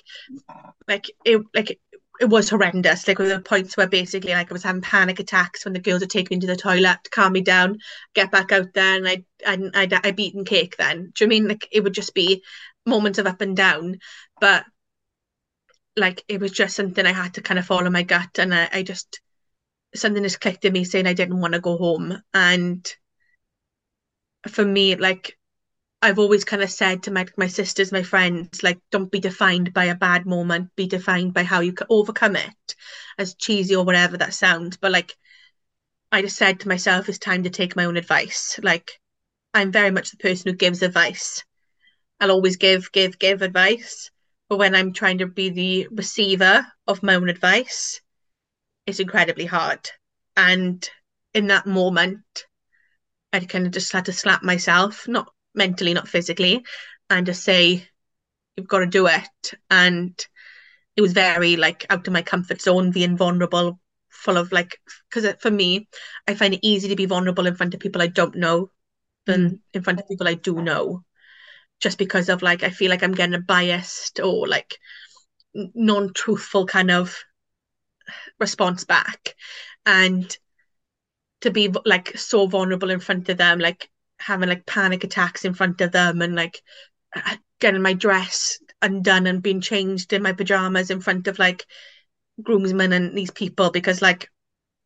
like 0.87 1.11
it 1.25 1.41
like 1.55 1.79
it 2.19 2.25
was 2.29 2.49
horrendous. 2.49 3.07
Like 3.07 3.17
there 3.17 3.35
were 3.37 3.41
points 3.41 3.75
where 3.75 3.87
basically 3.87 4.33
like 4.33 4.51
I 4.51 4.53
was 4.53 4.63
having 4.63 4.81
panic 4.81 5.19
attacks 5.19 5.65
when 5.65 5.73
the 5.73 5.79
girls 5.79 6.01
would 6.01 6.09
take 6.11 6.29
me 6.29 6.35
into 6.35 6.47
the 6.47 6.55
toilet 6.55 6.99
to 7.03 7.09
calm 7.09 7.33
me 7.33 7.41
down, 7.41 7.79
get 8.13 8.31
back 8.31 8.51
out 8.51 8.73
there 8.73 8.97
and 8.97 9.07
I'd 9.07 9.25
I'd 9.45 9.75
I'd, 9.75 9.93
I'd 10.07 10.15
be 10.15 10.25
eating 10.25 10.45
cake 10.45 10.77
then. 10.77 11.11
Do 11.15 11.23
you 11.25 11.27
know 11.29 11.35
I 11.35 11.39
mean? 11.39 11.47
Like 11.47 11.67
it 11.71 11.83
would 11.83 11.93
just 11.93 12.13
be 12.13 12.43
moments 12.85 13.19
of 13.19 13.27
up 13.27 13.41
and 13.41 13.55
down. 13.55 13.99
But 14.39 14.65
like 15.95 16.23
it 16.27 16.39
was 16.39 16.51
just 16.51 16.75
something 16.75 17.05
I 17.05 17.13
had 17.13 17.35
to 17.35 17.41
kind 17.41 17.59
of 17.59 17.65
follow 17.65 17.89
my 17.89 18.03
gut 18.03 18.39
and 18.39 18.53
I, 18.53 18.69
I 18.71 18.83
just 18.83 19.21
something 19.95 20.23
just 20.23 20.41
clicked 20.41 20.65
in 20.65 20.73
me 20.73 20.83
saying 20.83 21.07
I 21.07 21.13
didn't 21.13 21.39
want 21.39 21.53
to 21.53 21.59
go 21.59 21.77
home. 21.77 22.21
And 22.33 22.87
for 24.49 24.65
me, 24.65 24.95
like 24.95 25.37
I've 26.01 26.19
always 26.19 26.43
kind 26.43 26.61
of 26.61 26.71
said 26.71 27.03
to 27.03 27.11
my 27.11 27.25
my 27.37 27.47
sisters, 27.47 27.91
my 27.91 28.03
friends, 28.03 28.63
like 28.63 28.79
don't 28.91 29.11
be 29.11 29.19
defined 29.19 29.73
by 29.73 29.85
a 29.85 29.95
bad 29.95 30.25
moment, 30.25 30.75
be 30.75 30.87
defined 30.87 31.33
by 31.33 31.43
how 31.43 31.61
you 31.61 31.73
can 31.73 31.87
overcome 31.89 32.35
it, 32.35 32.75
as 33.17 33.35
cheesy 33.35 33.75
or 33.75 33.85
whatever 33.85 34.17
that 34.17 34.33
sounds. 34.33 34.77
But 34.77 34.91
like 34.91 35.13
I 36.11 36.21
just 36.21 36.37
said 36.37 36.59
to 36.61 36.67
myself, 36.67 37.07
it's 37.09 37.19
time 37.19 37.43
to 37.43 37.49
take 37.49 37.75
my 37.75 37.85
own 37.85 37.97
advice. 37.97 38.59
Like 38.61 38.99
I'm 39.53 39.71
very 39.71 39.91
much 39.91 40.11
the 40.11 40.17
person 40.17 40.49
who 40.49 40.57
gives 40.57 40.81
advice. 40.81 41.43
I'll 42.19 42.31
always 42.31 42.57
give, 42.57 42.91
give, 42.91 43.19
give 43.19 43.41
advice. 43.41 44.09
But 44.49 44.57
when 44.57 44.75
I'm 44.75 44.93
trying 44.93 45.19
to 45.19 45.27
be 45.27 45.49
the 45.49 45.87
receiver 45.91 46.65
of 46.87 47.03
my 47.03 47.15
own 47.15 47.29
advice, 47.29 48.01
it's 48.85 48.99
incredibly 48.99 49.45
hard. 49.45 49.89
And 50.35 50.87
in 51.33 51.47
that 51.47 51.65
moment, 51.65 52.45
I 53.31 53.39
kind 53.39 53.65
of 53.65 53.71
just 53.71 53.91
had 53.91 54.05
to 54.05 54.13
slap 54.13 54.43
myself, 54.43 55.07
not 55.07 55.29
mentally, 55.55 55.93
not 55.93 56.07
physically, 56.07 56.63
and 57.09 57.25
just 57.25 57.43
say, 57.43 57.87
you've 58.55 58.67
got 58.67 58.79
to 58.79 58.85
do 58.85 59.07
it. 59.07 59.53
And 59.69 60.13
it 60.95 61.01
was 61.01 61.13
very 61.13 61.55
like 61.55 61.85
out 61.89 62.05
of 62.07 62.13
my 62.13 62.21
comfort 62.21 62.61
zone, 62.61 62.91
being 62.91 63.17
vulnerable, 63.17 63.79
full 64.09 64.37
of 64.37 64.51
like, 64.51 64.79
because 65.09 65.33
for 65.39 65.49
me, 65.51 65.87
I 66.27 66.35
find 66.35 66.53
it 66.53 66.59
easy 66.61 66.89
to 66.89 66.95
be 66.95 67.05
vulnerable 67.05 67.47
in 67.47 67.55
front 67.55 67.73
of 67.73 67.79
people 67.79 68.01
I 68.01 68.07
don't 68.07 68.35
know 68.35 68.69
than 69.25 69.49
mm. 69.49 69.59
in 69.73 69.81
front 69.83 69.99
of 69.99 70.07
people 70.07 70.27
I 70.27 70.35
do 70.35 70.61
know. 70.61 71.03
Just 71.83 71.97
because 71.97 72.29
of 72.29 72.41
like, 72.41 72.63
I 72.63 72.69
feel 72.69 72.89
like 72.89 73.03
I'm 73.03 73.13
getting 73.13 73.35
a 73.35 73.39
biased 73.39 74.21
or 74.21 74.47
like 74.47 74.79
non 75.53 76.13
truthful 76.13 76.65
kind 76.65 76.89
of 76.89 77.13
response 78.39 78.85
back. 78.85 79.35
And 79.85 80.35
to 81.41 81.51
be 81.51 81.73
like 81.83 82.17
so 82.17 82.47
vulnerable 82.47 82.89
in 82.89 83.01
front 83.01 83.27
of 83.27 83.37
them, 83.37 83.59
like 83.59 83.89
having 84.17 84.47
like 84.47 84.65
panic 84.65 85.03
attacks 85.03 85.43
in 85.43 85.53
front 85.53 85.81
of 85.81 85.91
them 85.91 86.21
and 86.21 86.35
like 86.35 86.61
getting 87.59 87.81
my 87.81 87.93
dress 87.93 88.59
undone 88.81 89.27
and 89.27 89.43
being 89.43 89.59
changed 89.59 90.13
in 90.13 90.23
my 90.23 90.31
pajamas 90.31 90.89
in 90.89 91.01
front 91.01 91.27
of 91.27 91.37
like 91.37 91.65
groomsmen 92.41 92.93
and 92.93 93.17
these 93.17 93.31
people 93.31 93.71
because 93.71 94.01
like 94.01 94.29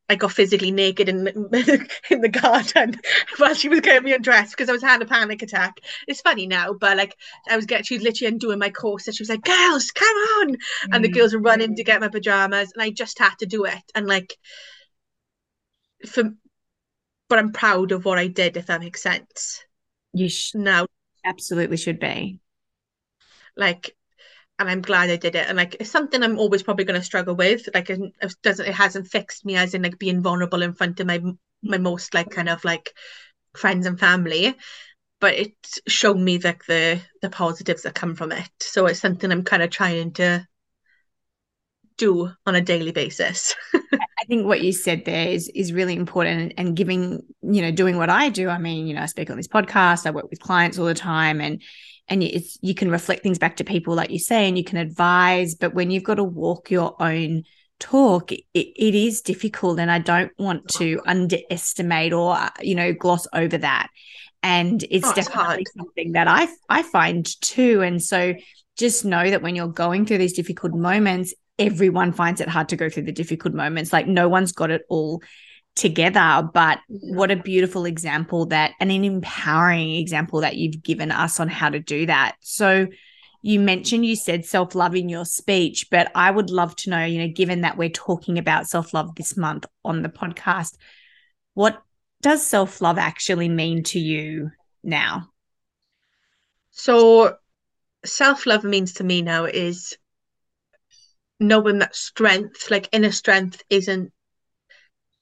I 0.10 0.16
got 0.16 0.32
physically 0.32 0.72
naked 0.72 1.10
in 1.10 1.28
in 2.10 2.22
the 2.22 2.30
garden 2.30 2.99
while 3.38 3.53
she 3.53 3.68
was 3.68 3.82
getting 3.82 4.03
me 4.03 4.14
undressed 4.14 4.51
because 4.51 4.70
I 4.70 4.72
was 4.72 4.82
having 4.82 5.05
a 5.05 5.10
panic 5.10 5.41
attack. 5.41 5.80
It's 6.08 6.22
funny 6.22 6.47
now, 6.47 6.74
but 6.74 6.95
like 6.95 7.16
I 7.49 7.55
was 7.55 7.66
getting, 7.66 7.84
she 7.84 7.95
was 7.95 8.03
literally 8.03 8.34
undoing 8.34 8.60
my 8.60 8.70
corset. 8.70 9.16
She 9.16 9.24
was 9.24 9.30
like, 9.30 9.43
"Girls, 9.43 9.91
come 9.91 10.08
on!" 10.08 10.53
Mm-hmm. 10.53 10.93
And 10.93 11.03
the 11.03 11.10
mm. 11.10 11.14
girls 11.14 11.34
were 11.34 11.41
running 11.41 11.76
to 11.76 11.84
get 11.84 11.99
my 11.99 12.08
pajamas, 12.08 12.72
and 12.74 12.82
I 12.82 12.91
just 12.91 13.20
had 13.20 13.38
to 13.39 13.45
do 13.45 13.66
it. 13.66 13.84
And 13.95 14.08
like, 14.08 14.38
for, 16.05 16.24
but 17.28 17.39
I'm 17.39 17.51
proud 17.51 17.91
of 17.91 18.05
what 18.05 18.18
I 18.18 18.28
did, 18.28 18.55
if 18.55 18.68
that 18.68 18.82
makes 18.82 19.01
sense. 19.01 19.64
You 20.14 20.30
sh- 20.30 20.55
now 20.55 20.88
absolutely 21.26 21.78
should 21.78 21.99
be. 21.99 22.39
Like, 23.58 23.97
and 24.60 24.70
I'm 24.70 24.82
glad 24.82 25.10
I 25.10 25.18
did 25.18 25.36
it. 25.36 25.47
And 25.47 25.58
like, 25.58 25.76
it's 25.80 25.91
something 25.91 26.24
I'm 26.24 26.39
always 26.39 26.64
probably 26.64 26.86
going 26.86 26.99
to 26.99 27.05
struggle 27.05 27.36
with. 27.36 27.70
Like, 27.74 27.89
it 27.89 28.14
doesn't, 28.41 28.68
it 28.68 28.74
hasn't 28.74 29.08
fixed 29.08 29.45
me 29.45 29.55
as 29.55 29.74
in 29.74 29.84
like 29.84 29.99
being 29.99 30.22
vulnerable 30.22 30.62
in 30.62 30.74
front 30.74 30.99
of 30.99 31.08
my 31.08 31.22
my 31.64 31.78
most 31.78 32.14
like 32.14 32.30
kind 32.30 32.49
of 32.49 32.64
like 32.64 32.93
friends 33.55 33.86
and 33.86 33.99
family. 33.99 34.55
But 35.20 35.34
it's 35.34 35.80
shown 35.88 36.24
me 36.24 36.39
like 36.39 36.66
the 36.66 37.01
the 37.22 37.30
positives 37.30 37.84
that 37.84 37.95
come 37.95 38.16
from 38.16 38.32
it. 38.32 38.49
So 38.60 38.86
it's 38.86 38.99
something 38.99 39.32
I'm 39.32 39.43
kind 39.43 39.64
of 39.64 39.70
trying 39.70 40.14
to 40.14 40.47
do 41.97 42.32
on 42.45 42.55
a 42.55 42.62
daily 42.62 42.91
basis. 42.91 43.55
I 43.74 44.26
think 44.28 44.45
what 44.45 44.62
you 44.62 44.72
said 44.72 45.05
there 45.05 45.28
is 45.28 45.49
is 45.49 45.74
really 45.74 45.95
important 45.95 46.53
and 46.58 46.76
giving, 46.76 47.22
you 47.41 47.62
know, 47.62 47.72
doing 47.72 47.97
what 47.97 48.10
I 48.10 48.30
do. 48.30 48.49
I 48.49 48.58
mean, 48.58 48.88
you 48.88 48.93
know, 48.93 49.01
I 49.01 49.08
speak 49.08 49.30
on 49.30 49.38
this 49.38 49.47
podcast, 49.47 50.05
I 50.05 50.12
work 50.12 50.30
with 50.30 50.39
clients 50.39 50.78
all 50.78 50.86
the 50.86 50.93
time 50.93 51.41
and 51.41 51.62
and 52.10 52.24
it's 52.24 52.58
you 52.62 52.74
can 52.74 52.89
reflect 52.89 53.24
things 53.24 53.39
back 53.39 53.58
to 53.58 53.64
people 53.64 53.95
like 53.95 54.10
you 54.10 54.20
say 54.20 54.47
and 54.47 54.58
you 54.58 54.64
can 54.64 54.78
advise 54.78 55.55
but 55.55 55.74
when 55.74 55.91
you've 55.91 56.03
got 56.03 56.16
to 56.16 56.24
walk 56.24 56.72
your 56.72 56.95
own 57.01 57.43
talk 57.80 58.32
it, 58.32 58.43
it 58.53 58.95
is 58.95 59.22
difficult 59.22 59.80
and 59.80 59.91
i 59.91 59.99
don't 59.99 60.32
want 60.38 60.68
to 60.68 60.99
underestimate 61.05 62.14
or 62.14 62.34
uh, 62.36 62.49
you 62.62 62.76
know 62.76 62.93
gloss 62.93 63.28
over 63.34 63.58
that. 63.58 63.89
And 64.43 64.84
it's 64.91 65.08
oh, 65.08 65.14
definitely 65.14 65.64
it's 65.64 65.74
something 65.76 66.12
that 66.14 66.28
i 66.28 66.47
i 66.70 66.84
find 66.84 67.26
too 67.41 67.82
and 67.82 68.01
so 68.01 68.36
just 68.78 69.03
know 69.03 69.30
that 69.30 69.41
when 69.41 69.55
you're 69.55 69.68
going 69.68 70.05
through 70.05 70.20
these 70.20 70.34
difficult 70.34 70.74
moments 70.74 71.34
everyone 71.60 72.12
finds 72.12 72.41
it 72.41 72.47
hard 72.47 72.70
to 72.70 72.76
go 72.76 72.89
through 72.89 73.03
the 73.03 73.12
difficult 73.12 73.53
moments. 73.53 73.91
Like 73.91 74.08
no 74.08 74.30
one's 74.30 74.51
got 74.51 74.72
it 74.72 74.84
all 74.89 75.22
together. 75.78 76.49
But 76.53 76.80
what 76.88 77.32
a 77.32 77.36
beautiful 77.36 77.86
example 77.86 78.47
that, 78.47 78.73
and 78.80 78.91
an 78.91 79.05
empowering 79.05 79.95
example 79.95 80.41
that 80.41 80.57
you've 80.57 80.84
given 80.84 81.11
us 81.11 81.39
on 81.39 81.47
how 81.47 81.69
to 81.69 81.80
do 81.80 82.05
that. 82.07 82.36
So, 82.41 82.88
you 83.43 83.59
mentioned 83.59 84.05
you 84.05 84.15
said 84.15 84.45
self 84.45 84.75
love 84.75 84.95
in 84.95 85.07
your 85.07 85.23
speech, 85.23 85.88
but 85.89 86.11
I 86.15 86.32
would 86.32 86.49
love 86.49 86.75
to 86.78 86.89
know, 86.89 87.05
you 87.05 87.19
know, 87.19 87.34
given 87.34 87.61
that 87.61 87.78
we're 87.78 87.89
talking 87.89 88.38
about 88.38 88.67
self 88.67 88.93
love 88.93 89.15
this 89.15 89.38
month 89.38 89.65
on 89.86 90.01
the 90.01 90.09
podcast, 90.09 90.75
what 91.53 91.82
does 92.21 92.45
self 92.45 92.82
love 92.82 92.97
actually 92.97 93.47
mean 93.47 93.84
to 93.84 93.99
you 93.99 94.51
now? 94.84 95.30
So, 96.71 97.38
self 98.03 98.45
love 98.45 98.63
means 98.63 98.93
to 98.95 99.03
me 99.03 99.21
now 99.21 99.45
is 99.45 99.95
knowing 101.39 101.80
that 101.80 101.95
strength, 101.95 102.71
like 102.71 102.89
inner 102.91 103.11
strength, 103.11 103.63
isn't 103.69 104.11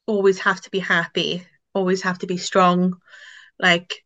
always 0.05 0.39
have 0.39 0.61
to 0.61 0.69
be 0.69 0.79
happy, 0.79 1.45
always 1.73 2.01
have 2.03 2.19
to 2.19 2.27
be 2.27 2.37
strong. 2.37 2.97
Like 3.59 4.03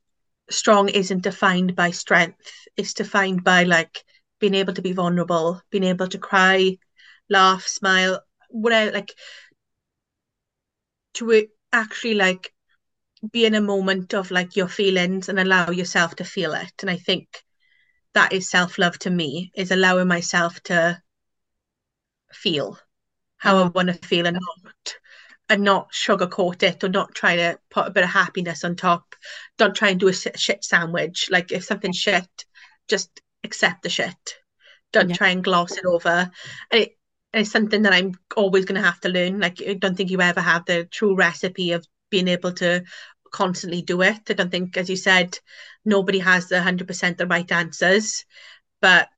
strong 0.49 0.89
isn't 0.89 1.23
defined 1.23 1.75
by 1.75 1.91
strength. 1.91 2.51
It's 2.77 2.93
defined 2.93 3.43
by 3.43 3.63
like 3.63 4.03
being 4.39 4.55
able 4.55 4.73
to 4.73 4.81
be 4.81 4.93
vulnerable, 4.93 5.61
being 5.69 5.83
able 5.83 6.07
to 6.07 6.17
cry, 6.17 6.77
laugh, 7.29 7.67
smile, 7.67 8.21
whatever 8.49 8.91
like 8.91 9.13
to 11.15 11.47
actually 11.71 12.13
like 12.15 12.53
be 13.31 13.45
in 13.45 13.53
a 13.53 13.61
moment 13.61 14.13
of 14.13 14.31
like 14.31 14.55
your 14.55 14.67
feelings 14.67 15.27
and 15.27 15.39
allow 15.39 15.69
yourself 15.69 16.15
to 16.15 16.23
feel 16.23 16.53
it. 16.53 16.71
And 16.81 16.89
I 16.89 16.95
think 16.95 17.43
that 18.13 18.33
is 18.33 18.49
self-love 18.49 18.97
to 18.99 19.09
me, 19.09 19.51
is 19.55 19.71
allowing 19.71 20.07
myself 20.07 20.61
to 20.63 21.01
feel 22.31 22.79
how 23.37 23.63
I 23.63 23.67
mm. 23.67 23.73
want 23.73 23.87
to 23.89 24.07
feel 24.07 24.25
and 24.25 24.35
not 24.39 24.95
and 25.49 25.63
not 25.63 25.91
sugarcoat 25.91 26.61
it 26.61 26.83
or 26.83 26.89
not 26.89 27.15
try 27.15 27.35
to 27.35 27.59
put 27.71 27.87
a 27.87 27.91
bit 27.91 28.03
of 28.03 28.09
happiness 28.11 28.63
on 28.63 28.75
top. 28.75 29.15
Don't 29.57 29.75
try 29.75 29.89
and 29.89 29.99
do 29.99 30.07
a 30.07 30.13
shit 30.13 30.63
sandwich. 30.63 31.27
Like 31.31 31.51
if 31.51 31.65
something's 31.65 31.97
shit, 31.97 32.27
just 32.87 33.09
accept 33.43 33.81
the 33.81 33.89
shit. 33.89 34.35
Don't 34.93 35.09
yeah. 35.09 35.15
try 35.15 35.29
and 35.29 35.43
gloss 35.43 35.71
it 35.71 35.85
over. 35.85 36.31
And 36.71 36.81
it, 36.81 36.97
it's 37.33 37.51
something 37.51 37.81
that 37.81 37.93
I'm 37.93 38.13
always 38.37 38.65
going 38.65 38.79
to 38.79 38.87
have 38.87 38.99
to 39.01 39.09
learn. 39.09 39.39
Like 39.39 39.61
I 39.67 39.73
don't 39.73 39.95
think 39.95 40.11
you 40.11 40.21
ever 40.21 40.41
have 40.41 40.65
the 40.65 40.85
true 40.85 41.15
recipe 41.15 41.71
of 41.71 41.85
being 42.11 42.27
able 42.27 42.53
to 42.53 42.83
constantly 43.31 43.81
do 43.81 44.01
it. 44.01 44.21
I 44.29 44.33
don't 44.33 44.51
think, 44.51 44.77
as 44.77 44.89
you 44.89 44.95
said, 44.95 45.37
nobody 45.83 46.19
has 46.19 46.47
the 46.47 46.61
hundred 46.61 46.87
percent 46.87 47.17
the 47.17 47.27
right 47.27 47.51
answers. 47.51 48.23
But 48.81 49.09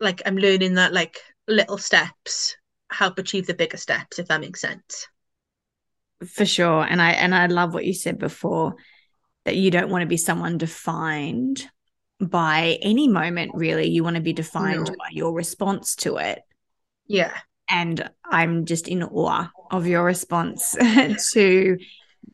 like 0.00 0.22
I'm 0.24 0.36
learning 0.36 0.74
that 0.74 0.92
like 0.94 1.18
little 1.46 1.78
steps 1.78 2.56
help 2.90 3.18
achieve 3.18 3.46
the 3.46 3.54
bigger 3.54 3.76
steps, 3.78 4.18
if 4.18 4.28
that 4.28 4.40
makes 4.40 4.60
sense 4.60 5.08
for 6.24 6.44
sure. 6.44 6.82
And 6.82 7.00
i 7.00 7.10
and 7.10 7.34
i 7.34 7.46
love 7.46 7.74
what 7.74 7.84
you 7.84 7.94
said 7.94 8.18
before 8.18 8.74
that 9.44 9.56
you 9.56 9.70
don't 9.70 9.90
want 9.90 10.02
to 10.02 10.06
be 10.06 10.16
someone 10.16 10.58
defined 10.58 11.68
by 12.20 12.78
any 12.82 13.08
moment 13.08 13.52
really. 13.54 13.88
You 13.88 14.04
want 14.04 14.16
to 14.16 14.22
be 14.22 14.32
defined 14.32 14.88
no. 14.88 14.94
by 14.98 15.08
your 15.12 15.32
response 15.32 15.96
to 15.96 16.16
it. 16.16 16.42
Yeah. 17.06 17.32
And 17.68 18.10
i'm 18.24 18.66
just 18.66 18.88
in 18.88 19.02
awe 19.02 19.50
of 19.70 19.86
your 19.86 20.04
response 20.04 20.72
to 21.32 21.78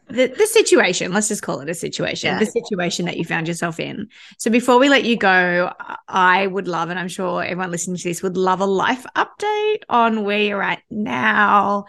the, 0.09 0.27
the 0.27 0.47
situation. 0.47 1.13
Let's 1.13 1.29
just 1.29 1.43
call 1.43 1.61
it 1.61 1.69
a 1.69 1.75
situation. 1.75 2.33
Yeah. 2.33 2.39
the 2.41 2.47
situation 2.47 3.07
that 3.07 3.17
you 3.17 3.25
found 3.25 3.47
yourself 3.47 3.79
in. 3.79 4.09
So 4.39 4.51
before 4.51 4.79
we 4.79 4.89
let 4.89 5.05
you 5.05 5.17
go 5.17 5.73
i 6.09 6.47
would 6.47 6.67
love 6.67 6.91
and 6.91 6.99
i'm 6.99 7.09
sure 7.09 7.43
everyone 7.43 7.71
listening 7.71 7.97
to 7.97 8.09
this 8.09 8.23
would 8.23 8.37
love 8.37 8.61
a 8.61 8.67
life 8.67 9.07
update 9.17 9.83
on 9.89 10.25
where 10.25 10.41
you're 10.41 10.63
at 10.63 10.83
now 10.91 11.87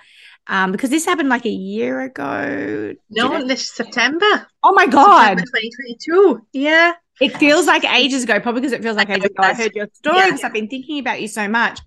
um, 0.47 0.71
because 0.71 0.89
this 0.89 1.05
happened 1.05 1.29
like 1.29 1.45
a 1.45 1.49
year 1.49 2.01
ago. 2.01 2.93
No, 3.09 3.45
this 3.45 3.73
September. 3.73 4.47
Oh 4.63 4.73
my 4.73 4.87
god, 4.87 5.37
2022. 5.37 6.47
Yeah, 6.53 6.93
it 7.19 7.37
feels 7.37 7.67
like 7.67 7.83
ages 7.85 8.23
ago. 8.23 8.39
Probably 8.39 8.61
because 8.61 8.73
it 8.73 8.81
feels 8.81 8.97
like 8.97 9.09
ages 9.09 9.25
ago. 9.25 9.43
I 9.43 9.53
heard 9.53 9.71
your 9.75 9.87
story 9.93 10.17
yeah. 10.17 10.25
because 10.25 10.43
I've 10.43 10.53
been 10.53 10.67
thinking 10.67 10.99
about 10.99 11.21
you 11.21 11.27
so 11.27 11.47
much. 11.47 11.79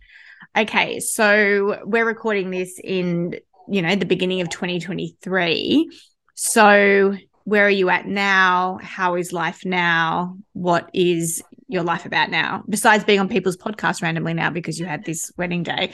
Okay, 0.57 1.01
so 1.01 1.81
we're 1.85 2.07
recording 2.07 2.51
this 2.51 2.81
in 2.83 3.37
you 3.69 3.83
know 3.83 3.97
the 3.97 4.07
beginning 4.07 4.41
of 4.41 4.49
2023. 4.51 5.91
So 6.35 7.17
where 7.45 7.67
are 7.67 7.71
you 7.71 7.91
at 7.91 8.07
now? 8.07 8.79
How 8.83 9.17
is 9.17 9.33
life 9.33 9.65
now? 9.65 10.37
What 10.55 10.89
is 10.95 11.43
your 11.69 11.83
life 11.83 12.07
about 12.07 12.31
now? 12.31 12.65
Besides 12.69 13.05
being 13.05 13.21
on 13.21 13.29
people's 13.29 13.57
podcasts 13.57 14.03
randomly 14.03 14.33
now 14.33 14.51
because 14.51 14.79
you 14.81 14.87
had 14.87 15.05
this 15.05 15.31
wedding 15.37 15.63
day. 15.63 15.93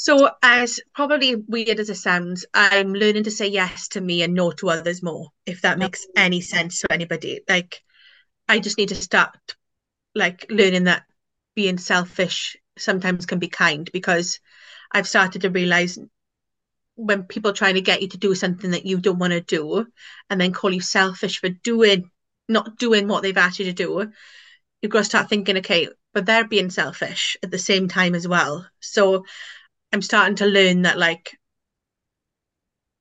So, 0.00 0.30
as 0.44 0.78
probably 0.94 1.34
weird 1.34 1.80
as 1.80 1.90
it 1.90 1.96
sounds, 1.96 2.46
I'm 2.54 2.94
learning 2.94 3.24
to 3.24 3.32
say 3.32 3.48
yes 3.48 3.88
to 3.88 4.00
me 4.00 4.22
and 4.22 4.32
no 4.32 4.52
to 4.52 4.70
others 4.70 5.02
more, 5.02 5.30
if 5.44 5.62
that 5.62 5.76
makes 5.76 6.06
any 6.14 6.40
sense 6.40 6.80
to 6.80 6.92
anybody. 6.92 7.40
Like, 7.48 7.82
I 8.48 8.60
just 8.60 8.78
need 8.78 8.90
to 8.90 8.94
start 8.94 9.36
like 10.14 10.46
learning 10.50 10.84
that 10.84 11.02
being 11.56 11.78
selfish 11.78 12.56
sometimes 12.78 13.26
can 13.26 13.40
be 13.40 13.48
kind 13.48 13.90
because 13.92 14.38
I've 14.92 15.08
started 15.08 15.42
to 15.42 15.50
realize 15.50 15.98
when 16.94 17.24
people 17.24 17.52
trying 17.52 17.74
to 17.74 17.80
get 17.80 18.00
you 18.00 18.06
to 18.10 18.18
do 18.18 18.36
something 18.36 18.70
that 18.70 18.86
you 18.86 19.00
don't 19.00 19.18
want 19.18 19.32
to 19.32 19.40
do 19.40 19.84
and 20.30 20.40
then 20.40 20.52
call 20.52 20.72
you 20.72 20.80
selfish 20.80 21.40
for 21.40 21.48
doing 21.48 22.08
not 22.48 22.78
doing 22.78 23.08
what 23.08 23.24
they've 23.24 23.36
asked 23.36 23.58
you 23.58 23.64
to 23.64 23.72
do, 23.72 24.12
you've 24.80 24.92
got 24.92 25.00
to 25.00 25.04
start 25.04 25.28
thinking, 25.28 25.56
okay, 25.56 25.88
but 26.14 26.24
they're 26.24 26.46
being 26.46 26.70
selfish 26.70 27.36
at 27.42 27.50
the 27.50 27.58
same 27.58 27.88
time 27.88 28.14
as 28.14 28.28
well. 28.28 28.64
So 28.78 29.24
I'm 29.92 30.02
starting 30.02 30.36
to 30.36 30.46
learn 30.46 30.82
that 30.82 30.98
like 30.98 31.36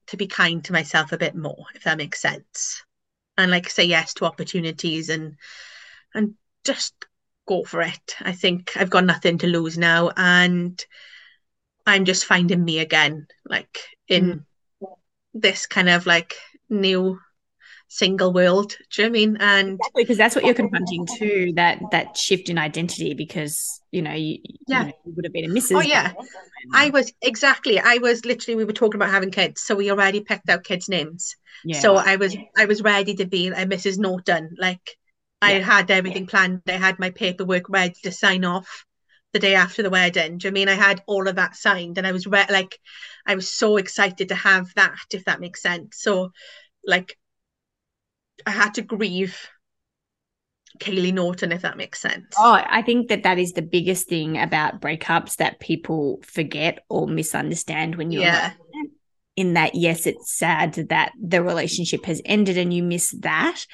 to 0.08 0.18
be 0.18 0.28
kind 0.28 0.64
to 0.64 0.74
myself 0.74 1.12
a 1.12 1.18
bit 1.18 1.36
more, 1.36 1.66
if 1.76 1.84
that 1.84 1.98
makes 1.98 2.22
sense. 2.22 2.84
And 3.38 3.52
like 3.52 3.70
say 3.70 3.84
yes 3.84 4.14
to 4.16 4.26
opportunities 4.26 5.10
and 5.10 5.36
and 6.14 6.36
just 6.64 6.94
go 7.48 7.64
for 7.64 7.82
it. 7.82 8.16
I 8.22 8.32
think 8.32 8.76
I've 8.76 8.90
got 8.90 9.06
nothing 9.06 9.38
to 9.40 9.48
lose 9.48 9.78
now, 9.78 10.12
and 10.16 10.84
I'm 11.86 12.06
just 12.06 12.26
finding 12.26 12.64
me 12.64 12.80
again, 12.80 13.28
like 13.46 13.80
in 14.08 14.46
mm. 14.82 14.88
this 15.34 15.66
kind 15.66 15.90
of 15.90 16.06
like 16.06 16.36
new 16.70 17.20
single 17.88 18.34
world. 18.34 18.76
Do 18.92 19.02
you 19.02 19.08
know 19.08 19.12
I 19.12 19.12
mean? 19.12 19.38
And 19.40 19.74
exactly 19.76 20.04
because 20.04 20.18
that's 20.18 20.36
what 20.36 20.46
you're 20.46 20.54
confronting 20.54 21.08
too 21.18 21.54
that 21.56 21.80
that 21.92 22.18
shift 22.18 22.50
in 22.50 22.58
identity 22.58 23.14
because 23.14 23.82
you 23.92 24.02
know 24.02 24.14
you, 24.14 24.40
yeah. 24.68 24.80
You, 24.80 24.86
know, 24.86 24.94
you 25.06 25.14
would 25.16 25.26
have 25.26 25.34
been 25.34 25.46
a 25.46 25.54
Mrs. 25.54 25.78
Oh 25.78 25.82
yeah, 25.82 26.14
I 26.74 26.90
was 26.90 27.14
exactly. 27.22 27.80
I 27.80 27.98
was 27.98 28.26
literally. 28.26 28.56
We 28.56 28.66
were 28.66 28.74
talking 28.74 29.00
about 29.00 29.12
having 29.12 29.32
kids, 29.32 29.62
so 29.62 29.76
we 29.76 29.92
already 29.92 30.22
picked 30.22 30.50
out 30.50 30.64
kids' 30.64 30.90
names. 30.90 31.36
Yeah. 31.64 31.80
So 31.80 31.96
I 31.96 32.18
was 32.18 32.36
I 32.58 32.66
was 32.66 32.82
ready 32.82 33.16
to 33.16 33.26
be 33.26 33.48
a 33.48 33.66
Mrs. 33.66 33.98
Norton. 33.98 34.56
Like 34.58 34.98
I 35.42 35.58
yeah. 35.58 35.66
had 35.66 35.92
everything 35.92 36.28
planned. 36.28 36.62
I 36.68 36.74
had 36.74 37.00
my 37.00 37.12
paperwork 37.12 37.70
ready 37.70 37.96
to 38.04 38.12
sign 38.12 38.46
off 38.46 38.86
the 39.34 39.40
day 39.40 39.56
after 39.56 39.84
the 39.84 39.90
wedding. 39.90 40.38
Do 40.38 40.48
you 40.48 40.52
I 40.52 40.54
mean 40.54 40.70
I 40.70 40.74
had 40.74 41.04
all 41.08 41.28
of 41.28 41.36
that 41.36 41.56
signed, 41.56 41.98
and 41.98 42.08
I 42.08 42.12
was 42.12 42.28
re- 42.28 42.46
like, 42.50 42.80
I 43.26 43.36
was 43.36 43.52
so 43.52 43.78
excited 43.78 44.30
to 44.30 44.36
have 44.36 44.74
that, 44.76 44.98
if 45.14 45.26
that 45.26 45.42
makes 45.42 45.62
sense. 45.62 45.98
So, 46.02 46.32
like, 46.86 47.18
I 48.46 48.52
had 48.52 48.76
to 48.76 48.82
grieve 48.82 49.38
Kayley 50.80 51.14
Norton, 51.14 51.52
if 51.52 51.62
that 51.62 51.78
makes 51.78 52.02
sense. 52.02 52.26
Oh, 52.38 52.62
I 52.66 52.82
think 52.82 53.10
that 53.10 53.24
that 53.24 53.40
is 53.40 53.54
the 53.54 53.62
biggest 53.62 54.08
thing 54.08 54.38
about 54.38 54.82
breakups 54.82 55.38
that 55.38 55.60
people 55.60 56.20
forget 56.24 56.80
or 56.90 57.08
misunderstand 57.08 57.96
when 57.96 58.12
you're 58.12 58.24
yeah. 58.24 58.54
in 59.36 59.54
that. 59.54 59.76
Yes, 59.76 60.06
it's 60.06 60.38
sad 60.38 60.74
that 60.90 61.12
the 61.22 61.44
relationship 61.44 62.06
has 62.06 62.22
ended 62.26 62.58
and 62.58 62.74
you 62.74 62.84
miss 62.84 63.12
that, 63.22 63.66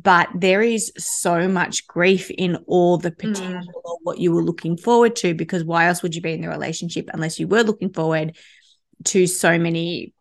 but 0.00 0.28
there 0.34 0.62
is 0.62 0.92
so 0.96 1.48
much 1.48 1.86
grief 1.86 2.30
in 2.30 2.56
all 2.66 2.98
the 2.98 3.10
mm. 3.10 3.18
potential 3.18 3.72
mm. 3.72 3.92
of 3.92 3.98
what 4.02 4.18
you 4.18 4.32
were 4.32 4.42
looking 4.42 4.76
forward 4.76 5.16
to. 5.16 5.34
Because 5.34 5.64
why 5.64 5.86
else 5.86 6.02
would 6.02 6.14
you 6.14 6.22
be 6.22 6.32
in 6.32 6.40
the 6.40 6.48
relationship 6.48 7.08
unless 7.12 7.38
you 7.38 7.48
were 7.48 7.62
looking 7.62 7.92
forward 7.92 8.36
to 9.04 9.26
so 9.26 9.58
many, 9.58 10.12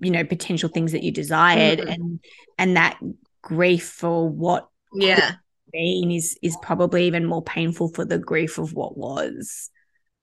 you 0.00 0.10
know, 0.10 0.24
potential 0.24 0.68
things 0.68 0.92
that 0.92 1.02
you 1.02 1.10
desired 1.10 1.80
mm. 1.80 1.92
and 1.92 2.20
and 2.58 2.76
that 2.76 2.98
grief 3.42 3.88
for 3.88 4.28
what 4.28 4.68
yeah 4.94 5.32
been 5.72 6.10
is 6.10 6.38
is 6.42 6.56
probably 6.62 7.06
even 7.06 7.24
more 7.24 7.42
painful 7.42 7.88
for 7.88 8.04
the 8.04 8.18
grief 8.18 8.58
of 8.58 8.72
what 8.74 8.96
was 8.96 9.70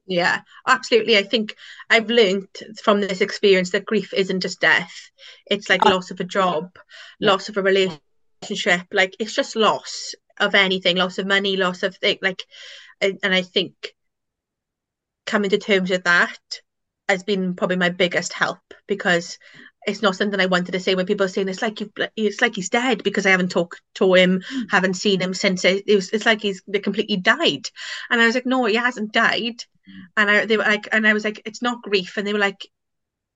yeah 0.05 0.41
absolutely 0.67 1.17
i 1.17 1.23
think 1.23 1.55
i've 1.89 2.09
learned 2.09 2.47
from 2.83 3.01
this 3.01 3.21
experience 3.21 3.71
that 3.71 3.85
grief 3.85 4.13
isn't 4.13 4.41
just 4.41 4.61
death 4.61 5.11
it's 5.47 5.69
like 5.69 5.85
oh. 5.85 5.89
loss 5.89 6.11
of 6.11 6.19
a 6.19 6.23
job 6.23 6.69
yeah. 7.19 7.31
loss 7.31 7.49
of 7.49 7.57
a 7.57 7.61
relationship 7.61 8.85
like 8.91 9.15
it's 9.19 9.33
just 9.33 9.55
loss 9.55 10.13
of 10.39 10.55
anything 10.55 10.97
loss 10.97 11.17
of 11.17 11.27
money 11.27 11.57
loss 11.57 11.83
of 11.83 11.95
thing 11.97 12.17
like 12.21 12.43
and 13.01 13.19
i 13.23 13.41
think 13.41 13.95
coming 15.25 15.49
to 15.49 15.57
terms 15.57 15.89
with 15.89 16.03
that 16.05 16.39
has 17.07 17.23
been 17.23 17.55
probably 17.55 17.75
my 17.75 17.89
biggest 17.89 18.33
help 18.33 18.59
because 18.87 19.37
it's 19.85 20.01
not 20.01 20.15
something 20.15 20.39
I 20.39 20.45
wanted 20.45 20.73
to 20.73 20.79
say 20.79 20.95
when 20.95 21.05
people 21.05 21.25
are 21.25 21.29
saying 21.29 21.47
it's 21.47 21.61
like 21.61 21.79
you 21.79 21.91
it's 22.15 22.41
like 22.41 22.55
he's 22.55 22.69
dead 22.69 23.03
because 23.03 23.25
I 23.25 23.31
haven't 23.31 23.49
talked 23.51 23.81
to 23.95 24.13
him, 24.13 24.43
haven't 24.69 24.95
seen 24.95 25.21
him 25.21 25.33
since 25.33 25.63
it, 25.65 25.83
it 25.87 25.95
was 25.95 26.09
it's 26.09 26.25
like 26.25 26.41
he's 26.41 26.61
they 26.67 26.79
completely 26.79 27.17
died. 27.17 27.69
And 28.09 28.21
I 28.21 28.25
was 28.25 28.35
like, 28.35 28.45
no, 28.45 28.65
he 28.65 28.75
hasn't 28.75 29.13
died. 29.13 29.63
And 30.17 30.29
I 30.29 30.45
they 30.45 30.57
were 30.57 30.63
like 30.63 30.87
and 30.91 31.07
I 31.07 31.13
was 31.13 31.23
like, 31.23 31.41
it's 31.45 31.61
not 31.61 31.81
grief. 31.81 32.17
And 32.17 32.27
they 32.27 32.33
were 32.33 32.39
like, 32.39 32.67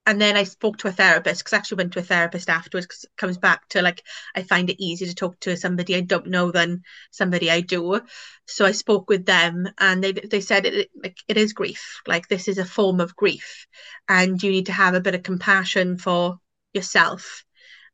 and 0.06 0.20
then 0.20 0.36
I 0.36 0.44
spoke 0.44 0.76
to 0.78 0.88
a 0.88 0.92
therapist 0.92 1.40
because 1.40 1.54
I 1.54 1.56
actually 1.56 1.78
went 1.78 1.92
to 1.94 2.00
a 2.00 2.02
therapist 2.02 2.50
afterwards 2.50 2.86
because 2.86 3.04
it 3.04 3.16
comes 3.16 3.38
back 3.38 3.68
to 3.70 3.82
like 3.82 4.02
I 4.34 4.42
find 4.42 4.68
it 4.68 4.82
easier 4.82 5.08
to 5.08 5.14
talk 5.14 5.40
to 5.40 5.56
somebody 5.56 5.96
I 5.96 6.00
don't 6.00 6.26
know 6.26 6.50
than 6.50 6.82
somebody 7.10 7.50
I 7.50 7.62
do. 7.62 8.00
So 8.46 8.66
I 8.66 8.72
spoke 8.72 9.08
with 9.08 9.24
them 9.24 9.66
and 9.78 10.04
they 10.04 10.12
they 10.12 10.40
said 10.40 10.66
it 10.66 10.90
like 11.02 11.16
it 11.26 11.36
is 11.36 11.54
grief. 11.54 12.00
Like 12.06 12.28
this 12.28 12.48
is 12.48 12.58
a 12.58 12.64
form 12.64 13.00
of 13.00 13.16
grief 13.16 13.66
and 14.08 14.42
you 14.42 14.50
need 14.50 14.66
to 14.66 14.72
have 14.72 14.94
a 14.94 15.00
bit 15.00 15.14
of 15.14 15.22
compassion 15.22 15.96
for 15.96 16.38
yourself. 16.74 17.44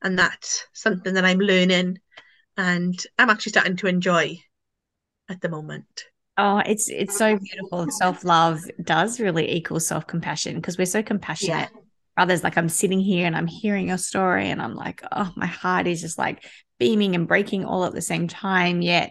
And 0.02 0.18
that's 0.18 0.66
something 0.72 1.14
that 1.14 1.24
I'm 1.24 1.38
learning 1.38 1.98
and 2.56 2.98
I'm 3.18 3.30
actually 3.30 3.50
starting 3.50 3.76
to 3.76 3.86
enjoy 3.86 4.38
at 5.28 5.40
the 5.40 5.48
moment. 5.48 6.06
Oh, 6.36 6.58
it's 6.58 6.88
it's 6.88 7.16
so 7.16 7.38
beautiful. 7.38 7.90
Self 7.90 8.24
love 8.24 8.62
does 8.82 9.20
really 9.20 9.50
equal 9.52 9.78
self 9.78 10.06
compassion 10.06 10.56
because 10.56 10.78
we're 10.78 10.86
so 10.86 11.02
compassionate. 11.02 11.68
Yeah. 11.72 11.80
Others, 12.20 12.44
like 12.44 12.58
I'm 12.58 12.68
sitting 12.68 13.00
here 13.00 13.26
and 13.26 13.34
I'm 13.34 13.46
hearing 13.46 13.88
your 13.88 13.98
story, 13.98 14.50
and 14.50 14.60
I'm 14.60 14.74
like, 14.74 15.02
oh, 15.10 15.32
my 15.36 15.46
heart 15.46 15.86
is 15.86 16.00
just 16.00 16.18
like 16.18 16.44
beaming 16.78 17.14
and 17.14 17.26
breaking 17.26 17.64
all 17.64 17.84
at 17.84 17.94
the 17.94 18.02
same 18.02 18.28
time. 18.28 18.82
Yet, 18.82 19.10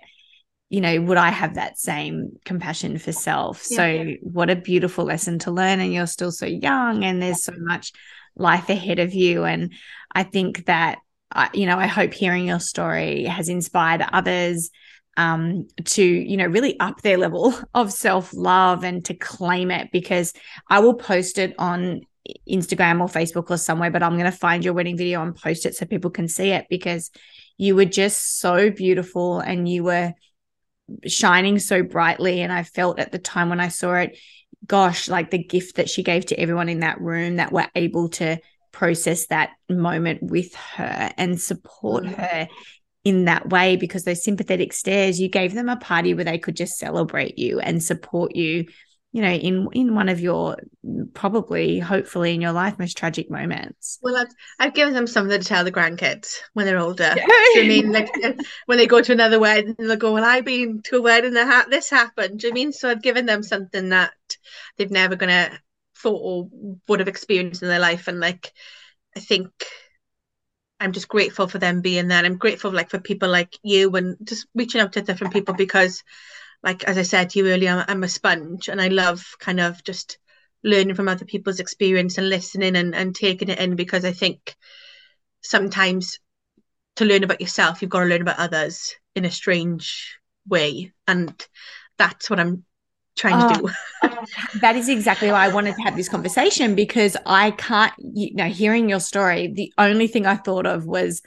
you 0.69 0.79
know, 0.79 1.01
would 1.01 1.17
I 1.17 1.29
have 1.29 1.55
that 1.55 1.79
same 1.79 2.37
compassion 2.45 2.99
for 2.99 3.11
self? 3.11 3.65
Yeah. 3.69 3.77
So, 3.77 4.05
what 4.21 4.51
a 4.51 4.55
beautiful 4.55 5.05
lesson 5.05 5.39
to 5.39 5.51
learn. 5.51 5.79
And 5.79 5.91
you're 5.91 6.05
still 6.05 6.31
so 6.31 6.45
young, 6.45 7.03
and 7.03 7.19
there's 7.21 7.43
so 7.43 7.53
much 7.57 7.91
life 8.35 8.69
ahead 8.69 8.99
of 8.99 9.13
you. 9.13 9.43
And 9.43 9.73
I 10.13 10.23
think 10.23 10.65
that, 10.65 10.99
uh, 11.31 11.49
you 11.53 11.65
know, 11.65 11.77
I 11.77 11.87
hope 11.87 12.13
hearing 12.13 12.45
your 12.47 12.59
story 12.59 13.25
has 13.25 13.49
inspired 13.49 14.05
others 14.13 14.69
um, 15.17 15.67
to, 15.83 16.03
you 16.03 16.37
know, 16.37 16.45
really 16.45 16.79
up 16.79 17.01
their 17.01 17.17
level 17.17 17.53
of 17.73 17.91
self 17.91 18.33
love 18.33 18.83
and 18.83 19.03
to 19.05 19.13
claim 19.13 19.71
it 19.71 19.91
because 19.91 20.33
I 20.69 20.79
will 20.79 20.93
post 20.93 21.37
it 21.37 21.55
on 21.59 22.01
Instagram 22.49 23.01
or 23.01 23.07
Facebook 23.07 23.49
or 23.49 23.57
somewhere, 23.57 23.91
but 23.91 24.03
I'm 24.03 24.17
going 24.17 24.31
to 24.31 24.37
find 24.37 24.63
your 24.63 24.73
wedding 24.73 24.97
video 24.97 25.21
and 25.21 25.35
post 25.35 25.65
it 25.65 25.75
so 25.75 25.85
people 25.85 26.11
can 26.11 26.27
see 26.27 26.49
it 26.49 26.67
because 26.69 27.11
you 27.57 27.75
were 27.75 27.85
just 27.85 28.39
so 28.39 28.69
beautiful 28.69 29.39
and 29.39 29.67
you 29.67 29.83
were 29.83 30.13
shining 31.07 31.59
so 31.59 31.83
brightly. 31.83 32.41
And 32.41 32.51
I 32.51 32.63
felt 32.63 32.99
at 32.99 33.11
the 33.11 33.19
time 33.19 33.49
when 33.49 33.59
I 33.59 33.67
saw 33.67 33.95
it, 33.95 34.17
gosh, 34.65 35.07
like 35.07 35.31
the 35.31 35.43
gift 35.43 35.75
that 35.75 35.89
she 35.89 36.03
gave 36.03 36.25
to 36.27 36.39
everyone 36.39 36.69
in 36.69 36.79
that 36.79 37.01
room 37.01 37.37
that 37.37 37.51
were 37.51 37.67
able 37.75 38.09
to 38.09 38.39
process 38.71 39.27
that 39.27 39.51
moment 39.69 40.21
with 40.21 40.53
her 40.55 41.11
and 41.17 41.39
support 41.39 42.03
mm. 42.03 42.15
her 42.15 42.47
in 43.03 43.25
that 43.25 43.49
way 43.49 43.75
because 43.75 44.03
those 44.03 44.23
sympathetic 44.23 44.73
stares 44.73 45.19
you 45.19 45.29
gave 45.29 45.53
them 45.53 45.69
a 45.69 45.77
party 45.77 46.13
where 46.13 46.25
they 46.25 46.37
could 46.37 46.55
just 46.55 46.77
celebrate 46.77 47.39
you 47.39 47.59
and 47.59 47.81
support 47.81 48.35
you 48.35 48.65
you 49.11 49.21
know 49.21 49.31
in 49.31 49.67
in 49.73 49.95
one 49.95 50.09
of 50.09 50.19
your 50.19 50.57
probably 51.13 51.79
hopefully 51.79 52.33
in 52.33 52.41
your 52.41 52.51
life 52.51 52.77
most 52.77 52.97
tragic 52.97 53.29
moments 53.29 53.97
well 54.01 54.15
i've, 54.15 54.31
I've 54.59 54.73
given 54.73 54.93
them 54.93 55.07
something 55.07 55.39
to 55.39 55.45
tell 55.45 55.63
the 55.63 55.71
grandkids 55.71 56.35
when 56.53 56.65
they're 56.65 56.77
older 56.77 57.13
yeah. 57.15 57.25
i 57.27 57.65
mean 57.67 57.91
like 57.91 58.09
when 58.65 58.77
they 58.77 58.87
go 58.87 59.01
to 59.01 59.11
another 59.11 59.39
wedding 59.39 59.75
they'll 59.77 59.95
go 59.95 60.13
well 60.13 60.25
i've 60.25 60.45
been 60.45 60.81
to 60.83 60.97
a 60.97 61.01
wedding 61.01 61.33
that 61.33 61.47
ha- 61.47 61.69
this 61.69 61.89
happened 61.89 62.39
do 62.39 62.47
you 62.47 62.53
mean 62.53 62.71
so 62.71 62.89
i've 62.89 63.01
given 63.01 63.25
them 63.25 63.41
something 63.41 63.89
that 63.89 64.13
they've 64.77 64.91
never 64.91 65.15
gonna 65.15 65.49
thought 65.97 66.21
or 66.21 66.49
would 66.87 66.99
have 66.99 67.09
experienced 67.09 67.63
in 67.63 67.67
their 67.67 67.79
life 67.79 68.07
and 68.07 68.19
like 68.19 68.51
i 69.15 69.19
think 69.19 69.49
I'm 70.81 70.93
just 70.93 71.09
grateful 71.09 71.47
for 71.47 71.57
them 71.57 71.81
being 71.81 72.07
there. 72.07 72.23
I'm 72.23 72.37
grateful 72.37 72.71
like 72.71 72.89
for 72.89 72.99
people 72.99 73.27
like 73.27 73.57
you 73.63 73.93
and 73.97 74.15
just 74.23 74.47
reaching 74.55 74.79
out 74.79 74.93
to 74.93 75.01
different 75.01 75.33
people 75.33 75.53
because 75.53 76.03
like 76.63 76.83
as 76.83 76.97
I 76.97 77.03
said 77.03 77.29
to 77.31 77.39
you 77.39 77.47
earlier, 77.47 77.85
I'm 77.87 78.03
a 78.03 78.09
sponge 78.09 78.67
and 78.67 78.81
I 78.81 78.87
love 78.87 79.25
kind 79.39 79.59
of 79.59 79.83
just 79.83 80.17
learning 80.63 80.95
from 80.95 81.07
other 81.07 81.25
people's 81.25 81.59
experience 81.59 82.17
and 82.17 82.29
listening 82.29 82.75
and, 82.75 82.93
and 82.93 83.15
taking 83.15 83.49
it 83.49 83.59
in 83.59 83.75
because 83.75 84.03
I 84.03 84.11
think 84.11 84.55
sometimes 85.41 86.19
to 86.97 87.05
learn 87.05 87.23
about 87.23 87.39
yourself, 87.39 87.81
you've 87.81 87.91
got 87.91 88.01
to 88.01 88.05
learn 88.07 88.21
about 88.21 88.39
others 88.39 88.93
in 89.15 89.23
a 89.23 89.31
strange 89.31 90.17
way. 90.47 90.91
And 91.07 91.33
that's 91.97 92.29
what 92.29 92.39
I'm 92.39 92.65
trying 93.15 93.39
to 93.39 93.59
oh, 93.59 93.67
do. 93.67 93.73
Oh, 94.01 94.25
that 94.61 94.75
is 94.75 94.89
exactly 94.89 95.29
why 95.29 95.45
I 95.45 95.53
wanted 95.53 95.75
to 95.75 95.81
have 95.83 95.95
this 95.95 96.09
conversation 96.09 96.75
because 96.75 97.15
I 97.25 97.51
can't, 97.51 97.93
you 97.97 98.33
know, 98.35 98.47
hearing 98.47 98.89
your 98.89 98.99
story, 98.99 99.47
the 99.47 99.73
only 99.77 100.07
thing 100.07 100.25
I 100.25 100.35
thought 100.35 100.65
of 100.65 100.85
was 100.85 101.21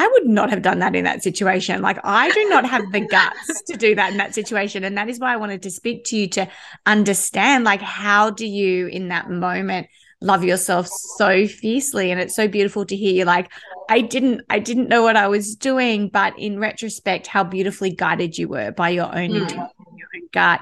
I 0.00 0.06
would 0.06 0.26
not 0.26 0.50
have 0.50 0.62
done 0.62 0.78
that 0.78 0.94
in 0.94 1.04
that 1.04 1.24
situation. 1.24 1.82
Like, 1.82 1.98
I 2.04 2.30
do 2.30 2.48
not 2.48 2.64
have 2.64 2.92
the 2.92 3.00
guts 3.00 3.62
to 3.66 3.76
do 3.76 3.96
that 3.96 4.12
in 4.12 4.18
that 4.18 4.32
situation. 4.32 4.84
And 4.84 4.96
that 4.96 5.08
is 5.08 5.18
why 5.18 5.32
I 5.32 5.36
wanted 5.36 5.62
to 5.62 5.72
speak 5.72 6.04
to 6.04 6.16
you 6.16 6.28
to 6.28 6.48
understand, 6.86 7.64
like, 7.64 7.82
how 7.82 8.30
do 8.30 8.46
you 8.46 8.86
in 8.86 9.08
that 9.08 9.28
moment 9.28 9.88
love 10.20 10.44
yourself 10.44 10.86
so 11.16 11.48
fiercely? 11.48 12.12
And 12.12 12.20
it's 12.20 12.36
so 12.36 12.46
beautiful 12.46 12.86
to 12.86 12.96
hear 12.96 13.12
you 13.12 13.24
like, 13.24 13.50
I 13.90 14.00
didn't, 14.00 14.42
I 14.48 14.60
didn't 14.60 14.88
know 14.88 15.02
what 15.02 15.16
I 15.16 15.26
was 15.26 15.56
doing, 15.56 16.10
but 16.10 16.38
in 16.38 16.60
retrospect, 16.60 17.26
how 17.26 17.42
beautifully 17.42 17.90
guided 17.90 18.38
you 18.38 18.46
were 18.46 18.70
by 18.70 18.90
your 18.90 19.06
own 19.06 19.30
mm. 19.30 19.50
your 19.50 20.08
own 20.14 20.28
gut, 20.32 20.60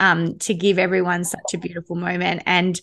um, 0.00 0.38
to 0.38 0.54
give 0.54 0.80
everyone 0.80 1.24
such 1.24 1.54
a 1.54 1.58
beautiful 1.58 1.94
moment. 1.94 2.42
And 2.46 2.80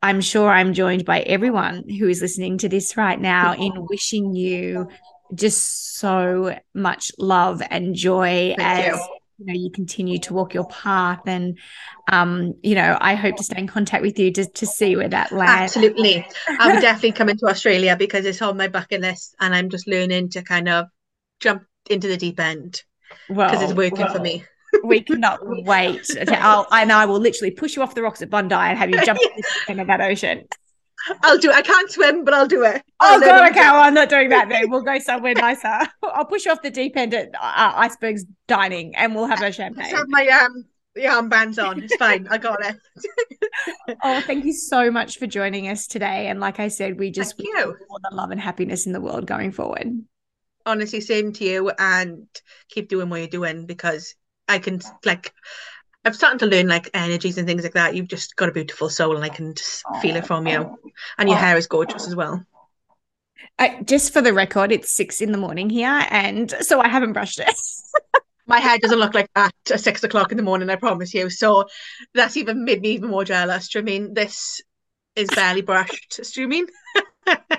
I'm 0.00 0.20
sure 0.20 0.50
I'm 0.50 0.72
joined 0.72 1.04
by 1.04 1.20
everyone 1.20 1.88
who 1.88 2.08
is 2.08 2.22
listening 2.22 2.58
to 2.58 2.68
this 2.68 2.96
right 2.96 3.20
now 3.20 3.54
in 3.54 3.86
wishing 3.88 4.34
you 4.34 4.88
just 5.34 5.96
so 5.98 6.56
much 6.74 7.10
love 7.18 7.62
and 7.70 7.94
joy 7.94 8.54
Thank 8.56 8.60
as 8.60 8.96
you. 8.96 9.08
you. 9.38 9.46
know 9.46 9.52
you 9.54 9.70
continue 9.70 10.18
to 10.18 10.34
walk 10.34 10.54
your 10.54 10.66
path 10.68 11.20
and 11.26 11.58
um 12.08 12.54
you 12.62 12.74
know 12.74 12.96
i 13.00 13.14
hope 13.14 13.36
to 13.36 13.44
stay 13.44 13.58
in 13.58 13.66
contact 13.66 14.02
with 14.02 14.18
you 14.18 14.30
to, 14.32 14.44
to 14.46 14.66
see 14.66 14.94
where 14.96 15.08
that 15.08 15.32
lands 15.32 15.76
absolutely 15.76 16.26
i'll 16.58 16.80
definitely 16.88 17.12
coming 17.12 17.36
to 17.36 17.46
australia 17.46 17.96
because 17.96 18.24
it's 18.24 18.42
on 18.42 18.56
my 18.56 18.68
bucket 18.68 19.00
list 19.00 19.34
and 19.40 19.54
i'm 19.54 19.70
just 19.70 19.86
learning 19.88 20.28
to 20.28 20.42
kind 20.42 20.68
of 20.68 20.86
jump 21.40 21.62
into 21.90 22.08
the 22.08 22.16
deep 22.16 22.38
end 22.38 22.82
because 23.28 23.52
Well, 23.52 23.62
it's 23.62 23.74
working 23.74 24.08
for 24.08 24.20
me. 24.20 24.44
we 24.84 25.02
cannot 25.02 25.40
wait. 25.42 26.04
to- 26.04 26.40
I'll, 26.40 26.66
and 26.70 26.90
I 26.90 27.04
will 27.06 27.18
literally 27.18 27.50
push 27.50 27.76
you 27.76 27.82
off 27.82 27.94
the 27.94 28.02
rocks 28.02 28.22
at 28.22 28.30
Bondi 28.30 28.54
and 28.54 28.78
have 28.78 28.88
you 28.90 29.04
jump 29.04 29.18
into 29.68 29.84
that 29.84 30.00
ocean. 30.00 30.44
I'll 31.22 31.38
do 31.38 31.50
it. 31.50 31.56
I 31.56 31.62
can't 31.62 31.90
swim, 31.90 32.24
but 32.24 32.34
I'll 32.34 32.46
do 32.46 32.64
it. 32.64 32.82
Oh 33.00 33.14
I'll 33.14 33.20
oh 33.20 33.20
god, 33.20 33.50
okay, 33.50 33.60
well, 33.60 33.80
I'm 33.82 33.94
not 33.94 34.08
doing 34.08 34.28
that 34.30 34.48
then. 34.48 34.70
We'll 34.70 34.82
go 34.82 34.98
somewhere 35.00 35.34
nicer. 35.34 35.78
I'll 36.02 36.24
push 36.24 36.44
you 36.46 36.52
off 36.52 36.62
the 36.62 36.70
deep 36.70 36.96
end 36.96 37.14
at 37.14 37.28
uh, 37.34 37.72
Icebergs 37.76 38.24
Dining, 38.46 38.94
and 38.96 39.14
we'll 39.14 39.26
have 39.26 39.40
a 39.42 39.46
Just 39.46 39.56
champagne. 39.58 39.94
have 39.96 40.06
my 40.08 40.26
um 40.28 40.64
the 40.94 41.02
armbands 41.02 41.62
on. 41.64 41.82
It's 41.82 41.96
fine. 41.96 42.28
I 42.30 42.38
got 42.38 42.64
it. 42.64 42.76
Oh, 44.02 44.20
thank 44.20 44.44
you 44.44 44.52
so 44.52 44.90
much 44.90 45.18
for 45.18 45.26
joining 45.26 45.68
us 45.68 45.86
today. 45.86 46.28
And 46.28 46.40
like 46.40 46.58
I 46.60 46.68
said, 46.68 46.98
we 46.98 47.10
just 47.10 47.36
Thank 47.36 47.48
you. 47.58 47.76
all 47.90 47.98
the 48.02 48.14
love 48.14 48.30
and 48.30 48.40
happiness 48.40 48.86
in 48.86 48.92
the 48.92 49.00
world 49.00 49.26
going 49.26 49.52
forward. 49.52 49.88
Honestly, 50.64 51.00
same 51.00 51.32
to 51.34 51.44
you, 51.44 51.70
and 51.78 52.26
keep 52.68 52.88
doing 52.88 53.08
what 53.10 53.18
you're 53.18 53.28
doing 53.28 53.66
because 53.66 54.14
I 54.48 54.58
can 54.58 54.80
like. 55.04 55.32
I'm 56.04 56.12
starting 56.12 56.38
to 56.40 56.46
learn 56.46 56.66
like 56.68 56.90
energies 56.94 57.38
and 57.38 57.46
things 57.46 57.62
like 57.62 57.74
that. 57.74 57.94
You've 57.94 58.08
just 58.08 58.34
got 58.36 58.48
a 58.48 58.52
beautiful 58.52 58.88
soul, 58.90 59.14
and 59.16 59.24
I 59.24 59.28
can 59.28 59.54
just 59.54 59.84
feel 60.00 60.16
it 60.16 60.26
from 60.26 60.46
you. 60.46 60.76
And 61.18 61.28
your 61.28 61.38
Oh. 61.38 61.40
hair 61.40 61.56
is 61.56 61.66
gorgeous 61.66 62.08
as 62.08 62.16
well. 62.16 62.44
Uh, 63.58 63.82
just 63.84 64.12
for 64.12 64.20
the 64.20 64.32
record, 64.32 64.72
it's 64.72 64.92
six 64.92 65.20
in 65.20 65.30
the 65.32 65.38
morning 65.38 65.70
here, 65.70 66.06
and 66.10 66.50
so 66.60 66.80
I 66.80 66.88
haven't 66.88 67.12
brushed 67.12 67.38
it. 67.38 67.54
My 68.46 68.58
hair 68.58 68.78
doesn't 68.78 68.98
look 68.98 69.14
like 69.14 69.30
that 69.36 69.52
at 69.70 69.80
six 69.80 70.02
o'clock 70.02 70.32
in 70.32 70.36
the 70.36 70.42
morning, 70.42 70.68
I 70.68 70.76
promise 70.76 71.14
you. 71.14 71.30
So 71.30 71.66
that's 72.14 72.36
even 72.36 72.64
made 72.64 72.82
me 72.82 72.90
even 72.90 73.10
more 73.10 73.24
jealous. 73.24 73.68
Do 73.68 73.78
you 73.78 73.84
know 73.84 73.92
I 73.92 73.98
mean 73.98 74.14
this 74.14 74.60
is 75.14 75.28
barely 75.30 75.62
brushed? 75.62 76.20
Do 76.34 76.40
you 76.40 76.48
know 76.48 76.56
I 76.56 76.58
mean? 76.58 76.66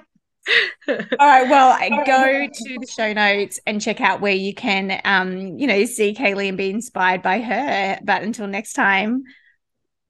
All 0.87 0.95
right, 1.19 1.49
well, 1.49 1.77
go 2.05 2.47
to 2.51 2.77
the 2.79 2.87
show 2.87 3.13
notes 3.13 3.59
and 3.65 3.81
check 3.81 4.01
out 4.01 4.19
where 4.19 4.33
you 4.33 4.53
can, 4.53 4.99
um, 5.05 5.57
you 5.57 5.67
know, 5.67 5.85
see 5.85 6.13
Kayley 6.13 6.49
and 6.49 6.57
be 6.57 6.69
inspired 6.69 7.21
by 7.21 7.39
her. 7.39 7.99
But 8.03 8.23
until 8.23 8.47
next 8.47 8.73
time, 8.73 9.23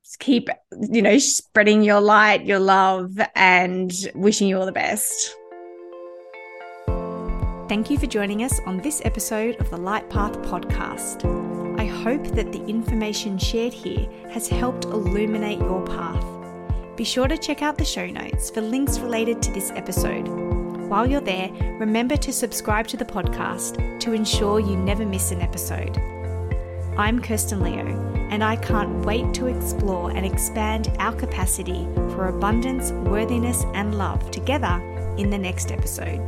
just 0.04 0.20
keep, 0.20 0.50
you 0.90 1.02
know, 1.02 1.18
spreading 1.20 1.84
your 1.84 2.02
light, 2.02 2.46
your 2.46 2.60
love, 2.60 3.20
and 3.36 3.94
wishing 4.16 4.48
you 4.48 4.60
all 4.60 4.66
the 4.66 4.72
best. 4.72 5.36
Thank 7.70 7.90
you 7.90 7.98
for 7.98 8.08
joining 8.08 8.44
us 8.44 8.60
on 8.66 8.80
this 8.82 9.02
episode 9.06 9.56
of 9.56 9.70
the 9.70 9.78
Light 9.78 10.10
Path 10.10 10.34
podcast. 10.40 11.26
I 11.80 11.86
hope 11.86 12.24
that 12.36 12.52
the 12.52 12.64
information 12.66 13.38
shared 13.38 13.74
here 13.74 14.08
has 14.32 14.48
helped 14.48 14.86
illuminate 14.86 15.60
your 15.60 15.86
path. 15.86 16.33
Be 16.96 17.04
sure 17.04 17.28
to 17.28 17.38
check 17.38 17.64
out 17.64 17.80
the 17.80 17.86
show 17.86 18.06
notes 18.06 18.52
for 18.52 18.62
links 18.62 19.00
related 19.00 19.41
to 19.41 19.52
this 19.52 19.72
episode. 19.72 20.28
While 20.89 21.10
you're 21.10 21.22
there, 21.22 21.50
remember 21.80 22.16
to 22.18 22.32
subscribe 22.32 22.86
to 22.89 22.98
the 22.98 23.06
podcast 23.06 24.00
to 24.02 24.14
ensure 24.14 24.60
you 24.60 24.76
never 24.76 25.04
miss 25.04 25.32
an 25.32 25.41
episode. 25.41 25.98
I'm 26.96 27.20
Kirsten 27.20 27.62
Leo, 27.62 27.88
and 28.30 28.44
I 28.44 28.58
can't 28.58 29.04
wait 29.04 29.34
to 29.34 29.48
explore 29.48 30.12
and 30.12 30.24
expand 30.24 30.96
our 31.00 31.16
capacity 31.16 31.88
for 32.12 32.28
abundance, 32.28 32.91
worthiness, 32.91 33.64
and 33.74 33.98
love 33.98 34.30
together 34.30 34.80
in 35.18 35.32
the 35.32 35.38
next 35.39 35.72
episode. 35.72 36.20